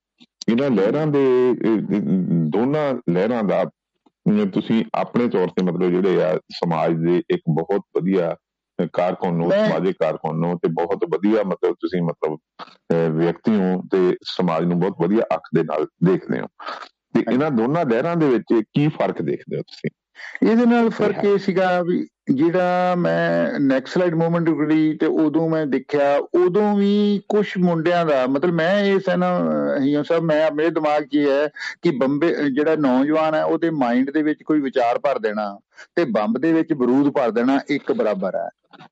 [0.49, 1.55] ਇਹਨਾਂ ਲਹਿਰਾਂ ਦੇ
[2.49, 3.65] ਦੋਨਾਂ ਲਹਿਰਾਂ ਦਾ
[4.53, 8.37] ਤੁਸੀਂ ਆਪਣੇ ਤੌਰ ਤੇ ਮਤਲਬ ਜਿਹੜੇ ਆ ਸਮਾਜ ਦੇ ਇੱਕ ਬਹੁਤ ਵਧੀਆ
[8.93, 12.39] ਕਾਰਕੁਨ ਨੂੰ ਸਮਾਜਿਕ ਕਾਰਕੁਨ ਨੂੰ ਤੇ ਬਹੁਤ ਵਧੀਆ ਮਤਲਬ ਤੁਸੀਂ ਮਤਲਬ
[13.17, 16.47] ਵਿਅਕਤੀ ਹੋ ਤੇ ਸਮਾਜ ਨੂੰ ਬਹੁਤ ਵਧੀਆ ਅੱਖ ਦੇ ਨਾਲ ਦੇਖਦੇ ਹੋ।
[17.15, 19.91] ਤੇ ਇਹਨਾਂ ਦੋਨਾਂ ਲਹਿਰਾਂ ਦੇ ਵਿੱਚ ਕੀ ਫ਼ਰਕ ਦੇਖਦੇ ਹੋ ਤੁਸੀਂ?
[20.43, 26.17] ਇਹਦੇ ਨਾਲ ਫ਼ਰਕ ਇਹ ਸੀਗਾ ਵੀ ਜਿਹੜਾ ਮੈਂ ਨੈਕਸਲਾਈਡ ਮੂਵਮੈਂਟ ਗੜੀ ਤੇ ਉਦੋਂ ਮੈਂ ਦੇਖਿਆ
[26.35, 29.31] ਉਦੋਂ ਵੀ ਕੁਝ ਮੁੰਡਿਆਂ ਦਾ ਮਤਲਬ ਮੈਂ ਇਸ ਨਾ
[29.81, 31.49] ਹੀਓ ਸਭ ਮੈਂ ਮੇਰੇ ਦਿਮਾਗ 'ਚ ਇਹ ਹੈ
[31.83, 35.59] ਕਿ ਬੰਬੇ ਜਿਹੜਾ ਨੌਜਵਾਨ ਹੈ ਉਹਦੇ ਮਾਈਂਡ ਦੇ ਵਿੱਚ ਕੋਈ ਵਿਚਾਰ ਭਰ ਦੇਣਾ।
[35.97, 38.49] ਤੇ ਬੰਬ ਦੇ ਵਿੱਚ ਬਰੂਦ ਭਰ ਦੇਣਾ ਇੱਕ ਬਰਾਬਰ ਹੈ।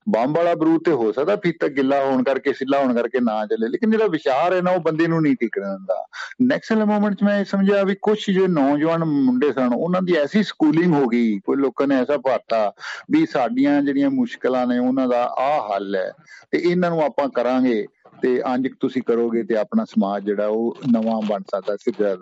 [0.09, 3.69] ਬੰਬ ਵਾਲਾ ਬਰੂਦ ਤੇ ਹੋ ਸਕਦਾ ਫੀਤਾ ਗਿੱਲਾ ਹੋਣ ਕਰਕੇ, ਸਿੱਲਾ ਹੋਣ ਕਰਕੇ ਨਾ ਚੱਲੇ,
[3.69, 6.07] ਲੇਕਿਨ ਜਿਹੜਾ ਵਿਚਾਰ ਹੈ ਨਾ, ਉਹ ਬੰਦੇ ਨੂੰ ਨਹੀਂ ਟਿਕਣ ਦਿੰਦਾ
[6.43, 10.95] ਨੈਕਸਟ ਮੂਮੈਂਟ 'ਚ ਮੈਂ ਸਮਝਿਆ ਵੀ ਕੁਝ ਜੋ ਨੌਜਵਾਨ ਮੁੰਡੇ ਸਨ, ਉਹਨਾਂ ਦੀ ਐਸੀ ਸਕੂਲਿੰਗ
[10.95, 12.73] ਹੋ ਗਈ, ਕੋਈ ਲੋਕਾਂ ਨੇ ਐਸਾ ਪਾਤਾ
[13.11, 16.13] ਵੀ ਸਾਡੀਆਂ ਜਿਹੜੀਆਂ ਮੁਸ਼ਕਲਾਂ ਨੇ, ਉਹਨਾਂ ਦਾ ਆ ਹੱਲ ਹੈ
[16.51, 17.87] ਤੇ ਇਹਨਾਂ ਨੂੰ ਆਪਾਂ ਕਰਾਂਗੇ।
[18.23, 22.17] ਤੇ ਅੰਜ ਤੁਸੀਂ ਕਰੋਗੇ ਤੇ ਆਪਣਾ ਸਮਾਜ ਜਿਹੜਾ ਉਹ ਨਵਾਂ ਬਣ ਸਕਦਾ ਸਿੱਧਾ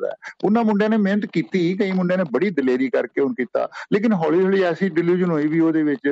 [0.45, 4.43] ਉਹਨਾਂ ਮੁੰਡਿਆਂ ਨੇ ਮਿਹਨਤ ਕੀਤੀ, ਕਈ ਮੁੰਡਿਆਂ ਨੇ ਬੜੀ ਦਲੇਰੀ ਕਰਕੇ ਉਹ ਕੀਤਾ। ਲੇਕਿਨ ਹੌਲੀ
[4.43, 6.09] ਹੌਲੀ ਐਸੀ ਡਿਲੂਜਨ ਹੋਈ ਵੀ ਉਹਦੇ ਵਿੱਚ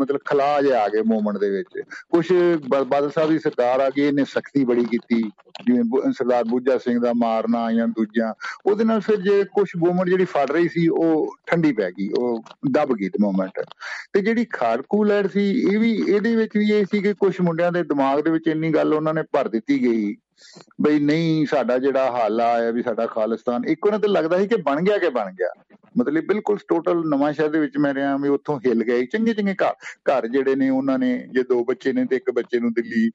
[0.00, 2.26] ਮਤਲਬ ਖਲਾ ਜਿਹਾ ਆ ਗਏ ਮੂਵਮੈਂਟ ਦੇ ਵਿੱਚ। ਕੁਝ
[2.68, 5.22] ਬਾਦਲ ਸਾਹਿਬ ਦੀ ਸਰਕਾਰ ਆ ਗਈ ਇਹਨੇ ਸਖਤੀ ਬੜੀ ਕੀਤੀ।
[5.66, 8.32] ਜਿਵੇਂ ਸਰਦਾਰ ਬੁੱਝਾ ਸਿੰਘ ਦਾ ਮਾਰਨਾ ਜਾਂ ਦੂਜਾ।
[8.66, 12.42] ਉਹਦੇ ਨਾਲ ਫਿਰ ਜੇ ਕੁਝ ਮੂਵਮੈਂਟ ਜਿਹੜੀ ਫੜ ਰਹੀ ਸੀ, ਉਹ ਠੰਡੀ ਪੈ ਗਈ, ਉਹ
[12.70, 13.60] ਦਬ ਗਈ ਤੇ ਮੂਵਮੈਂਟ
[14.12, 17.72] ਤੇ ਜਿਹੜੀ ਖਾੜਕੂ ਲਹਿਰ ਸੀ, ਇਹ ਵੀ, ਇਹਦੇ ਵਿੱਚ ਵੀ ਇਹ ਸੀ ਕਿ ਕੁਝ ਮੁੰਡਿਆਂ
[17.72, 20.16] ਦੇ ਦਿਮਾਗ ਦੇ ਵਿੱਚ ਇੰਨੀ ਗੱਲ ਉਹਨਾਂ ਨੇ ਭਰ ਦਿੱਤੀ ਗਈ।
[20.80, 24.56] ਬਈ ਨਹੀਂ, ਸਾਡਾ ਜਿਹੜਾ ਹਾਲ ਆਇਆ ਵੀ ਸਾਡਾ ਖਾਲਿਸਤਾਨ ਇੱਕ ਉਹਨਾਂ ਤੇ ਲੱਗਦਾ ਸੀ ਕਿ
[24.56, 25.52] ਬਣ ਗਿਆ ਕਿ ਬਣ ਗਿਆ।
[25.98, 29.54] ਮਤਲਬ ਬਿਲਕੁਲ ਟੋਟਲ ਨਵਾਂ ਸ਼ਹਿਰ ਦੇ ਵਿੱਚ ਮੈਂ ਰਿਹਾ ਵੀ ਉੱਥੋਂ ਹਿੱਲ ਗਏ। ਚੰਗੇ ਚੰਗੇ
[29.54, 29.74] ਘਰ
[30.10, 33.10] ਘਰ ਜਿਹੜੇ ਨੇ ਉਹਨਾਂ ਨੇ, ਜੇ ਦੋ ਬੱਚੇ ਨੇ ਤੇ ਇੱਕ ਬੱਚੇ ਨੂੰ ਦਿੱਲੀ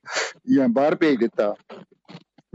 [0.56, 1.54] ਜਾਂ ਬਾਹਰ ਭੇਜ ਦਿੱਤਾ।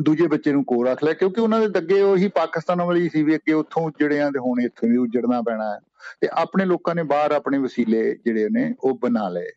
[0.01, 3.35] ਦੂਜੇ ਬੱਚੇ ਨੂੰ ਕੋਲ ਰੱਖ ਲਿਆ, ਕਿਉਂਕਿ ਉਹਨਾਂ ਦੇ ਅੱਗੇ ਉਹੀ ਪਾਕਿਸਤਾਨ ਵਾਲੀ ਸੀ ਵੀ
[3.35, 5.81] ਅੱਗੇ ਉੱਥੋਂ ਉਜੜਿਆਂ ਦੇ ਹੁਣ ਇੱਥੋਂ ਵੀ ਉਜੜਨਾ ਪੈਣਾ
[6.21, 9.51] ਤੇ ਆਪਣੇ ਲੋਕਾਂ ਨੇ ਬਾਹਰ ਆਪਣੇ ਵਸੀਲੇ ਜਿਹੜੇ ਨੇ ਉਹ ਬਣਾ ਲਏ।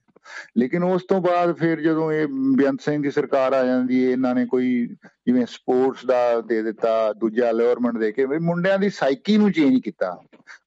[0.58, 4.36] ਲੇਕਿਨ ਉਸ ਤੋਂ ਬਾਅਦ ਫਿਰ ਜਦੋਂ ਇਹ ਬੇਅੰਤ ਸਿੰਘ ਦੀ ਸਰਕਾਰ ਆ ਜਾਂਦੀ ਹੈ, ਇਹਨਾਂ
[4.36, 4.88] ਨੇ ਕੋਈ
[5.26, 9.82] ਜਿਵੇਂ ਸਪੋਰਟਸ ਦਾ ਦੇ ਦਿੱਤਾ, ਦੂਜਾ ਅਲੋਰਮੈਂਟ ਦੇ ਕੇ, ਵੀ ਮੁੰਡਿਆਂ ਦੀ ਸਾਈਕੀ ਨੂੰ ਚੇਂਜ
[9.84, 10.24] ਕੀਤਾ।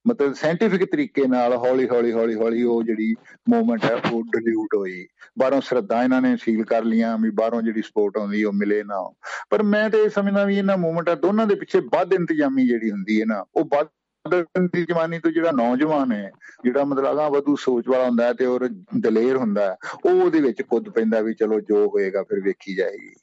[0.07, 3.15] ਮਤਲਬ ਸਾਇੰਟੀਫਿਕ ਤਰੀਕੇ ਨਾਲ ਹੌਲੀ ਹੌਲੀ ਹੌਲੀ ਹੌਲੀ ਉਹ ਜਿਹੜੀ
[3.49, 5.07] ਮੂਵਮੈਂਟ ਹੈ, ਉਹ ਡਿਲੂਟ ਹੋਈ।
[5.39, 9.13] ਬਾਹਰੋਂ ਸ਼ਰਧਾ ਇਹਨਾਂ ਨੇ ਸੀਲ ਕਰ ਲੀਆਂ ਵੀ ਬਾਹਰੋਂ ਜਿਹੜੀ ਸਪੋਰਟ ਆਉਂਦੀ, ਉਹ ਮਿਲੇ ਨਾ।
[9.49, 13.19] ਪਰ ਮੈਂ ਤੇ ਇਹ ਸਮਝਦਾ ਵੀ ਇਹਨਾਂ ਮੂਵਮੈਂਟਾਂ ਦੋਨਾਂ ਦੇ ਪਿੱਛੇ ਵੱਧ ਇੰਤਜ਼ਾਮੀ ਜਿਹੜੀ ਹੁੰਦੀ
[13.21, 13.87] ਹੈ ਨਾ, ਉਹ ਵੱਧ
[14.59, 16.31] ਦੀ ਜਵਾਨੀ ਤੋਂ ਜਿਹੜਾ ਨੌਜਵਾਨ ਹੈ,
[16.63, 20.89] ਜਿਹੜਾ ਮਤਲਬ ਅਗਾ ਵਧੂ ਸੋਚ ਵਾਲਾ ਹੁੰਦਾ ਤੇ ਔਰ ਦਲੇਰ ਹੁੰਦਾ ਉਹ ਉਹਦੇ ਵਿੱਚ ਕੁੱਦ
[20.89, 23.13] ਪੈਂਦਾ ਵੀ ਚਲੋ ਜੋ ਹੋਏਗਾ ਫਿਰ ਵੇਖੀ ਜਾਏਗੀ।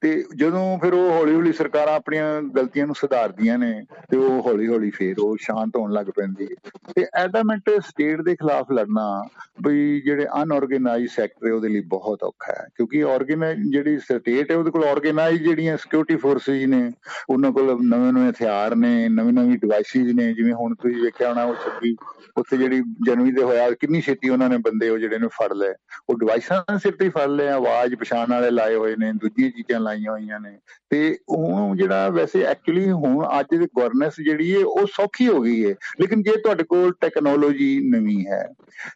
[0.00, 4.68] ਤੇ ਜਦੋਂ ਫਿਰ ਉਹ ਹੌਲੀ ਹੌਲੀ ਸਰਕਾਰਾਂ ਆਪਣੀਆਂ ਗਲਤੀਆਂ ਨੂੰ ਸੁਧਾਰਦੀਆਂ ਨੇ ਤੇ ਉਹ ਹੌਲੀ
[4.68, 9.24] ਹੌਲੀ ਫੇਰ ਉਹ ਸ਼ਾਂਤ ਹੋਣ ਲੱਗ ਪੈਂਦੀ ਹੈ। ਤੇ ਐਡਮੈਂਟ ਸਟੇਟ ਦੇ ਖਿਲਾਫ ਲੜਨਾ
[9.62, 14.56] ਬਈ ਜਿਹੜੇ ਅਨਆਰਗੇਨਾਈਜ਼ ਸੈਕਟਰ ਹੈ ਉਹਦੇ ਲਈ ਬਹੁਤ ਔਖਾ ਹੈ, ਕਿਉਂਕਿ ਆਰਗੇਨਾਈਜ਼ ਜਿਹੜੀ ਸਟੇਟ ਹੈ
[14.56, 16.92] ਉਹਦੇ ਕੋਲ ਆਰਗੇਨਾਈਜ਼ ਜਿਹੜੀਆਂ ਸਿਕਿਉਰਿਟੀ ਫੋਰਸਿਸ ਨੇ,
[17.30, 21.44] ਉਹਨਾਂ ਕੋਲ ਨਵੇਂ ਨਵੇਂ ਹਥਿਆਰ ਨੇ ਨਵੇਂ ਨਵੀਂ ਡਿਵਾਈਸਿਸ ਨੇ, ਜਿਵੇਂ ਹੁਣ ਤੁਸੀਂ ਵੇਖਿਆ ਹੋਣਾ
[21.44, 21.96] ਉਹ ਛੱਬੀ,
[22.36, 25.74] ਉੱਥੇ ਜਿਹੜੀ ਜਨਵਰੀ ਦੇ ਹੋਇਆ, ਕਿੰਨੀ ਛੇਤੀ ਉਹਨਾਂ ਨੇ ਬੰਦੇ ਉਹ ਜਿਹੜੇ ਨੇ ਫੜ ਲਏ।
[26.08, 30.12] ਉਹ ਡਿਵਾਈਸਾਂ ਸਿਰ ਤੇ ਫੜ ਲਏ, ਆਵਾਜ਼ ਪਛਾਣ ਵਾਲੇ ਲਾਏ ਹੋਏ ਨੇ ਦੂਜੀ ਚੀਜ਼ਾਂ ਲਾਈਆਂ
[30.12, 30.56] ਹੋਈਆਂ ਨੇ।
[30.90, 35.64] ਤੇ ਹੁਣ ਜਿਹੜਾ ਵੈਸੇ ਐਕਚੁਅਲੀ ਹੁਣ ਅੱਜ ਦੀ ਗਵਰਨੈਂਸ ਜਿਹੜੀ ਹੈ ਉਹ ਸੌਖੀ ਹੋ ਗਈ
[35.64, 38.42] ਹੈ ਲੇਕਿਨ ਜੇ ਤੁਹਾਡੇ ਕੋਲ ਟੈਕਨੋਲੋਜੀ ਨਵੀਂ ਹੈ,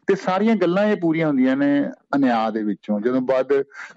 [0.07, 1.71] ਤੇ ਸਾਰੀਆਂ ਗੱਲਾਂ ਇਹ ਪੂਰੀਆਂ ਹੁੰਦੀਆਂ ਨੇ
[2.17, 3.53] ਅਨਿਆਂ ਦੇ ਵਿੱਚੋਂ। ਜਦੋਂ ਬਾਅਦ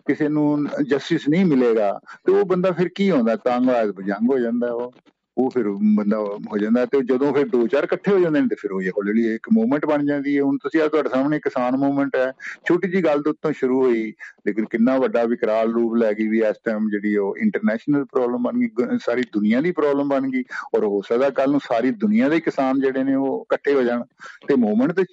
[0.08, 3.36] ਕਿਸੇ ਨੂੰ ਜਸਟਿਸ ਨਹੀਂ ਮਿਲੇਗਾ, ਤੇ ਉਹ ਬੰਦਾ ਫਿਰ ਕੀ ਹੁੰਦਾ?
[3.36, 4.92] ਤਾਂਗਵਾਜ਼ ਬਜੰਗ ਹੋ ਜਾਂਦਾ ਉਹ।
[5.40, 8.56] ਉਹ ਫਿਰ ਬੰਦਾ ਹੋ ਜਾਂਦਾ ਤੇ ਜਦੋਂ ਫਿਰ ਦੋ ਚਾਰ ਇਕੱਠੇ ਹੋ ਜਾਂਦੇ ਨੇ ਤੇ
[8.56, 11.78] ਫਿਰ ਉਹ ਹੌਲੀ ਹੌਲੀ ਇੱਕ ਮੂਵਮੈਂਟ ਬਣ ਜਾਂਦੀ ਹੈ। ਹੁਣ ਤੁਸੀਂ ਆ ਤੁਹਾਡੇ ਸਾਹਮਣੇ ਕਿਸਾਨ
[11.78, 12.32] ਮੂਵਮੈਂਟ ਹੈ।
[12.68, 14.04] ਛੋਟੀ ਜੀ ਗੱਲ ਤੋਂ ਉੱਤੋਂ ਸ਼ੁਰੂ ਹੋਈ,
[14.48, 18.60] ਲੇਕਿਨ ਕਿੰਨਾ ਵੱਡਾ ਵਿਕਰਾਲ ਰੂਪ ਲੈ ਗਈ ਵੀ ਇਸ ਟਾਈਮ ਜਿਹੜੀ ਉਹ ਇੰਟਰਨੈਸ਼ਨਲ ਪ੍ਰੋਬਲਮ ਬਣ
[18.60, 20.44] ਗਈ ਸਾਰੀ ਦੁਨੀਆ ਦੀ ਪ੍ਰੋਬਲਮ ਬਣ ਗਈ
[20.76, 24.04] ਔਰ ਹੋ ਸਕਦਾ ਕੱਲ ਨੂੰ ਸਾਰੀ ਦੁਨੀਆ ਦੇ ਕਿਸਾਨ ਜਿਹੜੇ ਨੇ ਉਹ ਇਕੱਠੇ ਹੋ ਜਾਣ।
[24.48, 25.04] ਤੇ ਮੂਵਮੈਂਟ ਤੇ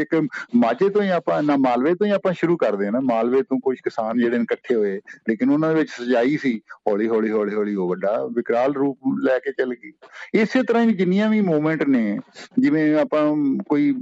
[0.00, 0.14] ਇੱਕ
[0.54, 3.58] ਮਾਝੇ ਤੋਂ ਹੀ ਆਪਾਂ, ਨਾ ਮਾਲਵੇ ਤੋਂ ਹੀ ਆਪਾਂ ਸ਼ੁਰੂ ਕਰਦੇ ਹਾਂ ਨਾ। ਮਾਲਵੇ ਤੋਂ
[3.60, 7.54] ਕੁਝ ਕਿਸਾਨ ਜਿਹੜੇ ਨੇ ਇਕੱਠੇ ਹੋਏ, ਲੇਕਿਨ ਉਹਨਾਂ ਦੇ ਵਿੱਚ ਸਜਾਈ ਸੀ। ਹੌਲੀ ਹੌਲੀ ਹੌਲੀ
[7.54, 9.92] ਹੌਲੀ ਉਹ ਵੱਡਾ ਵਿਕਰਾਲ ਰੂਪ ਲੈ ਕੇ ਚੱਲ ਗਈ।
[10.34, 12.18] ਇਸੇ ਤਰ੍ਹਾਂ ਹੀ ਜਿੰਨੀਆਂ ਵੀ ਮੂਵਮੈਂਟ ਨੇ,
[12.58, 13.24] ਜਿਵੇਂ ਆਪਾਂ
[13.68, 13.94] ਕੋਈ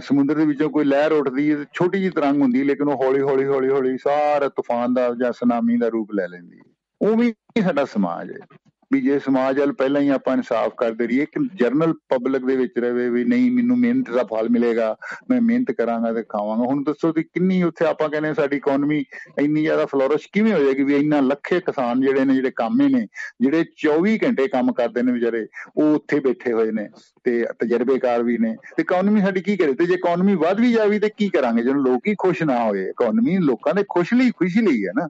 [0.00, 3.44] ਸਮੁੰਦਰ ਦੇ ਵਿੱਚੋਂ ਕੋਈ ਲਹਿਰ ਉੱਠਦੀ ਹੈ ਛੋਟੀ ਜਿਹੀ ਤਰੰਗ ਹੁੰਦੀ ਲੇਕਿਨ ਉਹ ਹੌਲੀ ਹੌਲੀ
[3.44, 6.62] ਹੌਲੀ ਹੌਲੀ ਸਾਰਾ ਤੂਫਾਨ ਦਾ ਜਾਂ ਸੁਨਾਮੀ ਦਾ ਰੂਪ ਲੈ ਲੈਂਦੀ ਹੈ।
[7.00, 7.32] ਉਹ ਵੀ
[7.64, 8.46] ਸਾਡਾ ਸਮਾਜ ਹੈ।
[8.92, 12.78] ਵੀ ਜੇ ਸਮਾਜ ਵੱਲ ਪਹਿਲਾਂ ਹੀ ਆਪਾਂ ਇਨਸਾਫ ਕਰਦੇ ਰਹੀਏ ਕਿ ਜਰਨਲ ਪਬਲਿਕ ਦੇ ਵਿੱਚ
[12.78, 14.96] ਰਵੇ ਵੀ ਨਹੀਂ, ਮੈਨੂੰ ਮਿਹਨਤ ਦਾ ਫਲ ਮਿਲੇਗਾ,
[15.30, 19.04] ਮੈਂ ਮਿਹਨਤ ਕਰਾਂਗਾ ਤੇ ਖਾਵਾਂਗਾ। ਹੁਣ ਦੱਸੋ ਕਿ ਕਿੰਨੀ ਉੱਥੇ ਆਪਾਂ ਕਹਿੰਦੇ ਸਾਡੀ ਇਕਨੋਮੀ
[19.38, 23.06] ਇੰਨੀ ਜ਼ਿਆਦਾ ਫਲੋਰਿਸ਼ ਕਿਵੇਂ ਹੋ ਜਾਏਗੀ ਵੀ ਇੰਨਾ ਲੱਖੇ ਕਿਸਾਨ ਜਿਹੜੇ ਨੇ, ਜਿਹੜੇ ਕਾਮੇ ਨੇ,
[23.40, 25.46] ਜਿਹੜੇ 24 ਘੰਟੇ ਕੰਮ ਕਰਦੇ ਨੇ ਵਿਚਾਰੇ,
[25.76, 26.88] ਉਹ ਉੱਥੇ ਬੈਠੇ ਹੋਏ ਨੇ
[27.24, 29.74] ਤੇ ਤਜਰਬੇਕਾਰ ਵੀ ਨੇ। ਤੇ ਇਕਨੋਮੀ ਸਾਡੀ ਕੀ ਕਰੇ?
[29.74, 31.62] ਤੇ ਜੇ ਇਕਨੋਮੀ ਵੱਧ ਵੀ ਜਾਵੇ ਤੇ ਕੀ ਕਰਾਂਗੇ?
[31.62, 35.08] ਜਦੋਂ ਲੋਕ ਹੀ ਖੁਸ਼ ਨਾ ਹੋਏ ਇਕਨੋਮੀ ਲੋਕਾਂ ਦੇ ਖੁਸ਼ ਲਈ ਖੁਸ਼ੀ ਲਈ ਹੈ ਨਾ।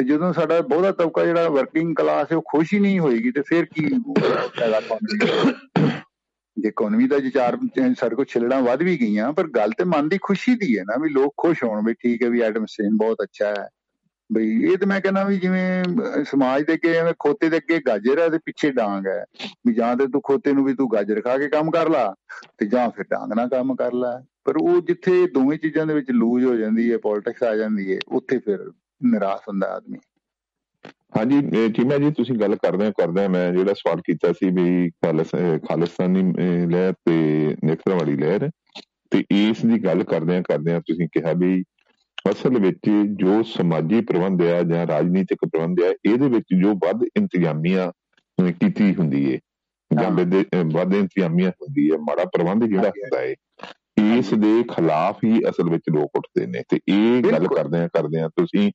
[0.00, 3.40] ਤੇ ਜਦੋਂ ਸਾਡਾ ਬਹੁਤਾ ਤਬਕਾ ਜਿਹੜਾ ਵਰਕਿੰਗ ਕਲਾਸ ਹੈ, ਉਹ ਖੁਸ਼ ਹੀ ਨਹੀਂ ਹੋਏਗੀ ਤੇ
[3.40, 3.88] ਫਿਰ ਕੀ
[4.20, 5.16] ਫਾਇਦਾ ਇਕਨੋਮੀ
[6.56, 7.58] ਜੇ ਇਕਨੋਮੀ ਦਾ ਵਿਚਾਰ
[7.98, 10.96] ਸਾਡੇ ਕੋਲ ਛਿਲੜਾਂ ਵੱਧ ਵੀ ਗਈਆਂ, ਪਰ ਗੱਲ ਤੇ ਮਨ ਦੀ ਖੁਸ਼ੀ ਦੀ ਹੈ ਨਾ
[11.02, 13.68] ਵੀ ਲੋਕ ਖੁਸ਼ ਹੋਣ ਵੀ ਠੀਕ ਹੈ ਵੀ ਐਡਮ ਸੇਨ ਬਹੁਤ ਅੱਛਾ ਹੈ।
[14.32, 18.18] ਬਈ ਇਹ ਤੇ ਮੈਂ ਕਹਿੰਦਾ ਵੀ ਜਿਵੇਂ ਸਮਾਜ ਦੇ ਅੱਗੇ, ਐਵੇਂ ਖੋਤੇ ਦੇ ਅੱਗੇ ਗਾਜਰ
[18.18, 19.24] ਹੈ ਤੇ ਪਿੱਛੇ ਡਾਂਗ ਹੈ।
[19.66, 22.14] ਵੀ ਜਾਂ ਤੇ ਤੂੰ ਖੋਤੇ ਨੂੰ ਵੀ ਤੂੰ ਗਾਜਰ ਖਾ ਕੇ ਕੰਮ ਕਰ ਲਾ
[22.58, 26.10] ਤੇ ਜਾਂ ਫਿਰ ਡਾਂਗ ਨਾਲ ਕੰਮ ਕਰ ਲੈ। ਪਰ ਉਹ ਜਿੱਥੇ ਦੋਵੇਂ ਚੀਜ਼ਾਂ ਦੇ ਵਿੱਚ
[26.10, 29.98] ਲੂਜ਼ ਹੋ ਜਾਂਦੀ ਹੈ ਪੋਲਿਟਿਕਸ ਆ ਜਾਂਦੀ ਹੈ, ਉੱਥੇ ਫਿਰ ਨਿਰਾਸ਼ ਹੁੰਦਾ ਆਦਮੀ।
[31.16, 36.22] ਹਾਂਜੀ ਚੀਮਾ ਜੀ ਤੁਸੀਂ ਗੱਲ ਕਰਦੇ ਕਰਦੇ ਮੈਂ ਜਿਹੜਾ ਸਵਾਲ ਕੀਤਾ ਸੀ ਵੀ ਖਾਲਿਸਤਾਨੀ
[36.66, 37.16] ਲਹਿਰ ਤੇ
[37.64, 38.48] ਨਿਕਤਰ ਵਾਲੀ ਲਹਿਰ।
[39.12, 41.62] ਤੇ ਇਸ ਦੀ ਗੱਲ ਕਰਦੇ ਕਰਦੇ ਤੁਸੀਂ ਕਿਹਾ ਵੀ
[42.30, 42.88] ਅਸਲ ਵਿੱਚ
[43.20, 47.90] ਜੋ ਸਮਾਜੀ ਪ੍ਰਬੰਧ ਆ ਜਾਂ ਰਾਜਨੀਤਿਕ ਪ੍ਰਬੰਧ ਆ ਇਹਦੇ ਵਿੱਚ ਜੋ ਵੱਧ ਇੰਤਜ਼ਾਮੀਆਂ
[48.60, 49.38] ਕੀਤੀ ਹੁੰਦੀ ਏ।
[49.90, 53.34] ਜਾਂ ਵੱਧ ਇੰਤਜ਼ਾਮੀਆਂ ਹੁੰਦੀ ਹੈ ਮਾੜਾ ਪ੍ਰਬੰਧ ਜਿਹੜਾ ਹੁੰਦਾ ਏ।
[54.10, 58.20] ਇਸ ਦੇ ਖਿਲਾਫ ਹੀ ਅਸਲ ਵਿੱਚ ਲੋਕ ਉੱਠਦੇ ਨੇ ਤੇ ਇਹ ਗੱਲ ਕਰਦੇ ਆ ਕਰਦੇ
[58.20, 58.70] ਆ ਤੁਸੀਂ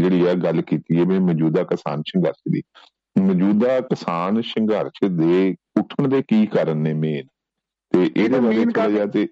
[0.00, 2.62] ਜਿਹੜੀ ਆ ਗੱਲ ਕੀਤੀ ਹੈ ਵੀ ਮੌਜੂਦਾ ਕਿਸਾਨ ਸੰਘਰਸ਼ ਦੀ
[3.16, 7.26] ਮੌਜੂਦਾ ਕਿਸਾਨ ਸੰਘਰਸ਼ ਦੇ ਉੱਠਣ ਦੇ ਕੀ ਕਾਰਨ ਨੇ ਮੇਨ
[7.92, 9.26] ਤੇ ਇਹਦੇ ਬਾਰੇ ਥੋੜਾ ਜਿਹਾ ਤੇ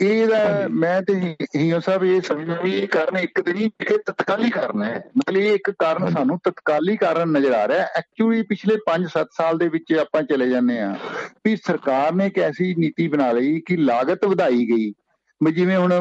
[0.00, 1.14] ਇਹਦਾ ਮੈਂ ਤੇ
[1.56, 5.36] ਹੀਓ ਸਾਹਿਬ ਇਹ ਸਮਝਦਾ ਵੀ ਇਹ ਕਾਰਨ ਇੱਕ ਤੇ ਨਹੀਂ ਇਹ ਤਤਕਾਲੀ ਕਾਰਨ ਹੈ। ਮਤਲਬ
[5.36, 9.92] ਇਹ ਇੱਕ ਕਾਰਨ ਸਾਨੂੰ ਤਤਕਾਲੀ ਕਾਰਨ ਨਜ਼ਰ ਆ ਰਿਹਾ ਐਕਚੁਅਲੀ ਪਿਛਲੇ 5-7 ਸਾਲ ਦੇ ਵਿੱਚ
[9.92, 10.94] ਆਪਾਂ ਚਲੇ ਜਾਂਦੇ ਆ
[11.46, 14.92] ਵੀ ਸਰਕਾਰ ਨੇ ਇੱਕ ਐਸੀ ਨੀਤੀ ਬਣਾ ਲਈ ਕਿ ਲਾਗਤ ਵਧਾਈ ਗਈ।
[15.40, 15.92] ਜਿਵੇਂ ਹੁਣ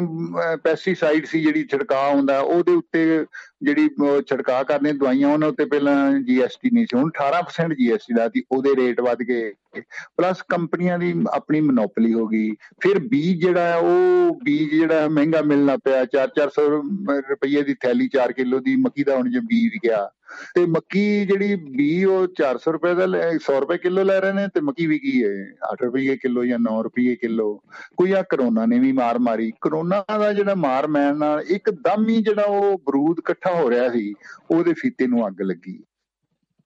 [0.63, 3.25] ਪੈਸਟੀਸਾਈਡ ਸੀ ਜਿਹੜੀ ਛਿੜਕਾਅ ਹੁੰਦਾ ਉਹਦੇ ਉੱਤੇ
[3.61, 3.89] ਜਿਹੜੀ
[4.29, 9.01] ਛਿੜਕਾਅ ਕਰਨੇ ਦਵਾਈਆਂ, ਉਹਨਾਂ ਉੱਤੇ ਪਹਿਲਾਂ ਜੀਐਸਟੀ ਨਹੀਂ ਸੀ। ਹੁਣ 18% ਜੀਐਸਟੀ ਲਾਤੀ, ਉਹਦੇ ਰੇਟ
[9.01, 9.53] ਵੱਧ ਗਏ।
[10.17, 15.41] ਪਲੱਸ ਕੰਪਨੀਆਂ ਦੀ ਆਪਣੀ ਮੋਨੋਪੋਲੀ ਹੋ ਗਈ। ਫਿਰ ਬੀਜ ਜਿਹੜਾ ਹੈ, ਉਹ ਬੀਜ ਜਿਹੜਾ ਮਹਿੰਗਾ
[15.41, 16.67] ਮਿਲਣਾ ਪਿਆ। 4-400
[17.29, 20.09] ਰੁਪਏ ਦੀ ਥੈਲੀ 4 ਕਿਲੋ ਦੀ ਮੱਕੀ ਦਾ ਹੁਣ ਜੇ ਬੀਜ ਗਿਆ।
[20.55, 24.61] ਤੇ ਮੱਕੀ ਜਿਹੜੀ ਬੀ ਉਹ 400 ਰੁਪਏ ਦਾ 100 ਰੁਪਏ ਕਿਲੋ ਲੈ ਰਹੇ ਨੇ, ਤੇ
[24.61, 25.33] ਮੱਕੀ ਵੀ ਕੀ ਹੈ
[25.71, 27.49] 8 ਰੁਪਏ ਕਿਲੋ ਜਾਂ 9 ਰੁਪਏ ਕਿਲੋ।
[27.97, 32.21] ਕੋਈ ਆ ਕਰੋਨਾ ਨੇ ਵੀ ਮਾਰ ਮਾਰੀ। ਕਰੋਨਾ ਦਾ ਜਿਹੜਾ ਮਾਰ ਮੈਨ ਨਾਲ ਇੱਕਦਮ ਹੀ
[32.23, 34.13] ਜਿਹੜਾ ਉਹ ਬਰੂਦ ਇਕੱਠਾ ਹੋ ਰਿਹਾ ਸੀ,
[34.51, 35.83] ਉਹਦੇ ਫੀਤੇ ਨੂੰ ਅੱਗ ਲੱਗੀ।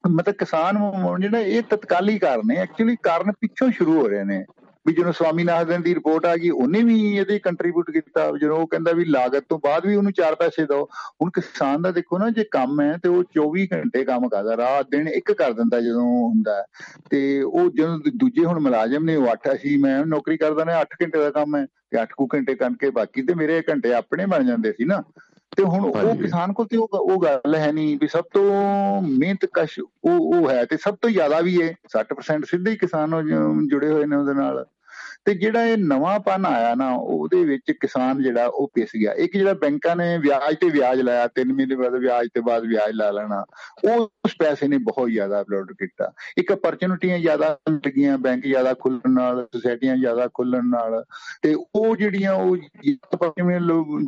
[0.03, 0.77] ਮਤਲਬ ਕਿਸਾਨ
[1.19, 4.45] ਜਿਹੜਾ, ਇਹ ਤਤਕਾਲੀ ਕਾਰਨ ਹੈ। ਐਕਚੁਅਲੀ ਕਾਰਨ ਪਿੱਛੋਂ ਸ਼ੁਰੂ ਹੋ ਰਹੇ ਨੇ।
[4.87, 8.91] ਵੀ ਜਦੋਂ ਸਵਾਮੀਨਾਥਨ ਦੀ ਰਿਪੋਰਟ ਆ ਗਈ, ਉਹਨੇ ਵੀ ਇਹਦੇ ਕੰਟਰੀਬਿਊਟ ਕੀਤਾ। ਜਦੋਂ ਉਹ ਕਹਿੰਦਾ
[8.91, 10.83] ਵੀ ਲਾਗਤ ਤੋਂ ਬਾਅਦ ਵੀ ਉਹਨੂੰ 4 ਪੈਸੇ ਦਿਓ।
[11.21, 14.89] ਹੁਣ ਕਿਸਾਨ ਦਾ ਦੇਖੋ ਨਾ, ਜੇ ਕੰਮ ਹੈ, ਤੇ ਉਹ 24 ਘੰਟੇ ਕੰਮ ਕਰਦਾ, ਰਾਤ
[14.91, 16.65] ਦਿਨ ਇੱਕ ਕਰ ਦਿੰਦਾ ਜਦੋਂ ਹੁੰਦਾ
[17.09, 20.95] ਤੇ ਉਹ ਜਦੋਂ ਦੂਜੇ ਹੁਣ ਮੁਲਾਜ਼ਮ ਨੇ, ਉਹ 8 ਅਸੀਂ, ਮੈਂ ਨੌਕਰੀ ਕਰਦਾ ਨੇ 8
[21.03, 24.45] ਘੰਟੇ ਦਾ ਕੰਮ ਹੈ। ਤੇ 8 ਕੁ ਘੰਟੇ ਕਰਕੇ ਬਾਕੀ ਤੇ ਮੇਰੇ ਘੰਟੇ ਆਪਣੇ ਬਣ
[24.45, 25.03] ਜਾਂਦੇ ਸੀ ਨਾ।
[25.57, 28.43] ਤੇ ਹੁਣ ਉਹ ਕਿਸਾਨ ਕੋਲ ਤੇ ਉਹ ਗੱਲ ਹੈ ਨਹੀਂ ਵੀ ਸਭ ਤੋਂ
[29.01, 33.15] ਮਿਹਨਤ ਕਸ਼ ਉਹ ਉਹ ਹੈ ਤੇ ਸਭ ਤੋਂ ਜ਼ਿਆਦਾ ਵੀ ਹੈ 60% ਸਿੱਧੇ ਹੀ ਕਿਸਾਨ
[33.67, 34.65] ਜੁੜੇ ਹੋਏ ਨੇ ਉਹਦੇ ਨਾਲ।
[35.27, 39.53] ਤੇ ਜਿਹੜਾ ਇਹ ਨਵਾਂਪਨ ਆਇਆ ਨਾ, ਉਹਦੇ ਵਿੱਚ ਕਿਸਾਨ ਜਿਹੜਾ, ਉਹ ਪਿਸ ਗਿਆ। ਇੱਕ ਜਿਹੜਾ
[39.61, 43.43] ਬੈਂਕਾਂ ਨੇ ਵਿਆਜ ਤੇ ਵਿਆਜ ਲਾਇਆ 3 ਮਹੀਨੇ ਬਾਅਦ ਵਿਆਜ ਤੇ ਬਾਅਦ ਵਿਆਜ ਲਾ ਲੈਣਾ
[43.85, 49.11] ਉਹ ਉਸ ਪੈਸੇ ਨੇ ਬਹੁਤ ਜ਼ਿਆਦਾ ਅਪਲੋਡ ਕੀਤਾ। ਇੱਕ ਅਪਰਚੂਨਿਟੀਆਂ ਜ਼ਿਆਦਾ ਲੱਗੀਆਂ, ਬੈਂਕ ਜ਼ਿਆਦਾ ਖੁੱਲਣ
[49.13, 51.03] ਨਾਲ ਸੁਸਾਇਟੀਆਂ ਜ਼ਿਆਦਾ ਖੁੱਲਣ ਨਾਲ,
[51.41, 53.59] ਤੇ ਉਹ ਜਿਹੜੀਆਂ ਉਹ ਜਿਵੇਂ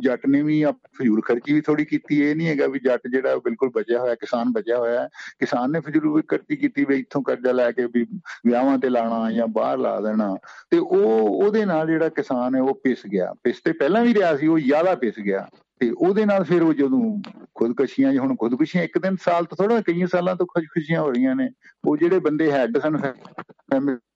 [0.04, 0.64] ਜੱਟ ਨੇ ਵੀ
[0.98, 4.52] ਫਜ਼ੂਲ ਖਰਚੀ ਵੀ ਥੋੜੀ ਕੀਤੀ। ਇਹ ਨਹੀਂ ਹੈਗਾ ਵੀ ਜੱਟ ਜਿਹੜਾ ਬਿਲਕੁਲ ਬਚਿਆ ਹੋਇਆ, ਕਿਸਾਨ
[4.52, 5.08] ਬਚਿਆ ਹੋਇਆ
[5.40, 8.06] ਕਿਸਾਨ ਨੇ ਫਜ਼ੂਲ ਖਰਚੀ ਕੀਤੀ ਵੀ ਇੱਥੋਂ ਕਰਜ਼ਾ ਲੈ ਕੇ ਵੀ
[8.46, 10.34] ਵਿਆਹਾਂ ਤੇ ਲਾਣਾ ਜਾਂ ਬਾਹਰ ਲਾ ਦੇਣਾ।
[10.70, 14.14] ਤੇ ਉਹ ਉਹ ਉਹਦੇ ਨਾਲ ਜਿਹੜਾ ਕਿਸਾਨ ਹੈ, ਉਹ ਪਿਸ ਗਿਆ। ਪਿਸ ਤੇ ਪਹਿਲਾਂ ਵੀ
[14.14, 17.22] ਰਿਹਾ ਸੀ, ਉਹ ਜ਼ਿਆਦਾ ਪਿਸ ਗਿਆ। ਤੇ ਉਹਦੇ ਨਾਲ ਫਿਰ ਉਹ ਜਦੋਂ
[17.54, 21.50] ਖੁਦਕਸ਼ੀਆਂ, ਹੁਣ ਖੁਦਕਸ਼ੀਆਂ ਇੱਕ ਦਿਨ ਸਾਲ ਤੋਂ ਥੋੜਾ ਕਈ ਸਾਲਾਂ ਤੋਂ ਖੁਦਕਸ਼ੀਆਂ ਹੋ ਰਹੀਆਂ ਨੇ।
[21.84, 22.96] ਉਹ ਜਿਹੜੇ ਬੰਦੇ ਹੈਡ ਸਨ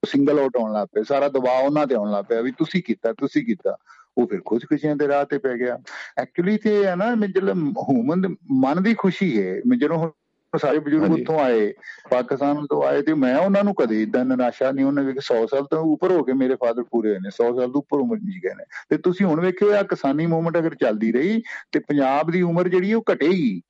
[0.05, 3.13] ਸਿੰਗਲ ਆਊਟ ਆਉਣ ਲੱਗ ਪਏ। ਸਾਰਾ ਦਬਾਅ ਉਹਨਾਂ ਤੇ ਆਉਣ ਲੱਗ ਪਿਆ ਵੀ ਤੁਸੀਂ ਕੀਤਾ
[3.13, 3.77] ਤੁਸੀਂ ਕੀਤਾ।
[4.19, 5.79] ਉਹ ਫਿਰ ਖੁਦਕਸ਼ੀਆਂ ਦੇ ਰਾਹ ਤੇ ਪੈ ਗਿਆ।
[6.19, 7.57] ਐਕਚੁਅਲੀ ਤੇ ਹੈ ਨਾ ਮਤਲਬ
[7.89, 10.11] ਹੂਮਨ ਮਨ ਦੀ ਖੁਸ਼ੀ ਹੈ ਜਦੋਂ
[10.59, 11.73] ਸਾਰੇ ਬਜ਼ੁਰਗ ਉੱਥੋਂ ਆਏ
[12.11, 15.65] ਪਾਕਿਸਤਾਨ ਤੋਂ ਆਏ ਤੇ ਮੈਂ ਉਹਨਾਂ ਨੂੰ ਕਦੇ ਇਦਾਂ ਨਿਰਾਸ਼ਾ ਨਹੀਂ ਉਹਨਾਂ ਵੇਖ 100 ਸਾਲ
[15.65, 18.41] ਤੋਂ ਉੱਪਰ ਹੋ ਕੇ ਮੇਰੇ ਫਾਦਰ ਪੂਰੇ ਹੋਏ ਨੇ 100 ਸਾਲ ਤੋਂ ਉੱਪਰ ਉਮਰ ਜੀ
[18.45, 22.43] ਗਏ ਨੇ। ਤੇ ਤੁਸੀਂ ਹੁਣ ਵੇਖਿਓ ਆ ਕਿਸਾਨੀ ਮੂਵਮੈਂਟ ਅਗਰ ਚੱਲਦੀ ਰਹੀ ਤੇ ਪੰਜਾਬ ਦੀ
[22.43, 23.61] ਉਮਰ ਜਿਹੜੀ ਉਹ ਘਟੇਗੀ।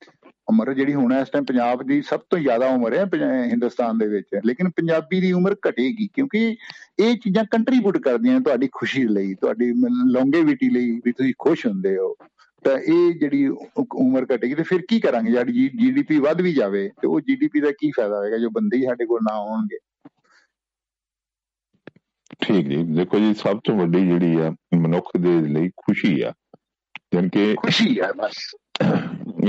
[0.49, 3.05] ਉਮਰ ਜਿਹੜੀ ਹੁਣ ਇਸ ਟਾਈਮ ਪੰਜਾਬ ਦੀ ਸਭ ਤੋਂ ਜ਼ਿਆਦਾ ਉਮਰ ਹੈ
[3.51, 6.55] ਹਿੰਦੁਸਤਾਨ ਦੇ ਵਿੱਚ। ਲੇਕਿਨ ਪੰਜਾਬੀ ਦੀ ਉਮਰ ਘਟੇਗੀ ਕਿਉਂਕਿ
[6.99, 9.71] ਇਹ ਚੀਜ਼ਾਂ ਕੰਟਰੀਬਿਊਟ ਕਰਦੀਆਂ ਤੁਹਾਡੀ ਖੁਸ਼ੀ ਲਈ ਤੁਹਾਡੀ
[10.11, 12.15] ਲੌਂਗੇਵਿਟੀ ਲਈ ਵੀ ਤੁਸੀਂ ਖੁਸ਼ ਹੁੰਦੇ ਹੋ।
[12.65, 13.47] ਤਾਂ ਇਹ ਜਿਹੜੀ
[13.95, 15.31] ਉਮਰ ਘਟੇਗੀ ਤੇ ਫਿਰ ਕੀ ਕਰਾਂਗੇ?
[15.31, 18.83] ਜਿਹੜੀ ਜੀਡੀਪੀ ਵੱਧ ਵੀ ਜਾਵੇ ਤੇ ਉਹ ਜੀਡੀਪੀ ਦਾ ਕੀ ਫਾਇਦਾ ਹੋਏਗਾ ਜੋ ਬੰਦੇ ਹੀ
[18.83, 19.77] ਸਾਡੇ ਕੋਲ ਨਾ ਹੋਣਗੇ
[22.41, 26.33] ਠੀਕ ਜੀ। ਦੇਖੋ ਜੀ ਸਭ ਤੋਂ ਵੱਡੀ ਜਿਹੜੀ ਆ ਮਨੁੱਖ ਦੇ ਲਈ ਖੁਸ਼ੀ ਆ।
[27.33, 28.55] ਕਿ ਖੁਸ਼ੀ ਆ ਬਸ।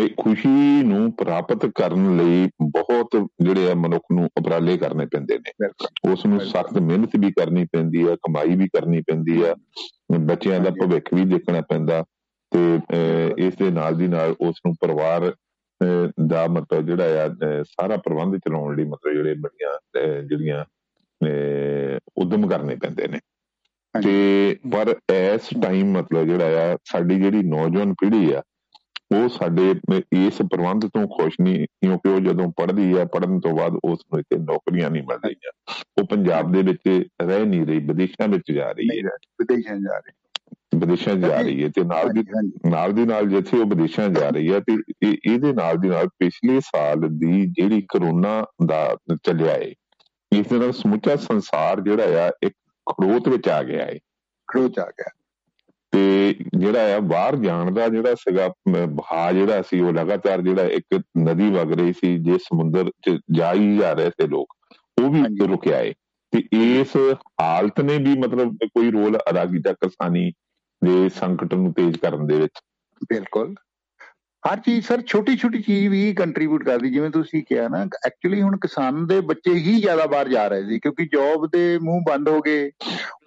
[0.01, 5.69] ਇਹ ਖੁਸ਼ੀ ਨੂੰ ਪ੍ਰਾਪਤ ਕਰਨ ਲਈ ਬਹੁਤ ਜਿਹੜੇ ਆ ਮਨੁੱਖ ਨੂੰ ਉਪਰਾਲੇ ਕਰਨੇ ਪੈਂਦੇ ਨੇ।
[6.13, 9.55] ਉਸ ਨੂੰ ਸਖਤ ਮਿਹਨਤ ਵੀ ਕਰਨੀ ਪੈਂਦੀ ਆ ਕਮਾਈ ਵੀ ਕਰਨੀ ਪੈਂਦੀ ਆ।
[10.21, 12.05] ਬੱਚਿਆਂ ਦਾ ਭਵਿੱਖ ਵੀ ਦੇਖਣਾ ਪੈਂਦਾ।
[12.51, 12.81] ਤੇ
[13.39, 15.35] ਇਸ ਦੇ ਨਾਲ ਦੀ ਨਾਲ ਉਸ ਨੂੰ ਪਰਿਵਾਰ
[16.27, 17.29] ਦਾ ਮਤਲਬ ਜਿਹੜਾ ਆ
[17.63, 20.65] ਸਾਰਾ ਪ੍ਰਬੰਧ ਚਲਾਉਣ ਲਈ ਮਤਲਬ ਜਿਹੜੇ ਬੜੀਆਂ ਜਿਹੜੀਆਂ
[22.19, 23.19] ਉਦਮ ਕਰਨੇ ਪੈਂਦੇ ਨੇ।
[24.03, 28.43] ਤੇ ਪਰ ਇਸ ਟਾਈਮ ਮਤਲਬ ਜਿਹੜਾ ਆ ਸਾਡੀ ਜਿਹੜੀ ਨੌਜਵਾਨ ਪੀੜ੍ਹੀ ਆ
[29.15, 29.75] ਉਹ ਸਾਡੇ
[30.13, 34.21] ਇਸ ਪ੍ਰਬੰਧ ਤੋਂ ਖੁਸ਼ ਨਹੀਂ ਕਿਉਂਕਿ ਉਹ ਜਦੋਂ ਪੜ੍ਹਦੀ ਆ ਪੜਨ ਤੋਂ ਬਾਅਦ ਉਸ ਨੂੰ
[34.21, 35.53] ਇੱਥੇ ਨੌਕਰੀਆਂ ਨਹੀਂ ਮਿਲ ਰਹੀਆਂ
[36.01, 40.13] ਉਹ ਪੰਜਾਬ ਦੇ ਵਿੱਚ ਰਹਿ ਨਹੀਂ ਰਹੀ ਵਿਦੇਸ਼ਾਂ ਵਿੱਚ ਜਾ ਰਹੀ ਹੈ। ਵਿਦੇਸ਼ਾਂ ਜਾ ਰਹੀ।
[40.75, 42.25] ਵਿਦੇਸ਼ਾਂ ਜਾ ਰਹੀ ਹੈ ਤੇ ਨਾਲ ਦੀ
[42.71, 44.77] ਨਾਲ ਦੀ ਨਾਲ ਜਿੱਥੇ ਉਹ ਵਿਦੇਸ਼ਾਂ ਜਾ ਰਹੀ ਹੈ ਤੇ
[45.25, 49.73] ਇਹਦੇ ਨਾਲ ਦੀ ਨਾਲ ਪਿਛਲੇ ਸਾਲ ਦੀ ਜਿਹੜੀ ਕਰੋਨਾ ਦਾ ਚੱਲਿਆ ਹੈ
[50.33, 52.55] ਇਸ ਨਾਲ ਸਮੁੱਚਾ ਸੰਸਾਰ ਜਿਹੜਾ ਆ ਇੱਕ
[52.93, 53.99] ਖੜੋਤ ਵਿੱਚ ਆ ਗਿਆ ਹੈ।
[54.53, 55.11] ਖੜੋਤ ਆ ਗਿਆ।
[55.93, 58.53] ਤੇ ਜਿਹੜਾ ਆ ਬਾਹਰ ਜਾਣ ਦਾ ਜਿਹੜਾ ਸੀਗਾ
[58.89, 63.53] ਬਹਾ ਜਿਹੜਾ ਸੀ ਉਹ ਲਗਾਤਾਰ ਜਿਹੜਾ ਇੱਕ ਨਦੀ ਵਗ ਰਹੀ ਸੀ ਜੇ ਸਮੁੰਦਰ ਚ ਜਾ
[63.53, 64.57] ਹੀ ਜਾ ਰਹੇ ਸੀ ਲੋਕ
[65.03, 65.93] ਉਹ ਵੀ ਰੁਕਿਆ ਹੈ।
[66.33, 66.43] ਤੇ
[66.81, 66.97] ਇਸ
[67.41, 70.31] ਹਾਲਤ ਨੇ ਵੀ ਮਤਲਬ ਕੋਈ ਰੋਲ ਅਦਾ ਕੀਤਾ ਕਿਸਾਨੀ
[70.83, 72.61] ਦੇ ਸੰਕਟ ਨੂੰ ਤੇਜ਼ ਕਰਨ ਦੇ ਵਿੱਚ?
[73.11, 73.55] ਬਿਲਕੁਲ।
[74.47, 78.57] ਹਰ ਚੀਜ਼ ਸਰ ਛੋਟੀ ਛੋਟੀ ਚੀਜ਼ ਵੀ ਕੰਟਰੀਬਿਊਟ ਕਰਦੀ, ਜਿਵੇਂ ਤੁਸੀਂ ਕਿਹਾ ਨਾ ਐਕਚੁਅਲੀ ਹੁਣ
[78.57, 82.41] ਕਿਸਾਨ ਦੇ ਬੱਚੇ ਹੀ ਜ਼ਿਆਦਾ ਬਾਹਰ ਜਾ ਰਹੇ ਸੀ, ਕਿਉਂਕਿ ਜੌਬ ਦੇ ਮੂੰਹ ਬੰਦ ਹੋ
[82.41, 82.71] ਗਏ।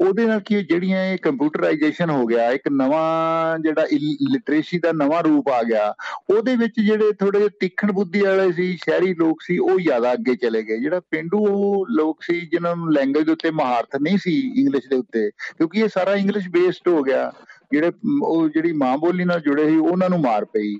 [0.02, 3.86] ਉਹਦੇ ਨਾਲ ਕੀ ਜਿਹੜੀਆਂ ਇਹ ਕੰਪਿਊਟਰਾਈਜੇਸ਼ਨ ਹੋ ਗਿਆ, ਇੱਕ ਨਵਾਂ ਜਿਹੜਾ
[4.32, 5.94] ਲਿਟਰੇਸੀ ਦਾ ਨਵਾਂ ਰੂਪ ਆ ਗਿਆ,
[6.30, 10.36] ਉਹਦੇ ਵਿੱਚ ਜਿਹੜੇ ਥੋੜੇ ਜਿਹੇ ਤਿੱਖਣ ਬੁੱਧੀ ਵਾਲੇ ਸੀ, ਸ਼ਹਿਰੀ ਲੋਕ ਸੀ, ਉਹ ਜ਼ਿਆਦਾ ਅੱਗੇ
[10.36, 14.90] ਚਲੇ ਗਏ। ਜਿਹੜਾ ਪਿੰਡੂ ਲੋਕ ਸੀ, ਜਿਨ੍ਹਾਂ ਨੂੰ ਲੈਂਗੁਏਜ ਦੇ ਉੱਤੇ ਮਹਾਰਤ ਨਹੀਂ ਸੀ ਇੰਗਲਿਸ਼
[14.90, 17.32] ਦੇ ਉੱਤੇ, ਕਿਉਂਕਿ ਇਹ ਸਾਰਾ ਇੰਗਲਿਸ਼ ਬੇਸਡ ਹੋ ਗਿਆ।
[17.72, 17.92] ਜਿਹੜੇ
[18.24, 20.76] ਉਹ ਜਿਹੜੀ ਮਾਂ ਬੋਲੀ ਨਾਲ ਜੁੜੇ ਸੀ, ਉਹਨਾਂ ਨੂੰ ਮਾਰ ਪਈ।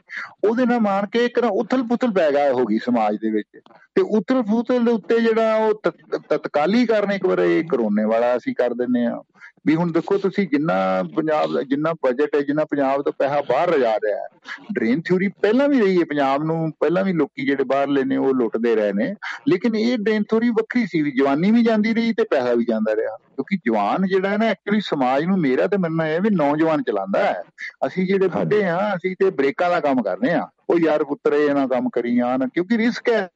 [0.48, 3.60] ਉਹਦੇ ਨਾਲ ਮਾਰ ਕੇ ਇੱਕ ਨਾ ਉਥਲ ਪੁਥਲ ਪੈ ਗਿਆ ਹੋ ਗਈ ਸਮਾਜ ਦੇ ਵਿੱਚ।
[3.96, 5.82] ਤੇ ਉਥਲ ਪੁਥਲ ਦੇ ਉੱਤੇ ਜਿਹੜਾ ਉਹ
[6.30, 9.22] ਤਤਕਾਲੀ ਕਰਨ ਇੱਕ ਵਾਰ ਇਹ ਕਰੋਨੇ ਵਾਲਾ ਅਸੀਂ ਕਰ ਦਿੰਨੇ ਆ
[9.68, 13.96] ਵੀ ਹੁਣ ਦੇਖੋ ਤੁਸੀਂ ਜਿੰਨਾ ਪੰਜਾਬ ਜਿੰਨਾ ਬਜਟ ਹੈ ਜਿੰਨਾ ਪੰਜਾਬ ਤੋਂ ਪੈਸਾ ਬਾਹਰ ਰਜਾ
[13.96, 14.28] ਰਿਹਾ ਹੈ
[14.74, 18.34] ਡਰੇਨ ਥਿਊਰੀ ਪਹਿਲਾਂ ਵੀ ਰਹੀ ਹੈ ਪੰਜਾਬ ਨੂੰ ਪਹਿਲਾਂ ਵੀ ਲੋਕੀ ਜਿਹੜੇ ਬਾਹਰ ਲੈਨੇ ਉਹ
[18.34, 19.16] ਲੁੱਟਦੇ ਰਹੇ ਨੇ
[19.50, 22.96] ਲੇਕਿਨ ਇਹ ਡਰੇਨ ਥਿਊਰੀ ਵੱਖਰੀ ਸੀ ਵੀ ਜਵਾਨੀ ਵੀ ਜਾਂਦੀ ਰਹੀ ਤੇ ਪੈਸਾ ਵੀ ਜਾਂਦਾ
[22.96, 26.84] ਰਿਹਾ ਕਿਉਂਕਿ ਜਵਾਨ ਜਿਹੜਾ ਹੈ ਨਾ ਐਕਚੁਅਲੀ ਸਮਾਜ ਨੂੰ ਮੇਰਾ ਤੇ ਮੰਨਣਾ ਹੈ ਵੀ ਨੌਜਵਾਨ
[26.84, 27.44] ਚਲਾਉਂਦਾ ਹੈ।
[27.88, 31.68] ਅਸੀਂ ਜਿਹੜੇ ਬੁੱਢੇ ਆ ਅਸੀਂ ਤੇ ਬ੍ਰੇਕਾਂ ਦਾ ਕੰਮ ਕਰਨੇ ਆ ਉਹ ਯਾਰ ਪੁੱਤਰੇ ਇਹਨਾਂ
[31.68, 33.30] ਕੰਮ ਕਰੀ ਜਾਣ ਕਿਉਂਕਿ ਰਿਸਕ ਹੈ।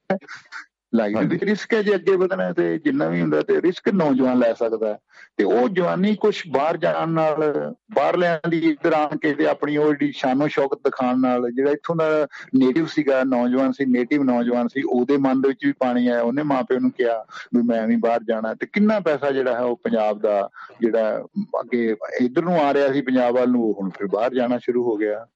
[0.95, 4.53] ਲਾਈਫ ਵਿੱਚ ਰਿਸਕ ਹੈ ਜੇ ਅੱਗੇ ਵਧਣਾ ਤੇ ਜਿੰਨਾ ਵੀ ਹੁੰਦਾ ਤੇ ਰਿਸਕ ਨੌਜਵਾਨ ਲੈ
[4.53, 4.99] ਸਕਦਾ
[5.37, 9.77] ਤੇ ਉਹ ਜਵਾਨੀ ਕੁਝ ਬਾਹਰ ਜਾਣ ਨਾਲ ਬਾਹਰ ਲੈਣ ਦੀ ਇਧਰ ਆਣ ਕੇ ਤੇ ਆਪਣੀ
[9.77, 14.67] ਉਹ ਜਿਹੜੀ ਸ਼ਾਨੋ ਸ਼ੌਕਤ ਦਿਖਾਉਣ ਨਾਲ ਜਿਹੜਾ ਇੱਥੋਂ ਦਾ ਨੇਟਿਵ ਸੀਗਾ ਨੌਜਵਾਨ ਸੀ ਨੇਟਿਵ ਨੌਜਵਾਨ
[14.67, 17.25] ਸੀ ਉਹਦੇ ਮਨ ਦੇ ਵਿੱਚ ਵੀ ਪਾਣੀ ਆਇਆ ਉਹਨੇ ਮਾਪਿਆਂ ਨੂੰ ਕਿਹਾ
[17.55, 20.49] ਵੀ ਮੈਂ ਵੀ ਬਾਹਰ ਜਾਣਾ ਤੇ ਕਿੰਨਾ ਪੈਸਾ ਜਿਹੜਾ ਹੈ ਉਹ ਪੰਜਾਬ ਦਾ
[20.81, 21.25] ਜਿਹੜਾ
[21.59, 24.83] ਅੱਗੇ ਇਧਰ ਨੂੰ ਆ ਰਿਹਾ ਸੀ ਪੰਜਾਬ ਵੱਲ ਨੂੰ ਉਹ ਹੁਣ ਫਿਰ ਬਾਹਰ ਜਾਣਾ ਸ਼ੁਰੂ
[24.83, 25.27] ਹੋ ਗਿਆ।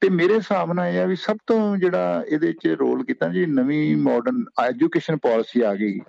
[0.00, 3.46] ਤੇ ਮੇਰੇ ਹਿਸਾਬ ਨਾਲ ਇਹ ਆ ਵੀ ਸਭ ਤੋਂ ਜਿਹੜਾ ਇਹਦੇ 'ਚ ਰੋਲ ਕੀਤਾ ਜੀ
[3.46, 6.00] ਨਵੀਂ ਮਾਡਰਨ ਐਜੂਕੇਸ਼ਨ ਪਾਲਿਸੀ ਆ ਗਈ।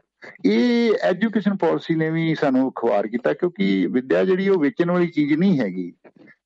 [0.46, 5.34] ਇਹ ਐਜੂਕੇਸ਼ਨ ਪਾਲਿਸੀ ਨੇ ਵੀ ਸਾਨੂੰ ਖਵਾਰ ਕੀਤਾ ਕਿਉਂਕਿ ਵਿੱਦਿਆ ਜਿਹੜੀ ਉਹ ਵੇਚਣ ਵਾਲੀ ਚੀਜ਼
[5.34, 5.94] ਨਹੀਂ ਹੈਗੀ।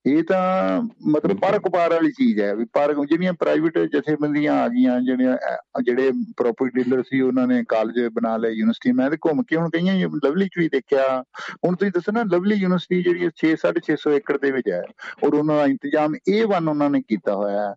[0.06, 5.00] ਇਹ ਤਾਂ ਮਤਲਬ ਪਰਕ ਪਾਰ ਵਾਲੀ ਚੀਜ਼ ਹੈ ਵੀ ਪਰ ਜਿਹੜੀਆਂ ਪ੍ਰਾਈਵੇਟ ਜਥੇਬੰਦੀਆਂ ਆ ਗਈਆਂ
[5.02, 5.38] ਜਿਹੜੀਆਂ
[5.84, 9.70] ਜਿਹੜੇ ਪ੍ਰੋਪਰਟੀ ਡੀਲਰ ਸੀ ਉਹਨਾਂ ਨੇ ਕਾਲਜ ਬਣਾ ਲਏ ਯੂਨੀਵਰਸਿਟੀ ਮੈਂ ਤੇ ਘੁੰਮ ਕੇ ਹੁਣ
[9.70, 11.24] ਕਈਆਂ ਲਵਲੀ ਚ ਵੀ ਦੇਖਿਆ।
[11.66, 14.82] ਹੁਣ ਤੁਸੀਂ ਦੱਸੋ ਨਾ ਲਵਲੀ ਯੂਨੀਵਰਸਿਟੀ ਜਿਹੜੀ 6 650 ਏਕੜ ਦੇ ਵਿੱਚ ਹੈ
[15.24, 17.74] ਔਰ ਉਹਨਾਂ ਦਾ ਇੰਤਜ਼ਾਮ A1 ਉਹਨਾਂ ਨੇ ਕੀਤਾ ਹੋਇਆ ਹੈ।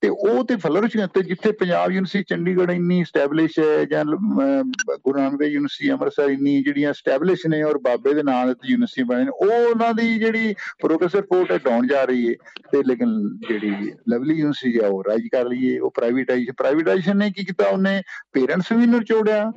[0.00, 5.38] ਤੇ ਉਹ ਤੇ ਫਲਰਿਸ਼ ਤੇ ਜਿੱਥੇ ਪੰਜਾਬ ਯੂਨੀਵਰਸਿਟੀ ਚੰਡੀਗੜ੍ਹ ਇੰਨੀ ਸਟੈਬਲਿਸ਼ ਹੈ ਜਾਂ ਗੁਰੂ ਨਾਨਕ
[5.38, 9.30] ਦੇਵ ਯੂਨੀਵਰਸਿਟੀ ਅੰਮ੍ਰਿਤਸਰ ਇੰਨੀ ਜਿਹੜੀਆਂ ਸਟੈਬਲਿਸ਼ ਨੇ ਔਰ ਬਾਬੇ ਦੇ ਨਾਂ ਤੇ ਯੂਨੀਵਰਸਿਟੀ ਬਣੇ ਨੇ
[9.30, 12.34] ਉਹ ਉਹਨਾਂ ਦੀ ਜਿਹੜੀ ਪ੍ਰੋਗਰੈਸ ਰਿਪੋਰਟ ਹੈ ਡਾਊਨ ਜਾ ਰਹੀ ਹੈ
[12.72, 13.12] ਤੇ ਲੇਕਿਨ
[13.48, 13.70] ਜਿਹੜੀ
[14.10, 18.00] ਲਵਲੀ ਯੂਨੀਵਰਸਿਟੀ ਆ ਉਹ ਰਾਈਜ ਕਰ ਲਈਏ, ਉਹ ਪ੍ਰਾਈਵੇਟਾਈਜ਼ ਪ੍ਰਾਈਵੇਟਾਈਜ਼ੇਸ਼ਨ ਨੇ ਕੀ ਕੀਤਾ ਉਹਨੇ?
[18.32, 19.50] ਪੇਰੈਂਟਸ ਵੀ ਨਿਚੋੜਿਆ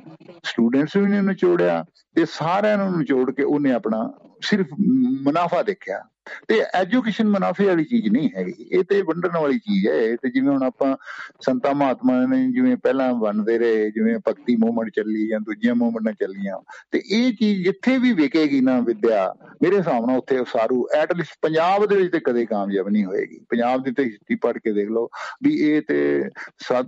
[0.44, 1.84] ਸਟੂਡੈਂਟਸ ਵੀ ਨਿਚੋੜਿਆ
[2.16, 4.08] ਤੇ ਸਾਰਿਆਂ ਨੂੰ ਨਿਚੋੜ ਕੇ ਉਹਨੇ ਆਪਣਾ
[4.42, 4.66] ਸਿਰਫ
[5.24, 6.02] ਮੁਨਾਫਾ ਦੇਖਿਆ।
[6.48, 10.48] ਤੇ ਐਜੂਕੇਸ਼ਨ ਮੁਨਾਫੇ ਵਾਲੀ ਚੀਜ਼ ਨਹੀਂ ਹੈਗੀ ਇਹ ਤੇ ਵੰਡਣ ਵਾਲੀ ਚੀਜ਼ ਹੈ। ਤੇ ਜਿਵੇਂ
[10.48, 10.96] ਹੁਣ ਆਪਾਂ
[11.40, 16.58] ਸੰਤਾ ਮਹਾਤਮਾ ਨੇ ਜਿਵੇਂ ਪਹਿਲਾਂ ਬਣਦੇ ਰਹੇ, ਜਿਵੇਂ ਭਗਤੀ ਮੂਵਮੈਂਟ ਚੱਲੀ ਜਾਂ ਦੂਜੀਆਂ ਮੂਵਮੈਂਟਾਂ ਚੱਲੀਆਂ,
[16.90, 21.86] ਤੇ ਇਹ ਚੀਜ਼ ਜਿੱਥੇ ਵੀ ਵਿਕੇਗੀ ਨਾ ਵਿਦਿਆ, ਮੇਰੇ ਹਿਸਾਬ ਨਾਲ ਉੱਥੇ ਸਾਰੂ ਐਟਲੀਸਟ ਪੰਜਾਬ
[21.86, 25.08] ਦੇ ਵਿੱਚ ਤੇ ਕਦੇ ਕਾਮਯਾਬ ਨਹੀਂ ਹੋਏਗੀ। ਪੰਜਾਬ ਦੀ ਤੇ ਹਿਸਟਰੀ ਪੜ੍ਹ ਕੇ ਦੇਖ ਲਓ
[25.42, 26.28] ਵੀ ਇਹ ਤੇ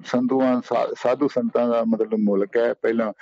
[0.07, 0.61] ਸੰਤੂਆਂ
[0.99, 3.13] ਸਾਧੂ ਸੰਤਾਂ ਦਾ ਮਤਲਬ ਮੁਲਕ ਹੈ। ਪਹਿਲਾਂ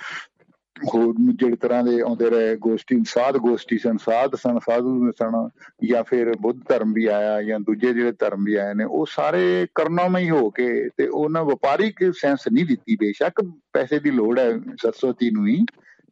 [0.75, 5.49] ਹੋਰ ਜਿਹੜੇ ਤਰ੍ਹਾਂ ਦੇ ਆਉਂਦੇ ਰਹੇ, ਗੋਸ਼ਟੀ, ਸਾਧ ਗੋਸ਼ਟੀ ਸਨ, ਸਾਧ ਸਨ, ਸਾਧੂ ਸਨ,
[5.83, 9.67] ਜਾਂ ਫਿਰ ਬੁੱਧ ਧਰਮ ਵੀ ਆਇਆ, ਜਾਂ ਦੂਜੇ ਜਿਹੜੇ ਧਰਮ ਵੀ ਆਏ ਨੇ, ਉਹ ਸਾਰੇ
[9.75, 13.41] ਕਰਨਾਮਈ ਹੋ ਕੇ ਤੇ ਉਹਨਾਂ ਵਪਾਰਿਕ ਸੈਂਸ ਨਹੀਂ ਦਿੱਤੀ, ਬੇਸ਼ੱਕ
[13.73, 14.51] ਪੈਸੇ ਦੀ ਲੋੜ ਹੈ
[14.81, 15.65] ਸਰਸਵਤੀ ਨੂੰ ਹੀ,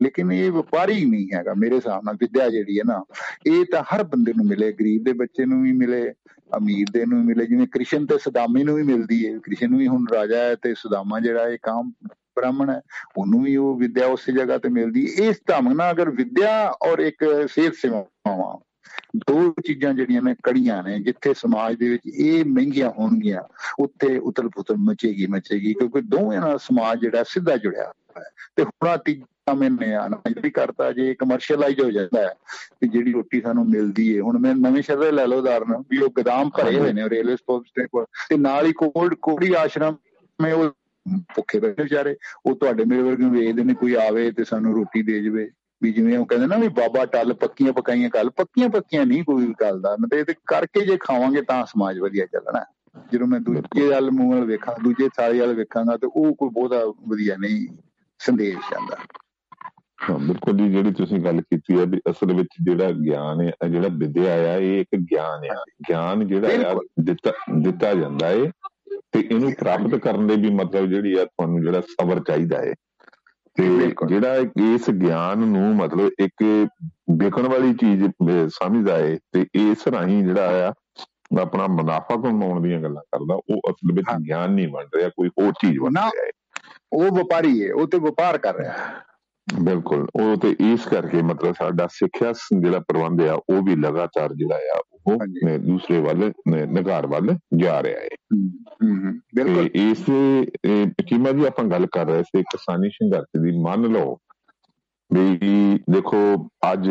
[0.04, 3.04] ਲੇਕਿਨ ਇਹ ਵਪਾਰੀ ਨਹੀਂ ਹੈਗਾ, ਮੇਰੇ ਹਿਸਾਬ ਨਾਲ ਵਿਦਿਆ ਜਿਹੜੀ ਹੈ ਨਾ,
[3.46, 6.14] ਇਹ ਤਾਂ ਹਰ ਬੰਦੇ ਨੂੰ ਮਿਲੇ, ਗਰੀਬ ਦੇ ਬੱਚੇ ਨੂੰ ਵੀ ਮਿਲੇ,
[6.58, 10.06] ਅਮੀਰ ਦੇ ਨੂੰ ਮਿਲੇ, ਜਿਵੇਂ ਕ੍ਰਿਸ਼ਨ ਤੇ ਸਦਾਮੀ ਨੂੰ ਵੀ ਮਿਲਦੀ ਹੈ, ਕ੍ਰਿਸ਼ਨ ਵੀ ਹੁਣ
[10.14, 11.92] ਰਾਜਾ ਹੈ ਤੇ ਸੁਦਾਮਾ ਜਿਹੜਾ ਇਹ ਕੰਮ
[12.38, 12.82] ਬ੍ਰਾਹਮਣ ਹੈ,
[13.18, 17.26] ਉਹਨੂੰ ਵੀ ਉਹ ਵਿਦਿਆ ਉਸੇ ਜਗ੍ਹਾ ਤੇ ਮਿਲਦੀ ਇਸ ਢੰਗ ਨਾਲ ਅਗਰ ਵਿਦਿਆ ਔਰ ਇੱਕ
[17.50, 18.58] ਸਿਹਤ ਸੇਵਾਵਾਂ,
[19.28, 23.42] ਦੋ ਚੀਜ਼ਾਂ ਜਿਹੜੀਆਂ ਨੇ ਕੜੀਆਂ ਨੇ, ਜਿੱਥੇ ਸਮਾਜ ਦੇ ਵਿੱਚ ਇਹ ਮਹਿੰਗੀਆਂ ਹੋਣਗੀਆਂ,
[23.80, 28.24] ਉੱਥੇ ਉਤਲ ਪੁਤਲ ਮਚੇਗੀ ਮਚੇਗੀ, ਕਿਉਂਕਿ ਦੋਵੇਂ ਨਾਲ ਸਮਾਜ ਜਿਹੜਾ ਸਿੱਧਾ ਜੁੜਿਆ ਹੈ।
[28.56, 32.34] ਤੇ ਹੁਣ ਆ ਤੀਜਾ ਮੈਨੇ ਆ ਨਾ ਜਿਹੜੀ ਕਰਤਾ ਜੇ ਕਮਰਸ਼ੀਅਲਾਈਜ਼ ਹੋ ਜਾਂਦਾ ਹੈ
[32.82, 35.98] ਕਿ ਜਿਹੜੀ ਰੋਟੀ ਸਾਨੂੰ ਮਿਲਦੀ ਹੈ ਹੁਣ ਮੈਂ ਨਵੇਂ ਸ਼ਹਿਰ ਦੇ ਲੈ ਲਓ ਉਦਾਹਰਨ, ਵੀ
[35.98, 39.96] ਉਹ ਗਦਾਮ ਭਰੇ ਹੋਏ ਨੇ ਰੇਲਵੇ ਸਟੇਸ਼ਨ ਤੇ ਨਾਲ ਹੀ ਕੋਲਡ ਕੋੜੀ ਆਸ਼ਰਮ,
[40.40, 40.70] ਮੈਂ ਉਹ
[41.36, 42.16] ਭੁੱਖੇ ਬੈਠੇ ਵਿਚਾਰੇ
[42.46, 45.50] ਉਹ ਤੁਹਾਡੇ ਮੇਰੇ ਵਰਗੇ ਵੇਚਦੇ ਨੇ ਕੋਈ ਆਵੇ ਤੇ ਸਾਨੂੰ ਰੋਟੀ ਦੇ ਜਵੇ।
[45.84, 49.54] ਵੀ ਜਿਵੇਂ ਉਹ ਕਹਿੰਦੇ ਨਾ ਵੀ ਬਾਬਾ ਟੱਲ ਪੱਕੀਆਂ ਪਕਾਈਆਂ ਕੱਲ ਪੱਕੀਆਂ ਪੱਕੀਆਂ ਨਹੀਂ ਕੋਈ
[49.62, 52.66] ਗੱਲ ਦਾ। ਮੈਂ ਤੇ ਕਰਕੇ ਜੇ ਖਾਵਾਂਗੇ ਤਾਂ ਸਮਾਜ ਵਧੀਆ ਚੱਲਣਾ।
[53.14, 56.86] ਜਦੋਂ ਮੈਂ ਦੂਜੇ ਵੱਲ ਮੂੰਹ ਨਾਲ ਵੇਖਾਂ ਦੂਜੇ ਥਾਲੀ ਵੱਲ ਵੇਖਾਂਗਾ ਤੇ ਉਹ ਕੋਈ ਬਹੁਤਾ
[56.86, 57.68] ਵਧੀਆ ਨਹੀਂ
[58.20, 58.98] ਸੰਦੇਸ਼ ਆਂਦਾ
[60.10, 63.88] ਹਾਂ ਬਿਲਕੁਲ ਜੀ ਜਿਹੜੀ ਤੁਸੀਂ ਗੱਲ ਕੀਤੀ ਹੈ ਵੀ ਅਸਲ ਵਿੱਚ ਜਿਹੜਾ ਗਿਆਨ ਹੈ ਜਿਹੜਾ
[63.92, 65.56] ਵਿਦਿਆ ਆ ਇਹ ਇੱਕ ਗਿਆਨ ਹੈ
[65.90, 68.52] ਗਿਆਨ ਜਿਹੜਾ ਆ ਦਿੱਤਾ ਦਿੱਤਾ ਜਾਂਦਾ ਹੈ
[69.18, 72.74] ਤੇ ਇਹਨੂੰ ਪ੍ਰਾਪਤ ਕਰਨ ਲਈ ਵੀ ਮਤਲਬ ਜਿਹੜੀ ਆ ਤੁਹਾਨੂੰ ਜਿਹੜਾ ਸਬਰ ਚਾਹੀਦਾ ਹੈ
[73.56, 74.36] ਤੇ ਜਿਹੜਾ
[74.76, 76.68] ਇਸ ਗਿਆਨ ਨੂੰ ਮਤਲਬ ਇੱਕ
[77.12, 78.04] ਦੇਖਣ ਵਾਲੀ ਚੀਜ਼
[78.48, 80.74] ਸਮਝਦਾ ਹੈ ਤੇ ਇਸ ਰਾਹੀਂ ਜਿਹੜਾ ਆ
[81.42, 85.52] ਆਪਣਾ ਮੁਨਾਫਾ ਕਮਾਉਣ ਦੀਆਂ ਗੱਲਾਂ ਕਰਦਾ ਉਹ ਅਸਲ ਵਿੱਚ ਗਿਆਨ ਨਹੀਂ ਬਣ ਰਿਹਾ ਕੋਈ ਹੋਰ
[85.52, 86.30] ਚੀਜ਼ ਬਣ ਰਿਹਾ ਹੈ
[86.94, 89.02] ਉਹ ਵਪਾਰੀ ਹੈ ਉਹ ਤੇ ਵਪਾਰ ਕਰ ਰਿਹਾ। ਹੈ
[89.60, 94.56] ਬਿਲਕੁਲ ਉਹ ਤੇ ਇਸ ਕਰਕੇ ਮਤਲਬ ਸਾਡਾ ਸਿੱਖਿਆ ਜਿਹੜਾ ਪ੍ਰਬੰਧ ਆ ਉਹ ਵੀ ਲਗਾਤਾਰ ਜਿਹੜਾ
[94.56, 96.32] ਆ ਉਹ ਦੂਸਰੇ ਵੱਲ
[96.72, 98.08] ਨਗਾਰ ਵੱਲ ਜਾ ਰਿਹਾ ਹੈ
[99.36, 100.06] ਬਿਲਕੁਲ। ਇਸ
[101.08, 104.18] ਕੀਮਤ ਦੀ ਆਪਾਂ ਗੱਲ ਕਰ ਰਹੇ ਸੀ ਕਿਸਾਨੀ ਸੰਘਰਸ਼ ਦੀ। ਮੰਨ ਲਓ
[105.12, 105.38] ਵੀ
[105.92, 106.18] ਦੇਖੋ
[106.72, 106.90] ਅੱਜ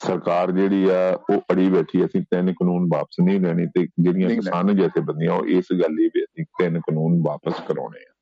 [0.00, 4.76] ਸਰਕਾਰ ਜਿਹੜੀ ਆ ਉਹ ਅੜੀ ਬੈਠੀ ਅਸੀਂ ਤਿੰਨ ਕਾਨੂੰਨ ਵਾਪਸ ਨਹੀਂ ਲੈਣੇ ਤੇ ਜਿਹੜੀਆਂ ਕਿਸਾਨ
[4.76, 8.12] ਜੈਸੇ ਬੰਦੀਆਂ ਉਹ ਇਸ ਗੱਲ ਲਈ ਵੀ ਅਸੀਂ ਤਿੰਨ ਕਾਨੂੰਨ ਵਾਪਸ ਕਰਾਉਣੇ ਆ।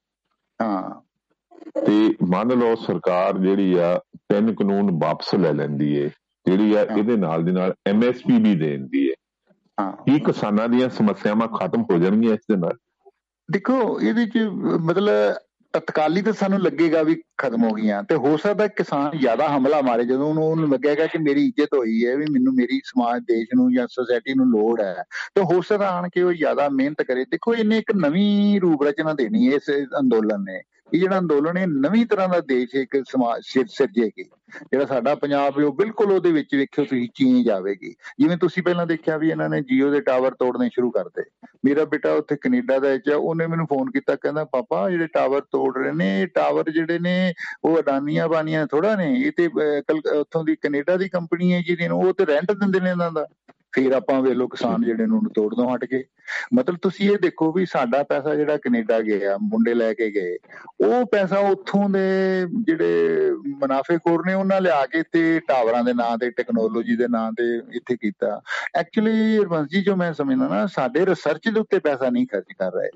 [0.62, 1.00] ਹਾਂ।
[1.86, 6.10] ਤੇ ਮੰਨ ਲਓ ਸਰਕਾਰ ਜਿਹੜੀ ਆ ਤਿੰਨ ਕਾਨੂੰਨ ਵਾਪਸ ਲੈ ਲੈਂਦੀ ਏ।
[6.46, 9.14] ਜਿਹੜੀ ਆ ਇਹਦੇ ਨਾਲ ਦੇ ਨਾਲ ਐਮਐਸਪੀ ਵੀ ਦੇ ਦਿੰਦੀ ਏ
[9.80, 12.76] ਹਾਂ। ਕੀ ਕਿਸਾਨਾਂ ਦੀਆਂ ਸਮੱਸਿਆਵਾਂ ਖਤਮ ਹੋ ਜਾਣਗੀਆਂ ਇਸ ਦੇ ਨਾਲ?
[13.50, 14.38] ਦੇਖੋ ਇਹਦੇ ਚ
[14.80, 15.34] ਮਤਲਬ
[15.72, 20.04] ਤਤਕਾਲੀ ਤਾਂ ਸਾਨੂੰ ਲੱਗੇਗਾ ਵੀ ਖਤਮ ਹੋ ਗਈਆਂ ਤੇ ਹੋ ਸਕਦਾ ਕਿਸਾਨ ਜ਼ਿਆਦਾ ਹਮਲਾ ਮਾਰੇ।
[20.04, 23.72] ਜਦੋਂ ਉਹਨੂੰ ਉਹਨੂੰ ਲੱਗੇਗਾ ਕਿ ਮੇਰੀ ਇੱਜ਼ਤ ਹੋਈ ਹੈ ਵੀ ਮੈਨੂੰ ਮੇਰੀ ਸਮਾਜ ਦੇਸ਼ ਨੂੰ
[23.74, 25.04] ਜਾਂ ਸੋਸਾਇਟੀ ਨੂੰ ਲੋੜ ਹੈ
[25.34, 29.14] ਤੇ ਹੋ ਸਕਦਾ ਆਣ ਕੇ ਉਹ ਜ਼ਿਆਦਾ ਮਿਹਨਤ ਕਰੇ। ਦੇਖੋ ਇਹਨੇ ਇੱਕ ਨਵੀਂ ਰੂਪ ਰਚਨਾ
[29.14, 30.60] ਦੇਣੀ ਹੈ ਇਸ ਅੰਦੋਲਨ ਨੇ।
[30.94, 35.64] ਇਹ ਜਿਹੜਾ ਅੰਦੋਲਨ ਹੈ ਨਵੀਂ ਤਰ੍ਹਾਂ ਦਾ ਦੇਸ਼ ਇੱਕ ਸਮਾਜ ਸਿਰਜੇਗੀ। ਜਿਹੜਾ ਸਾਡਾ ਪੰਜਾਬ ਹੈ
[35.64, 39.60] ਉਹ ਬਿਲਕੁਲ ਉਹਦੇ ਵਿੱਚ ਵੇਖਿਓ ਤੁਸੀਂ ਚੇਂਜ ਆਵੇਗੀ ਜਿਵੇਂ ਤੁਸੀਂ ਪਹਿਲਾਂ ਦੇਖਿਆ ਵੀ ਇਹਨਾਂ ਨੇ
[39.60, 41.22] ਜੀਓ ਦੇ ਟਾਵਰ ਤੋੜਨੇ ਸ਼ੁਰੂ ਕਰਤੇ
[41.64, 45.76] ਮੇਰਾ ਬੇਟਾ ਉੱਥੇ ਕੈਨੇਡਾ ਦਾ ਵਿੱਚ ਉਹਨੇ ਮੈਨੂੰ ਫੋਨ ਕੀਤਾ ਕਹਿੰਦਾ ਪਾਪਾ ਜਿਹੜੇ ਟਾਵਰ ਤੋੜ
[45.78, 47.32] ਰਹੇ ਨੇ ਇਹ ਟਾਵਰ ਜਿਹੜੇ ਨੇ
[47.64, 49.48] ਉਹ ਅਡਾਨੀਆਂ ਬਾਨੀਆਂ ਥੋੜਾ ਨੇ ਇਹ ਤੇ
[50.18, 53.26] ਉੱਥੋਂ ਦੀ ਕੈਨੇਡਾ ਦੀ ਕੰਪਨੀ ਹੈ ਜਿਹਦੀ ਉਹ ਤੇ ਰੈਂਟ ਦਿੰਦੇ ਨੇ ਇਹਨਾਂ ਦਾ।
[53.72, 56.04] ਫਿਰ ਆਪਾਂ ਵੇਖ ਲਓ ਕਿਸਾਨ ਜਿਹੜੇ ਨੂੰ ਤੋੜ ਦੋ ਹਟ ਕੇ
[56.54, 60.36] ਮਤਲਬ ਤੁਸੀਂ ਇਹ ਦੇਖੋ ਵੀ ਸਾਡਾ ਪੈਸਾ ਜਿਹੜਾ ਕੈਨੇਡਾ ਗਿਆ ਮੁੰਡੇ ਲੈ ਕੇ ਗਏ
[60.84, 66.30] ਉਹ ਪੈਸਾ ਉੱਥੋਂ ਦੇ ਜਿਹੜੇ ਮੁਨਾਫੇਖੋਰ ਨੇ ਉਹਨਾਂ ਲਿਆ ਕੇ ਤੇ ਟਾਵਰਾਂ ਦੇ ਨਾਂ ਤੇ
[66.30, 68.40] ਟੈਕਨੋਲੋਜੀ ਦੇ ਨਾਂ ਤੇ ਇੱਥੇ ਕੀਤਾ।
[68.74, 72.72] ਐਕਚੁਅਲੀ ਰਵੰਸ ਜੀ ਜੋ ਮੈਂ ਸਮਝਦਾ ਨਾ ਸਾਡੇ ਰਿਸਰਚ ਦੇ ਉੱਤੇ ਪੈਸਾ ਨਹੀਂ ਖਰਚ ਕਰ
[72.72, 72.88] ਰਹੇ।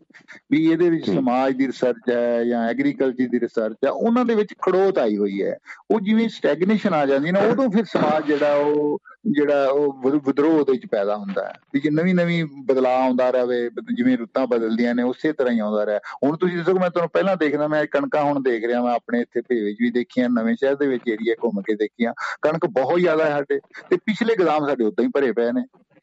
[0.50, 4.54] ਵੀ ਇਹਦੇ ਵਿੱਚ ਸਮਾਜ ਦੀ ਰਿਸਰਚ ਹੈ ਜਾਂ ਐਗਰੀਕਲਚਰ ਦੀ ਰਿਸਰਚ ਹੈ ਉਹਨਾਂ ਦੇ ਵਿੱਚ
[4.62, 5.58] ਖੜੋਤ ਆਈ ਹੋਈ ਹੈ।
[5.90, 8.98] ਉਹ ਜਿਵੇਂ ਸਟੈਗਨੇਸ਼ਨ ਆ ਜਾਂਦੀ ਨਾ ਉਦੋਂ ਫਿਰ ਸਮਾਜ ਜਿਹੜਾ ਉਹ
[9.30, 13.70] ਜਿਹੜਾ ਉਹ ਵਿਦਰੋਹ ਉਹਦੇ ਵਿੱਚ ਪੈਦਾ ਹੁੰਦਾ ਹੈ। ਵੀ ਜੇ ਨਵੀਂ ਨਵੀਂ ਬਦਲਾਅ ਆਉਂਦਾ ਰਹੇ
[13.94, 17.36] ਜਿਵੇਂ ਰੁੱਤਾਂ ਬਦਲਦੀਆਂ ਨੇ ਉਸੇ ਤਰ੍ਹਾਂ ਹੀ ਆਉਂਦਾ ਰਿਹਾ। ਹੁਣ ਤੁਸੀਂ ਦੱਸੋ ਮੈਂ ਤੁਹਾਨੂੰ ਪਹਿਲਾਂ
[17.36, 20.86] ਦੇਖਦਾ ਮੈਂ ਕਣਕਾਂ ਹੁਣ ਦੇਖ ਰਿਹਾ ਮੈਂ ਆਪਣੇ ਇੱਥੇ ਭੇਜ ਵੀ ਦੇਖੀਆਂ ਨਵੇਂ ਸ਼ਹਿਰ ਦੇ
[20.86, 22.12] ਵਿੱਚ ਏਰੀਆ ਘੁੰਮ ਕੇ ਦੇਖੀਆਂ।
[22.42, 23.60] ਕਣਕ ਬਹੁਤ ਜ਼ਿਆਦਾ ਹੈ ਸਾਡੇ
[23.90, 25.62] ਤੇ ਪਿਛਲੇ ਗਦਾਮ ਸਾਡੇ ਉਦਾਂ ਹੀ ਭਰੇ ਪਏ ਨੇ।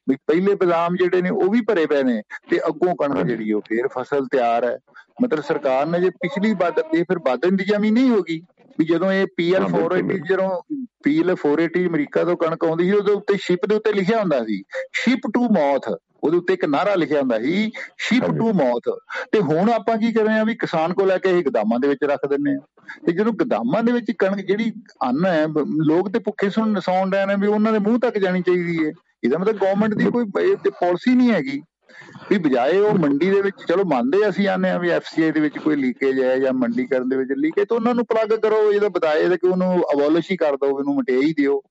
[0.10, 3.62] ਵੀ ਪਹਿਲੇ ਬਦਾਮ ਜਿਹੜੇ ਨੇ ਉਹ ਵੀ ਭਰੇ ਪਏ ਨੇ ਤੇ ਅੱਗੋਂ ਕਣਕ ਜਿਹੜੀ ਉਹ
[3.62, 4.78] ਫੇਰ ਫਸਲ ਤਿਆਰ ਹੈ।
[5.24, 8.42] ਮਤਲਬ ਸਰਕਾਰ ਨੇ ਜੇ ਪਿਛਲੀ ਬਾਦ ਇਹ ਫਿਰ ਬਾਦ ਇੰਤਜ਼ਾਮੀ ਨਹੀਂ ਹੋਗੀ।
[8.80, 10.62] ਵੀ ਜਦੋਂ ਇਹ ਪੀਐਲ 480 ਜਦੋਂ
[11.04, 14.64] ਪੀਐਲ 480 ਅਮਰੀਕਾ ਤੋਂ ਕਣਕ ਆਉਂਦੀ ਸੀ ਉਹਦੇ ਉੱਤੇ ਸ਼ਿਪ ਦੇ ਉੱਤੇ ਲਿਖਿਆ ਹੁੰਦਾ ਸੀ
[14.92, 15.90] ਸ਼ਿਪ ਟੂ ਮੌਥ
[16.24, 18.90] ਉਹਦੇ ਉੱਤੇ ਇੱਕ ਨਾਰਾ ਲਿਖਿਆ ਹੁੰਦਾ ਸੀ ਸ਼ਿਪ ਟੂ ਮੌਥ
[19.32, 21.88] ਤੇ ਹੁਣ ਆਪਾਂ ਕੀ ਕਰ ਰਹੇ ਆ ਵੀ ਕਿਸਾਨ ਕੋ ਲੈ ਕੇ ਇਹ ਗਦਾਮਾਂ ਦੇ
[21.88, 22.60] ਵਿੱਚ ਰੱਖ ਦਿੰਨੇ ਆ
[23.06, 24.72] ਤੇ ਜਦੋਂ ਗਦਾਮਾਂ ਦੇ ਵਿੱਚ ਕਣਕ ਜਿਹੜੀ
[25.04, 25.46] ਅੰਨ ਹੈ
[25.86, 28.92] ਲੋਕ ਤੇ ਭੁੱਖੇ ਸੁਣ ਸੌਣ ਰਹੇ ਨੇ ਵੀ ਉਹਨਾਂ ਦੇ ਮੂੰਹ ਤੱਕ ਜਾਣੀ ਚਾਹੀਦੀ ਹੈ।
[29.24, 31.62] ਇਹਦਾ ਮਤਲਬ ਗਵਰਨਮੈਂਟ ਦੀ ਕੋਈ ਤੇ ਪਾਲਿਸੀ ਨਹੀਂ ਹੈਗੀ।
[32.30, 35.58] ਵੀ ਬਜਾਏ ਉਹ ਮੰਡੀ ਦੇ ਵਿੱਚ ਚਲੋ ਮੰਨਦੇ ਅਸੀਂ ਆਨੇ ਆ ਵੀ ਐਫਸੀਆਈ ਦੇ ਵਿੱਚ
[35.58, 39.30] ਕੋਈ ਲੀਕੇਜ ਹੈ ਜਾਂ ਮੰਡੀਕਰਨ ਦੇ ਵਿੱਚ ਲੀਕੇਜ ਤਾਂ ਉਹਨਾਂ ਨੂੰ ਪਲੱਗ ਕਰੋ ਇਹਦਾ ਬਤਾਏ
[39.30, 41.62] ਕਿ ਉਹਨੂੰ ਅਬੋਲਿਸ਼ ਹੀ ਕਰ ਦਿਓ ਇਹਨੂੰ ਮਟੇ ਹੀ ਦਿਓ।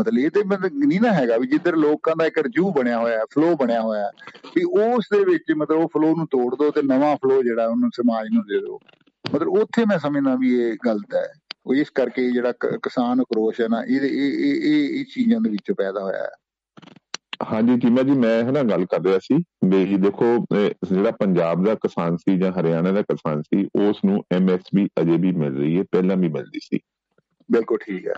[0.00, 3.24] ਮਤਲਬ ਇਹ ਤੇ ਮਤਲਬ ਨਹੀਂ ਨਾ ਹੈਗਾ ਵੀ ਜਿੱਧਰ ਲੋਕਾਂ ਦਾ ਇੱਕ ਰਜੂ ਬਣਿਆ ਹੋਇਆ
[3.34, 4.10] ਫਲੋ ਬਣਿਆ ਹੋਇਆ
[4.56, 7.90] ਵੀ ਉਸ ਦੇ ਵਿੱਚ ਮਤਲਬ ਉਹ ਫਲੋ ਨੂੰ ਤੋੜ ਦਿਓ ਤੇ ਨਵਾਂ ਫਲੋ ਜਿਹੜਾ ਉਹਨੂੰ
[7.94, 8.78] ਸਮਾਜ ਨੂੰ ਦੇ ਦਿਓ
[9.34, 11.32] ਮਤਲਬ ਉੱਥੇ ਮੈਂ ਸਮਝਦਾ ਵੀ ਇਹ ਗਲਤ ਹੈ।
[11.66, 15.72] ਉਹ ਇਸ ਕਰਕੇ ਜਿਹੜਾ ਕਿਸਾਨ ਉਕਰੋਸ਼ ਹੈ ਨਾ ਇਹ ਇਹ ਇਹ ਇਹ ਚੀਜ਼ਾਂ ਦੇ ਵਿੱਚ
[15.72, 16.30] ਪੈਦਾ ਹੋਇਆ ਹੈ।
[17.52, 19.34] ਹਾਂਜੀ ਚੀਮਾ ਜੀ ਮੈਂ ਹੈ ਨਾ ਗੱਲ ਕਰ ਰਿਹਾ ਸੀ
[19.64, 20.46] ਵੀ ਦੇਖੋ
[20.90, 25.32] ਜਿਹੜਾ ਪੰਜਾਬ ਦਾ ਕਿਸਾਨ ਸੀ ਜਾਂ ਹਰਿਆਣਾ ਦਾ ਕਿਸਾਨ ਸੀ ਉਸ ਨੂੰ ਐਮਐਸਪੀ ਅਜੇ ਵੀ
[25.32, 26.80] ਮਿਲ ਰਹੀ ਹੈ ਪਹਿਲਾਂ ਵੀ ਮਿਲਦੀ ਸੀ।
[27.50, 28.14] ਬਿਲਕੁਲ ਠੀਕ ਹੈ।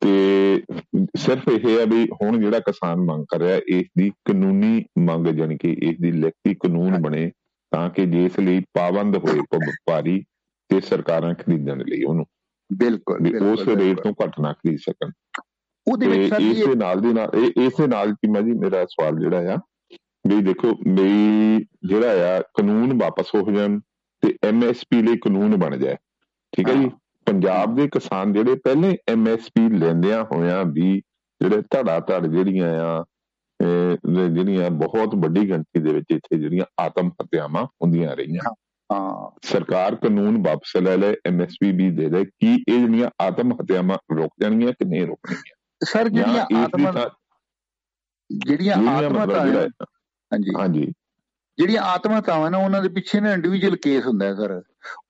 [0.00, 0.62] ਤੇ
[1.16, 5.58] ਸਿਰਫ ਇਹ ਹੈ ਵੀ ਹੁਣ ਜਿਹੜਾ ਕਿਸਾਨ ਮੰਗ ਕਰ ਰਿਹਾ ਇਸ ਦੀ ਕਾਨੂੰਨੀ ਮੰਗ ਜਾਨੀ
[5.58, 7.30] ਕਿ ਇਸ ਦੀ ਲਿਖਤੀ ਕਾਨੂੰਨ ਬਣੇ
[7.72, 10.24] ਤਾਂ ਕਿ ਜਿਸ ਲਈ ਪਾਬੰਦ ਹੋਏ ਵਪਾਰੀ
[10.70, 12.26] ਤੇ ਸਰਕਾਰਾਂ ਖਰੀਦਣ ਲਈ ਉਹਨੂੰ।
[12.72, 15.10] ਬਿਲਕੁਲ ਉਸ ਰੇਟ ਤੋਂ ਘੱਟ ਨਾ ਖਰੀਦ ਸਕਣ।
[15.86, 18.84] ਉਹਦੇ ਵਿੱਚ ਸਾਡੀ ਇਸ ਦੇ ਨਾਲ ਦੀ ਨਾਲ ਇਹ ਇਸੇ ਨਾਲ ਕਿ ਮੈਂ ਜੀ ਮੇਰਾ
[18.84, 19.58] ਸਵਾਲ ਜਿਹੜਾ ਆ
[20.28, 23.80] ਵੀ ਦੇਖੋ ਮੇਰੀ ਜਿਹੜਾ ਆ ਕਾਨੂੰਨ ਵਾਪਸ ਹੋ ਜਾਣ
[24.22, 25.96] ਤੇ ਐਮਐਸਪੀ ਲਈ ਕਾਨੂੰਨ ਬਣ ਜਾਏ।
[26.52, 26.90] ਠੀਕ ਹੈ ਜੀ?
[27.26, 30.98] ਪੰਜਾਬ ਦੇ ਕਿਸਾਨ ਜਿਹੜੇ ਪਹਿਲੇ ਐਮਐਸਪੀ ਲੈਂਦਿਆਂ ਹੋਇਆਂ ਵੀ
[31.40, 33.04] ਜਿਹੜੇ ਧੜਾ ਧੜ ਜਿਹੜੀਆਂ ਆ
[34.28, 38.54] ਜਿਹੜੀਆਂ ਬਹੁਤ ਵੱਡੀ ਗਿਣਤੀ ਦੇ ਵਿੱਚ ਇੱਥੇ ਜਿਹੜੀਆਂ ਆਤਮ ਹੱਤਿਆਵਾਂ ਹੁੰਦੀਆਂ ਰਹੀਆਂ।
[38.90, 43.98] ਹਾਂ ਸਰਕਾਰ ਕਾਨੂੰਨ ਵਾਪਸ ਲੈ ਲੈ ਐਮਐਸਪੀ ਵੀ ਦੇ ਦੇ ਕੀ ਇਹ ਜਿਹੜੀਆਂ ਆਤਮ ਹੱਤਿਆਵਾਂ
[44.16, 45.56] ਰੁਕ ਜਾਣਗੀਆਂ ਕਿ ਨਹੀਂ ਰੁਕਣਗੀਆਂ?
[45.84, 47.10] ਸਰ ਜਿਹੜੀਆਂ ਆਤਮਾ
[48.46, 49.26] ਜਿਹੜੀਆਂ ਆਤਮਾ
[50.32, 50.92] ਹਾਂਜੀ। ਹਾਂਜੀ।
[51.58, 54.60] ਜਿਹੜੀਆਂ ਆਤਮਹਤਾਵਾਂ ਨੇ ਉਹਨਾਂ ਦੇ ਪਿੱਛੇ ਨਾ ਇੰਡੀਵਿਜੂਅਲ ਕੇਸ ਹੁੰਦਾ ਹੈ ਸਰ।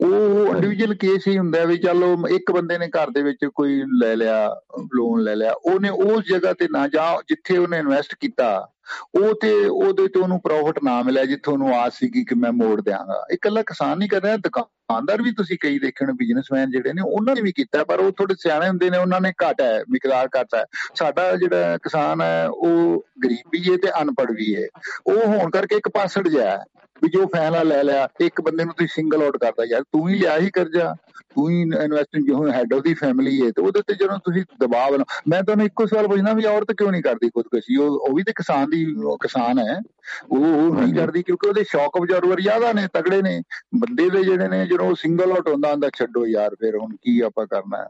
[0.01, 4.17] ਉਹ ਇੰਡੀਵਿਜੂਅਲ ਕੇਸ ਹੀ ਹੁੰਦਾ ਵੀ ਚਲੋ ਇੱਕ ਬੰਦੇ ਨੇ ਘਰ ਦੇ ਵਿੱਚ ਕੋਈ ਲੈ
[4.17, 4.61] ਲਿਆ
[4.95, 8.69] ਲੋਨ ਲੈ ਲਿਆ ਉਹਨੇ ਉਸ ਜਗ੍ਹਾ ਤੇ ਨਾ ਜਾ ਜਿੱਥੇ ਉਹਨੇ ਇਨਵੈਸਟ ਕੀਤਾ
[9.15, 12.81] ਉਹ ਤੇ ਉਹਦੇ ਤੋਂ ਉਹਨੂੰ ਪ੍ਰੋਫਿਟ ਨਾ ਮਿਲਿਆ ਜਿੱਥੋਂ ਉਹਨੂੰ ਆਸ ਸੀਗੀ ਕਿ ਮੈਂ ਮੋੜ
[12.81, 17.35] ਦਿਆਂਗਾ। ਇਕੱਲਾ ਕਿਸਾਨ ਨਹੀਂ ਕਰ ਰਿਹਾ ਦੁਕਾਨਦਾਰ ਵੀ ਤੁਸੀਂ ਕਈ ਦੇਖਣ ਬਿਜ਼ਨਸਮੈਨ ਜਿਹੜੇ ਨੇ ਉਹਨਾਂ
[17.35, 20.55] ਨੇ ਵੀ ਕੀਤਾ ਪਰ ਉਹ ਥੋੜੇ ਸਿਆਣੇ ਹੁੰਦੇ ਨੇ ਉਹਨਾਂ ਨੇ ਘਟ ਹੈ ਮਿਕਦਾਰ ਘਟ
[20.55, 20.65] ਹੈ।
[20.95, 24.69] ਸਾਡਾ ਜਿਹੜਾ ਕਿਸਾਨ ਹੈ ਉਹ ਗਰੀਬ ਵੀ ਹੈ ਤੇ ਅਨਪੜ੍ਹ ਵੀ ਹੈ।
[25.07, 26.65] ਉਹ ਹੋਣ ਕਰਕੇ ਇੱਕ ਪਾਸੜ ਜਾ
[27.03, 30.19] ਵੀ ਜੋ ਫੈਸਲਾ ਲੈ ਲਿਆ ਇੱਕ ਬੰਦੇ ਨੂੰ ਤੁਸੀਂ ਸਿੰਗਲ ਆਊਟ ਕਰਦਾ ਯਾਰ ਤੂੰ ਹੀ
[30.19, 30.95] ਲਿਆ ਹੀ ਕਰਜ਼ਾ
[31.35, 34.91] ਤੂੰ ਹੀ ਇਨਵੈਸਟਿੰਗ ਜੋ ਹੈਡ ਆਫ ਦੀ ਫੈਮਿਲੀ ਹੈ ਤੇ ਉਹਦੇ ਤੇ ਜਦੋਂ ਤੁਸੀਂ ਦਬਾਅ
[34.91, 37.77] ਬਣਾ ਮੈਂ ਤੁਹਾਨੂੰ ਇੱਕੋ ਸਵਾਲ ਪੁੱਛਣਾ ਵੀ ਔਰਤ ਕਿਉਂ ਨਹੀਂ ਕਰਦੀ ਖੁਦਕੁਸ਼ੀ?
[37.77, 38.85] ਉਹ ਉਹ ਵੀ ਤੇ ਕਿਸਾਨ ਦੀ
[39.21, 39.79] ਕਿਸਾਨ ਹੈ
[40.31, 43.43] ਉਹ ਉਹ ਨਹੀਂ ਕਰਦੀ ਕਿਉਂਕਿ ਉਹਦੇ ਸ਼ੌਕ ਅਬਜ਼ਰਵਰ ਜ਼ਿਆਦਾ ਨੇ ਤਗੜੇ ਨੇ
[43.75, 47.47] ਬੰਦੇ ਦੇ ਜਿਹੜੇ ਨੇ ਜਦੋਂ ਸਿੰਗਲ ਆਊਟ ਹੁੰਦਾ ਹੁੰਦਾ ਛੱਡੋ ਯਾਰ ਫਿਰ ਹੁਣ ਕੀ ਆਪਾਂ
[47.47, 47.85] ਕਰਨਾ?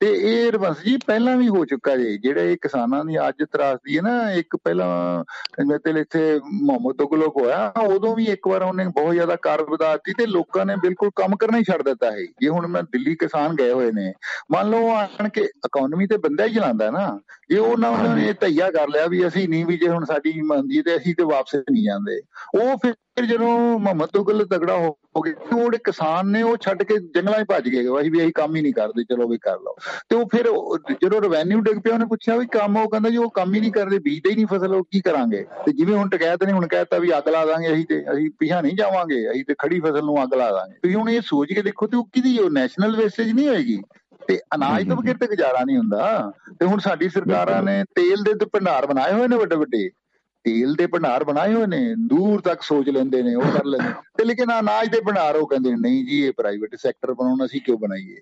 [0.00, 3.96] ਤੇ ਇਹ ਰਵੰਸ ਜੀ ਪਹਿਲਾਂ ਵੀ ਹੋ ਚੁੱਕਾ ਜੇ ਜਿਹੜੇ ਇਹ ਕਿਸਾਨਾਂ ਦੀ ਅੱਜ ਤਰਾਸਦੀ
[3.96, 5.24] ਹੈ ਨਾ ਇੱਕ ਪਹਿਲਾਂ
[5.66, 10.12] ਮੇਰੇ ਇੱਥੇ ਮੁਹੰਮਦ ਤੁਗਲਕ ਹੋਇਆ ਉਦੋਂ ਵੀ ਇੱਕ ਵਾਰ ਉਹਨੇ ਬਹੁਤ ਜ਼ਿਆਦਾ ਕਾਰ ਵਧਾ ਦਿੱਤੀ
[10.12, 13.54] ਤੇ ਲੋਕਾਂ ਨੇ ਬਿਲਕੁਲ ਕੰਮ ਕਰਨਾ ਹੀ ਛੱਡ ਦਿੱਤਾ ਹੈ ਜੇ ਹੁਣ ਮੈਂ ਦਿੱਲੀ ਕਿਸਾਨ
[13.54, 14.12] ਗਏ ਹੋਏ ਨੇ
[14.52, 17.18] ਮੰਨ ਲਓ ਆਣ ਕੇ ਇਕਨੋਮੀ ਤੇ ਬੰਦਾ ਹੀ ਚਲਾਉਂਦਾ ਨਾ
[17.50, 20.96] ਜੇ ਉਹਨਾਂ ਨੇ ਧਈਆ ਕਰ ਲਿਆ ਵੀ ਅਸੀਂ ਨਹੀਂ ਵੀ ਜੇ ਹੁਣ ਸਾਡੀ ਮੰਦੀ ਤੇ
[20.96, 22.20] ਅਸੀਂ ਤੇ ਵਾਪਸ ਨਹੀਂ ਜਾਂਦੇ।
[22.60, 27.40] ਉਹ ਫਿਰ ਜਦੋਂ ਮੁਹੰਮਦ ਤੁਗਲ ਤਗੜਾ ਹੋ ਗਿਆ ਉਹ ਕਿਸਾਨ ਨੇ ਉਹ ਛੱਡ ਕੇ ਜੰਗਲਾਂ
[27.40, 29.74] 'ਚ ਭੱਜ ਗਏ ਅਸੀਂ ਵੀ ਅਸੀਂ ਕੰਮ ਹੀ ਨਹੀਂ ਕਰਦੇ ਚਲੋ ਵੀ ਕਰ ਲਓ।
[30.08, 30.46] ਤੇ ਉਹ ਫਿਰ
[31.02, 33.72] ਜਦੋਂ ਰਵੈਨਿਊ ਡਿੱਗ ਪਿਆ ਉਹਨੇ ਪੁੱਛਿਆ ਵੀ ਕੰਮ ਉਹ ਕਹਿੰਦਾ ਜੀ ਉਹ ਕੰਮ ਹੀ ਨਹੀਂ
[33.72, 35.44] ਕਰਦੇ ਬੀਜਦੇ ਹੀ ਨਹੀਂ ਫਸਲ ਉਹ ਕੀ ਕਰਾਂਗੇ?
[35.66, 38.60] ਤੇ ਜਿਵੇਂ ਹੁਣ ਟਕੈਤ ਨੇ ਹੁਣ ਕਹਿਤਾ ਵੀ ਅੱਗ ਲਾ ਦਾਂਗੇ ਅਸੀਂ ਤੇ ਅਸੀਂ ਪਿਛਾ
[38.60, 41.62] ਨਹੀਂ ਜਾਵਾਂਗੇ ਅਸੀਂ ਤੇ ਖੜੀ ਫਸਲ ਨੂੰ ਅੱਗ ਲਾ ਦਾਂਗੇ। ਤੁਸੀਂ ਹੁਣ ਇਹ ਸੋਚ ਕੇ
[41.62, 43.82] ਦੇਖੋ ਤੇ ਉਹ ਕਿਹਦੀ ਉਹ ਨੈਸ਼ਨਲ ਵੇਸਟੇਜ ਨਹੀਂ ਹੋਏਗੀ?
[44.28, 48.34] ਤੇ ਅਨਾਜ ਤੋਂ ਬਗੈਰ ਤੇ ਗੁਜ਼ਾਰਾ ਨਹੀਂ ਹੁੰਦਾ। ਤੇ ਹੁਣ ਸਾਡੀ ਸਰਕਾਰਾਂ ਨੇ ਤੇਲ ਦੇ
[48.52, 49.90] ਭੰਡਾਰ ਬਣਾਏ ਹੋਏ ਨੇ ਵੱਡੇ ਵੱਡੇ
[50.44, 51.78] ਤੇਲ ਦੇ ਭੰਡਾਰ ਬਣਾਏ ਹੋਏ ਨੇ
[52.08, 55.74] ਦੂਰ ਤੱਕ ਸੋਚ ਲੈਂਦੇ ਨੇ ਉਹ ਕਰ ਲੈਂਦੇ ਤੇ ਲੇਕਿਨ ਅਨਾਜ ਦੇ ਭੰਡਾਰ ਉਹ ਕਹਿੰਦੇ
[55.76, 58.16] ਨਹੀਂ ਜੀ ਇਹ ਪ੍ਰਾਈਵੇਟ ਸੈਕਟਰ ਬਣਾਉਣਾ ਅਸੀਂ ਕਿਉਂ ਬਣਾਈਏ?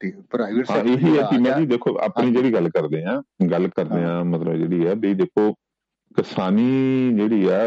[0.00, 4.02] ਤੇ ਪ੍ਰਾਈਵੇਟ ਸੈਕਟਰ ਇਹੀ ਹੈ ਕਿ ਜੀ ਦੇਖੋ ਆਪਣੀ ਜਿਹੜੀ ਗੱਲ ਕਰਦੇ ਆ ਗੱਲ ਕਰਦੇ
[4.04, 5.52] ਆ ਮਤਲਬ ਜਿਹੜੀ ਹੈ ਵੀ ਦੇਖੋ
[6.16, 7.66] ਕਿਸਾਨੀ ਜਿਹੜੀ ਆ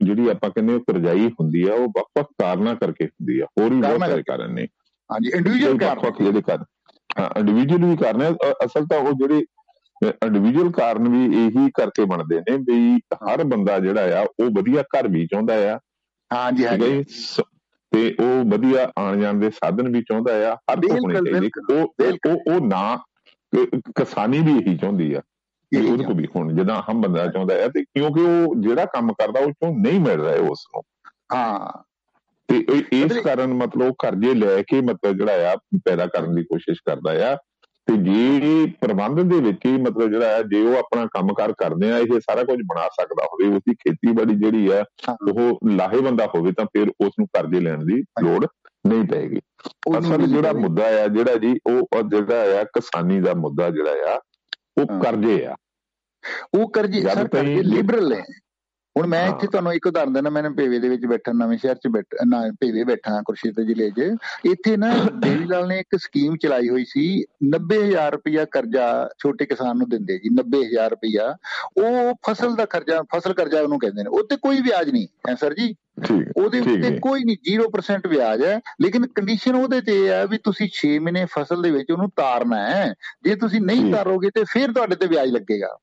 [0.00, 3.80] ਜਿਹੜੀ ਆਪਾਂ ਕਹਿੰਦੇ ਉਹ ਕਰਜਾਈ ਹੁੰਦੀ ਆ ਉਹ ਵੱਖ-ਵੱਖ ਕਾਰਨਾਂ ਕਰਕੇ ਹੁੰਦੀ ਆ ਹੋਰ ਵੀ
[3.80, 4.66] ਬਹੁਤ ਸਾਰੇ ਕਾਰਨ ਨੇ।
[5.10, 6.64] ਹਾਂਜੀ ਇੰਡੀਵਿਜੂਅਲ ਕਾਰਨ। ਜਿਹੜੇ ਕਾਰਨ
[7.18, 8.34] ਹਾਂ ਇੰਡੀਵਿਜੂਅਲ ਵੀ ਕਾਰਨ
[8.64, 9.44] ਅਸਲ ਤਾਂ ਉਹ ਜਿਹੜੇ
[10.06, 15.08] ਇੰਡੀਵਿਜੂਅਲ ਕਾਰਨ ਵੀ ਇਹੀ ਕਰਕੇ ਬਣਦੇ ਨੇ ਵੀ ਹਰ ਬੰਦਾ ਜਿਹੜਾ ਆ ਉਹ ਵਧੀਆ ਘਰ
[15.08, 15.78] ਵੀ ਚਾਹੁੰਦਾ ਆ।
[16.32, 17.04] ਹਾਂਜੀ ਹਾਂਜੀ।
[17.92, 20.80] ਤੇ ਉਹ ਵਧੀਆ ਆਣ ਜਾਣ ਦੇ ਸਾਧਨ ਵੀ ਚਾਹੁੰਦਾ ਆ ਹਰ
[21.70, 21.94] ਉਹ
[22.26, 22.98] ਉਹ ਉਹ ਨਾ
[23.96, 25.20] ਕਿਸਾਨੀ ਵੀ ਇਹੀ ਚਾਹੁੰਦੀ ਆ
[25.72, 29.12] ਕਿ ਉਹਦੇ ਕੋ ਵੀ ਹੁਣ ਜਦਾਂ ਹਮ ਬੰਦਾ ਚਾਹੁੰਦਾ ਹੈ ਤੇ ਕਿਉਂਕਿ ਉਹ ਜਿਹੜਾ ਕੰਮ
[29.12, 30.82] ਕਰਦਾ ਉਹ ਚੋਂ ਨਹੀਂ ਮਿਲ ਰਿਹਾ ਉਸ ਨੂੰ।
[31.34, 31.82] ਹਾਂ।
[32.48, 37.32] ਤੇ ਇਸ ਕਾਰਨ ਮਤਲਬ ਕਰਜ਼ੇ ਲੈ ਕੇ ਮਤਲਬ ਜਿਹੜਾ ਆ ਪੈਦਾ ਕਰਨ ਦੀ ਕੋਸ਼ਿਸ਼ ਕਰਦਾ
[37.32, 37.36] ਆ।
[37.86, 41.98] ਤੇ ਜੇ ਪ੍ਰਬੰਧ ਦੇ ਵਿੱਚ ਹੀ ਮਤਲਬ ਜਿਹੜਾ ਹੈ ਜੇ ਉਹ ਆਪਣਾ ਕੰਮਕਾਰ ਕਰਦੇ ਆ
[41.98, 46.88] ਇਹ ਸਾਰਾ ਕੁਝ ਬਣਾ ਸਕਦਾ ਹੋਵੇ ਉਸਦੀ ਖੇਤੀਬਾੜੀ ਜਿਹੜੀ ਹੈ। ਉਹ ਲਾਹੇਵੰਦਾ ਹੋਵੇ ਤਾਂ ਫਿਰ
[46.88, 48.46] ਉਸ ਨੂੰ ਕਰਜ਼ੇ ਲੈਣ ਦੀ ਲੋੜ
[48.86, 49.38] ਨਹੀਂ ਪਏਗੀ
[49.98, 54.20] ਅਸਲ ਜਿਹੜਾ। ਮੁੱਦਾ ਆ ਜਿਹੜਾ ਜੀ ਉਹ ਜਿਹੜਾ ਆ ਕਿਸਾਨੀ ਦਾ ਮੁੱਦਾ ਜਿਹੜਾ ਆ
[54.80, 55.54] ਉਹ। ਕਰਜ਼ੇ ਆ
[56.54, 58.22] ਉਹ ਕਰਜ਼ੇ ਸਰ ਕਰਜ਼ੇ ਲਿਬਰਲ ਨੇ
[58.98, 61.88] ਹੁਣ ਮੈਂ। ਇੱਥੇ ਤੁਹਾਨੂੰ ਇੱਕ ਉਦਾਹਰਨ ਦੇਣਾ ਮੈਂ ਪੇਵੇ ਦੇ ਵਿੱਚ ਬੈਠਾ ਨਵੇਂ ਸ਼ਹਿਰ ਚ
[61.88, 66.68] ਬੈਠਾ ਨਾ ਪੇਵੇ ਬੈਠਾ ਕੁਰਸ਼ੀਦ ਜ਼ਿਲ੍ਹੇ 'ਚ। ਇੱਥੇ ਨਾ ਦੇਵੀ ਲਾਲ ਨੇ ਇੱਕ ਸਕੀਮ ਚਲਾਈ
[66.68, 71.36] ਹੋਈ ਸੀ 90000 ਰੁਪਇਆ ਕਰਜ਼ਾ ਛੋਟੇ ਕਿਸਾਨ ਨੂੰ ਦਿੰਦੇ ਜੀ 90000 ਰੁਪਇਆ।
[71.76, 75.54] ਉਹ ਫਸਲ ਦਾ ਕਰਜ਼ਾ ਫਸਲ ਕਰਜ਼ਾ ਉਹਨੂੰ ਕਹਿੰਦੇ ਨੇ। ਉੱਤੇ ਕੋਈ ਵਿਆਜ ਨਹੀਂ ਹੈ ਸਰ
[75.54, 75.74] ਜੀ?
[76.04, 80.68] ਠੀਕ ਉਹਦੇ ਉੱਤੇ। ਕੋਈ ਨਹੀਂ 0% ਵਿਆਜ ਹੈ। ਲੇਕਿਨ ਕੰਡੀਸ਼ਨ ਉਹਦੇ ਤੇ ਹੈ ਵੀ ਤੁਸੀਂ
[80.72, 84.96] 6 ਮਹੀਨੇ ਫਸਲ ਦੇ ਵਿੱਚ ਉਹਨੂੰ ਤਾਰਨਾ ਹੈ। ਜੇ ਤੁਸੀਂ ਨਹੀਂ। ਤਾਰੋਗੇ ਤੇ ਫਿਰ ਤੁਹਾਡੇ
[84.96, 85.76] ਤੇ ਵਿਆਜ ਲੱਗੇਗਾ।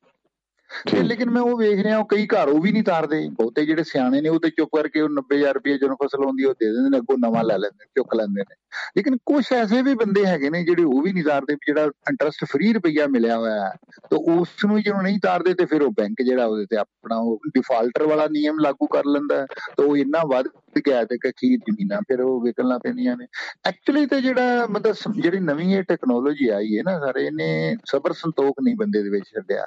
[0.91, 3.83] ਤੇ ਲੇਕਿਨ ਮੈਂ ਉਹ ਵੇਖ ਰਿਹਾ ਉਹ ਕਈ ਘਰ ਉਹ ਵੀ ਨਹੀਂ ਤਾਰਦੇ। ਬਹੁਤੇ ਜਿਹੜੇ
[3.83, 6.89] ਸਿਆਣੇ ਨੇ ਉਹ ਤੇ ਚੁੱਪ ਕਰਕੇ ਉਹ 90000 ਰੁਪਏ ਜਦੋਂ ਫਸਲ ਆਉਂਦੀ ਉਹ ਦੇ ਦਿੰਦੇ
[6.89, 8.55] ਨੇ ਅੱਗੋਂ ਨਵਾਂ ਲੈ ਲੈਂਦੇ ਚੁੱਕ ਲੈਂਦੇ ਨੇ।
[8.97, 12.73] ਲੇਕਿਨ ਕੁਝ ਐਸੇ ਵੀ ਬੰਦੇ ਹੈਗੇ ਨੇ ਜਿਹੜੇ ਉਹ ਵੀ ਨਹੀਂ ਤਾਰਦੇ ਜਿਹੜਾ ਇੰਟਰਸਟ ਫ੍ਰੀ
[12.73, 13.71] ਰੁਪਈਆ ਮਿਲਿਆ ਹੋਇਆ ਹੈ
[14.09, 17.39] ਤਾਂ ਉਸ ਨੂੰ ਜਦੋਂ ਨਹੀਂ ਤਾਰਦੇ ਤੇ ਫਿਰ ਉਹ ਬੈਂਕ ਜਿਹੜਾ ਉਹਦੇ ਤੇ ਆਪਣਾ ਉਹ
[17.47, 19.45] ਡਿਫਾਲਟਰ ਵਾਲਾ ਨਿਯਮ ਲਾਗੂ ਕਰ ਲੈਂਦਾ
[19.77, 20.47] ਤਾਂ ਉਹ ਇੰਨਾ ਵੱਧ
[20.87, 23.27] ਗਿਆ ਤੇ ਕਿ ਖੀਰ ਜ਼ਮੀਨਾਂ ਫਿਰ ਉਹ ਵਿਕਣ ਲੱਗ ਪੈਂਦੀਆਂ ਨੇ।
[23.65, 28.13] ਐਕਚੁਅਲੀ ਤੇ ਜਿਹੜਾ ਮਤਲਬ ਸ- ਜਿਹੜੀ ਨਵੀਂ ਇਹ ਟੈਕਨੋਲੋਜੀ ਆਈ ਹੈ ਨਾ ਸਾਰੇ, ਇਹਨੇ ਸਬਰ
[28.13, 29.65] ਸੰਤੋਖ ਨਹੀਂ ਬੰਦੇ ਦੇ ਵਿੱਚ ਛੱਡਿਆ।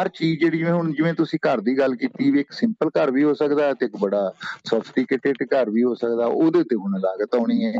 [0.00, 3.10] ਹਰ ਚੀਜ਼ ਜਿਹੜੀ ਜਿਵੇਂ ਹੁਣ ਜਿਵੇਂ ਤੁਸੀਂ ਘਰ ਦੀ ਗੱਲ ਕੀਤੀ ਵੀ ਇੱਕ ਸਿੰਪਲ ਘਰ
[3.10, 4.32] ਵੀ ਹੋ ਸਕਦਾ ਹੈ ਤੇ ਇੱਕ ਬੜਾ
[4.64, 7.72] ਸੌਫੀਸਟੀਕੇਟਡ ਘਰ ਵੀ ਹੋ ਸਕਦਾ, ਉਹਦੇ ਤੇ ਹੁਣ ਲਾਗਤ ਆਉਣੀ ਹੈ।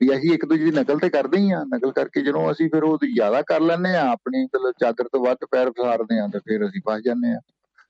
[0.00, 2.82] ਵੀ ਅਸੀਂ ਇੱਕ ਦੂਜੇ ਦੀ ਨਕਲ ਤੇ ਕਰਦੇ ਹੀ ਆ ਨਕਲ ਕਰਕੇ ਜਦੋਂ ਅਸੀਂ ਫਿਰ
[2.82, 6.68] ਉਹ ਜ਼ਿਆਦਾ ਕਰ ਲੈਂਦੇ ਆ ਆਪਣੀ ਮਤਲਬ ਚਾਦਰ ਤੋਂ ਵੱਧ ਪੈਰ ਫਸਾਰਦੇ ਆ ਤੇ ਫਿਰ
[6.68, 7.40] ਅਸੀਂ ਫਸ ਜਾਂਦੇ ਆ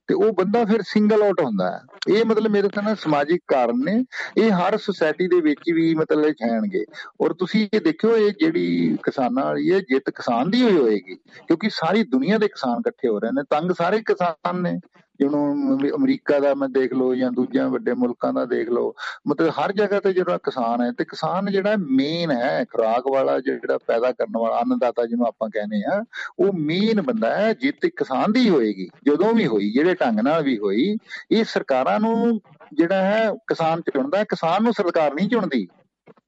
[0.08, 3.84] ਤੇ ਉਹ ਬੰਦਾ ਫਿਰ ਸਿੰਗਲ ਆਊਟ ਹੁੰਦਾ ਹੈ। ਇਹ ਮਤਲਬ ਮੇਰੇ ਤਾਂ ਨਾ ਸਮਾਜਿਕ ਕਾਰਨ
[3.84, 4.04] ਨੇ।
[4.36, 6.84] ਇਹ ਹਰ ਸੁਸਾਇਟੀ ਦੇ ਵਿੱਚ ਵੀ ਮਤਲਬ ਛਾਣਗੇ
[7.20, 11.68] ਔਰ ਤੁਸੀਂ ਇਹ ਦੇਖਿਓ, ਇਹ ਜਿਹੜੀ ਕਿਸਾਨਾਂ ਵਾਲੀ ਹੈ, ਜਿੱਤ ਕਿਸਾਨ ਦੀ ਹੋਈ ਹੋਏਗੀ। ਕਿਉਂਕਿ
[11.70, 14.80] ਸਾਰੀ ਦੁਨੀਆ ਦੇ ਕਿਸਾਨ ਇਕੱਠੇ ਹੋ ਰਹੇ ਨੇ। ਤੰਗ ਸਾਰੇ ਕਿਸਾਨ ਨੇ।
[15.20, 18.94] ਜਿਹਨੂੰ ਅਮਰੀ- ਅਮਰੀਕਾ ਦਾ ਮੈਂ ਦੇਖ ਲਓ ਜਾਂ ਦੂਜਿਆਂ ਵੱਡੇ ਮੁਲਕਾਂ ਦਾ ਦੇਖ ਲਓ
[19.28, 23.78] ਮਤਲਬ ਹਰ ਜਗ੍ਹਾ ਤੇ ਜਿਹੜਾ ਕਿਸਾਨ ਹੈ ਤੇ ਕਿਸਾਨ ਜਿਹੜਾ ਮੇਨ ਹੈ ਖੁਰਾਕ ਵਾਲਾ ਜਿਹੜਾ
[23.78, 26.02] ਪੈਦਾ ਕਰਨ ਵਾਲਾ ਅੰਨਦਾਤਾ ਜਿਹਨੂੰ ਆਪਾਂ ਕਹਿੰਦੇ ਆ
[26.38, 30.58] ਉਹ ਮੇਨ ਬੰਦਾ ਹੈ ਜਿੱਤ ਕਿਸਾਨ ਦੀ ਹੋਏਗੀ ਜਦੋਂ ਵੀ ਹੋਈ ਜਿਹੜੇ ਢੰਗ ਨਾਲ ਵੀ
[30.58, 30.96] ਹੋਈ
[31.30, 32.40] ਇਹ ਸਰਕਾਰਾਂ ਨੂੰ
[32.72, 35.66] ਜਿਹੜਾ ਹੈ ਕਿਸਾਨ ਚੁਣਦਾ ਕਿਸਾਨ ਨੂੰ ਸਰਕਾਰ ਨਹੀਂ ਚੁਣਦੀ।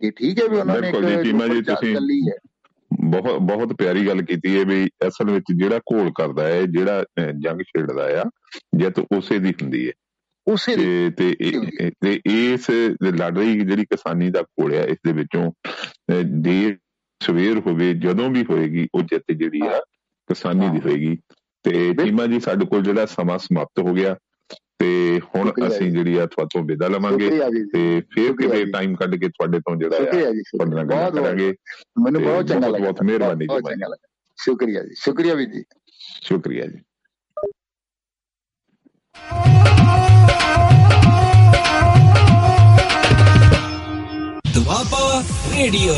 [0.01, 1.95] ਇਹ ਠੀਕ ਹੈ ਵੀ ਉਹਨਾਂ ਨੇ ਜੀ, ਚੀਮਾ ਜੀ, ਤੁਸੀਂ-
[3.05, 7.05] ਬਹੁਤ ਬਹੁਤ ਪਿਆਰੀ ਗੱਲ ਕੀਤੀ ਹੈ ਵੀ ਅਸਲ ਵਿੱਚ ਜਿਹੜਾ ਘੋਲ ਕਰਦਾ ਹੈ ਜਿਹੜਾ
[7.38, 8.24] ਜੰਗ ਛੇੜਦਾ ਆ
[8.76, 9.92] ਜਿੱਤ ਉਸੇ ਦੀ ਹੁੰਦੀ ਹੈ।
[10.46, 12.70] ਉਸੇ ਦੀ। ਤੇ ਤੇ ਇਹ- ਇਹ- ਤੇ ਇਸ
[13.05, 15.53] ਲੜਾਈ ਜਿਹੜੀ ਕਿਸਾਨੀ ਦਾ ਘੋਲ ਆ ਇਸ ਦੇ ਵਿੱਚੋਂ
[16.24, 16.78] ਦੇਰ
[17.22, 19.80] ਸਵੇਰ ਹੋਵੇ ਜਦੋਂ ਵੀ ਹੋਏਗੀ ਉਹ ਜਿੱਤ ਜਿਹੜੀ ਆ
[20.26, 21.18] ਕਿਸਾਨੀ ਦੀ। ਹੋਏਗੀ।
[21.62, 24.16] ਤੇ ਚੀਮਾ ਜੀ ਸਾਡੇ ਕੋਲ ਜਿਹੜਾ ਸਮਾਂ ਸਮਾਪਤ ਹੋ ਗਿਆ।
[24.81, 28.64] ਤੇ ਹੁਣ ਸ਼ੁਕਰੀਆ ਅਸੀਂ। ਜਿਹੜੀ ਆ ਤੁਹਾਤੋਂ ਵਿਦਾ ਲਵਾਂਗੇ ਸ਼ੁਕਰੀਆ ਜੀ। ਤੇ ਫਿਰ ਸ਼ੁਕਰੀਆ ਕਿਤੇ
[28.64, 31.55] ਜੀ। ਟਾਈਮ ਕੱਢ ਕੇ ਤੁਹਾਡੇ ਤੋਂ ਜਿਹੜਾ ਆ ਤੁਹਾਡੇ ਨਾਲ ਕਰਾਂਗੇ।
[32.03, 33.95] ਮੈਨੂੰ ਬਹੁਤ ਚੰਗਾ ਲੱਗਾ ਬਹੁਤ ਮਿਹਰਬਾਨੀ ਜੀ।
[34.39, 35.64] ਸ਼ੁਕਰੀਆ ਜੀ। ਸ਼ੁਕਰੀਆ ਵੀਰ ਜੀ।
[36.22, 36.78] ਸ਼ੁਕਰੀਆ ਜੀ।
[44.55, 45.22] ਦੁਆਬਾ
[45.59, 45.95] ਰੇਡੀਓ।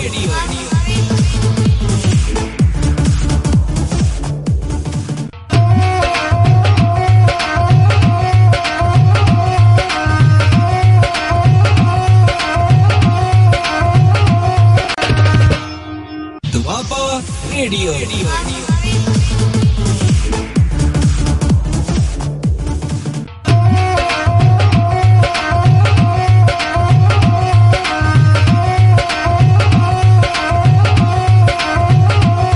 [17.62, 17.92] Radio.
[17.92, 18.61] Radio.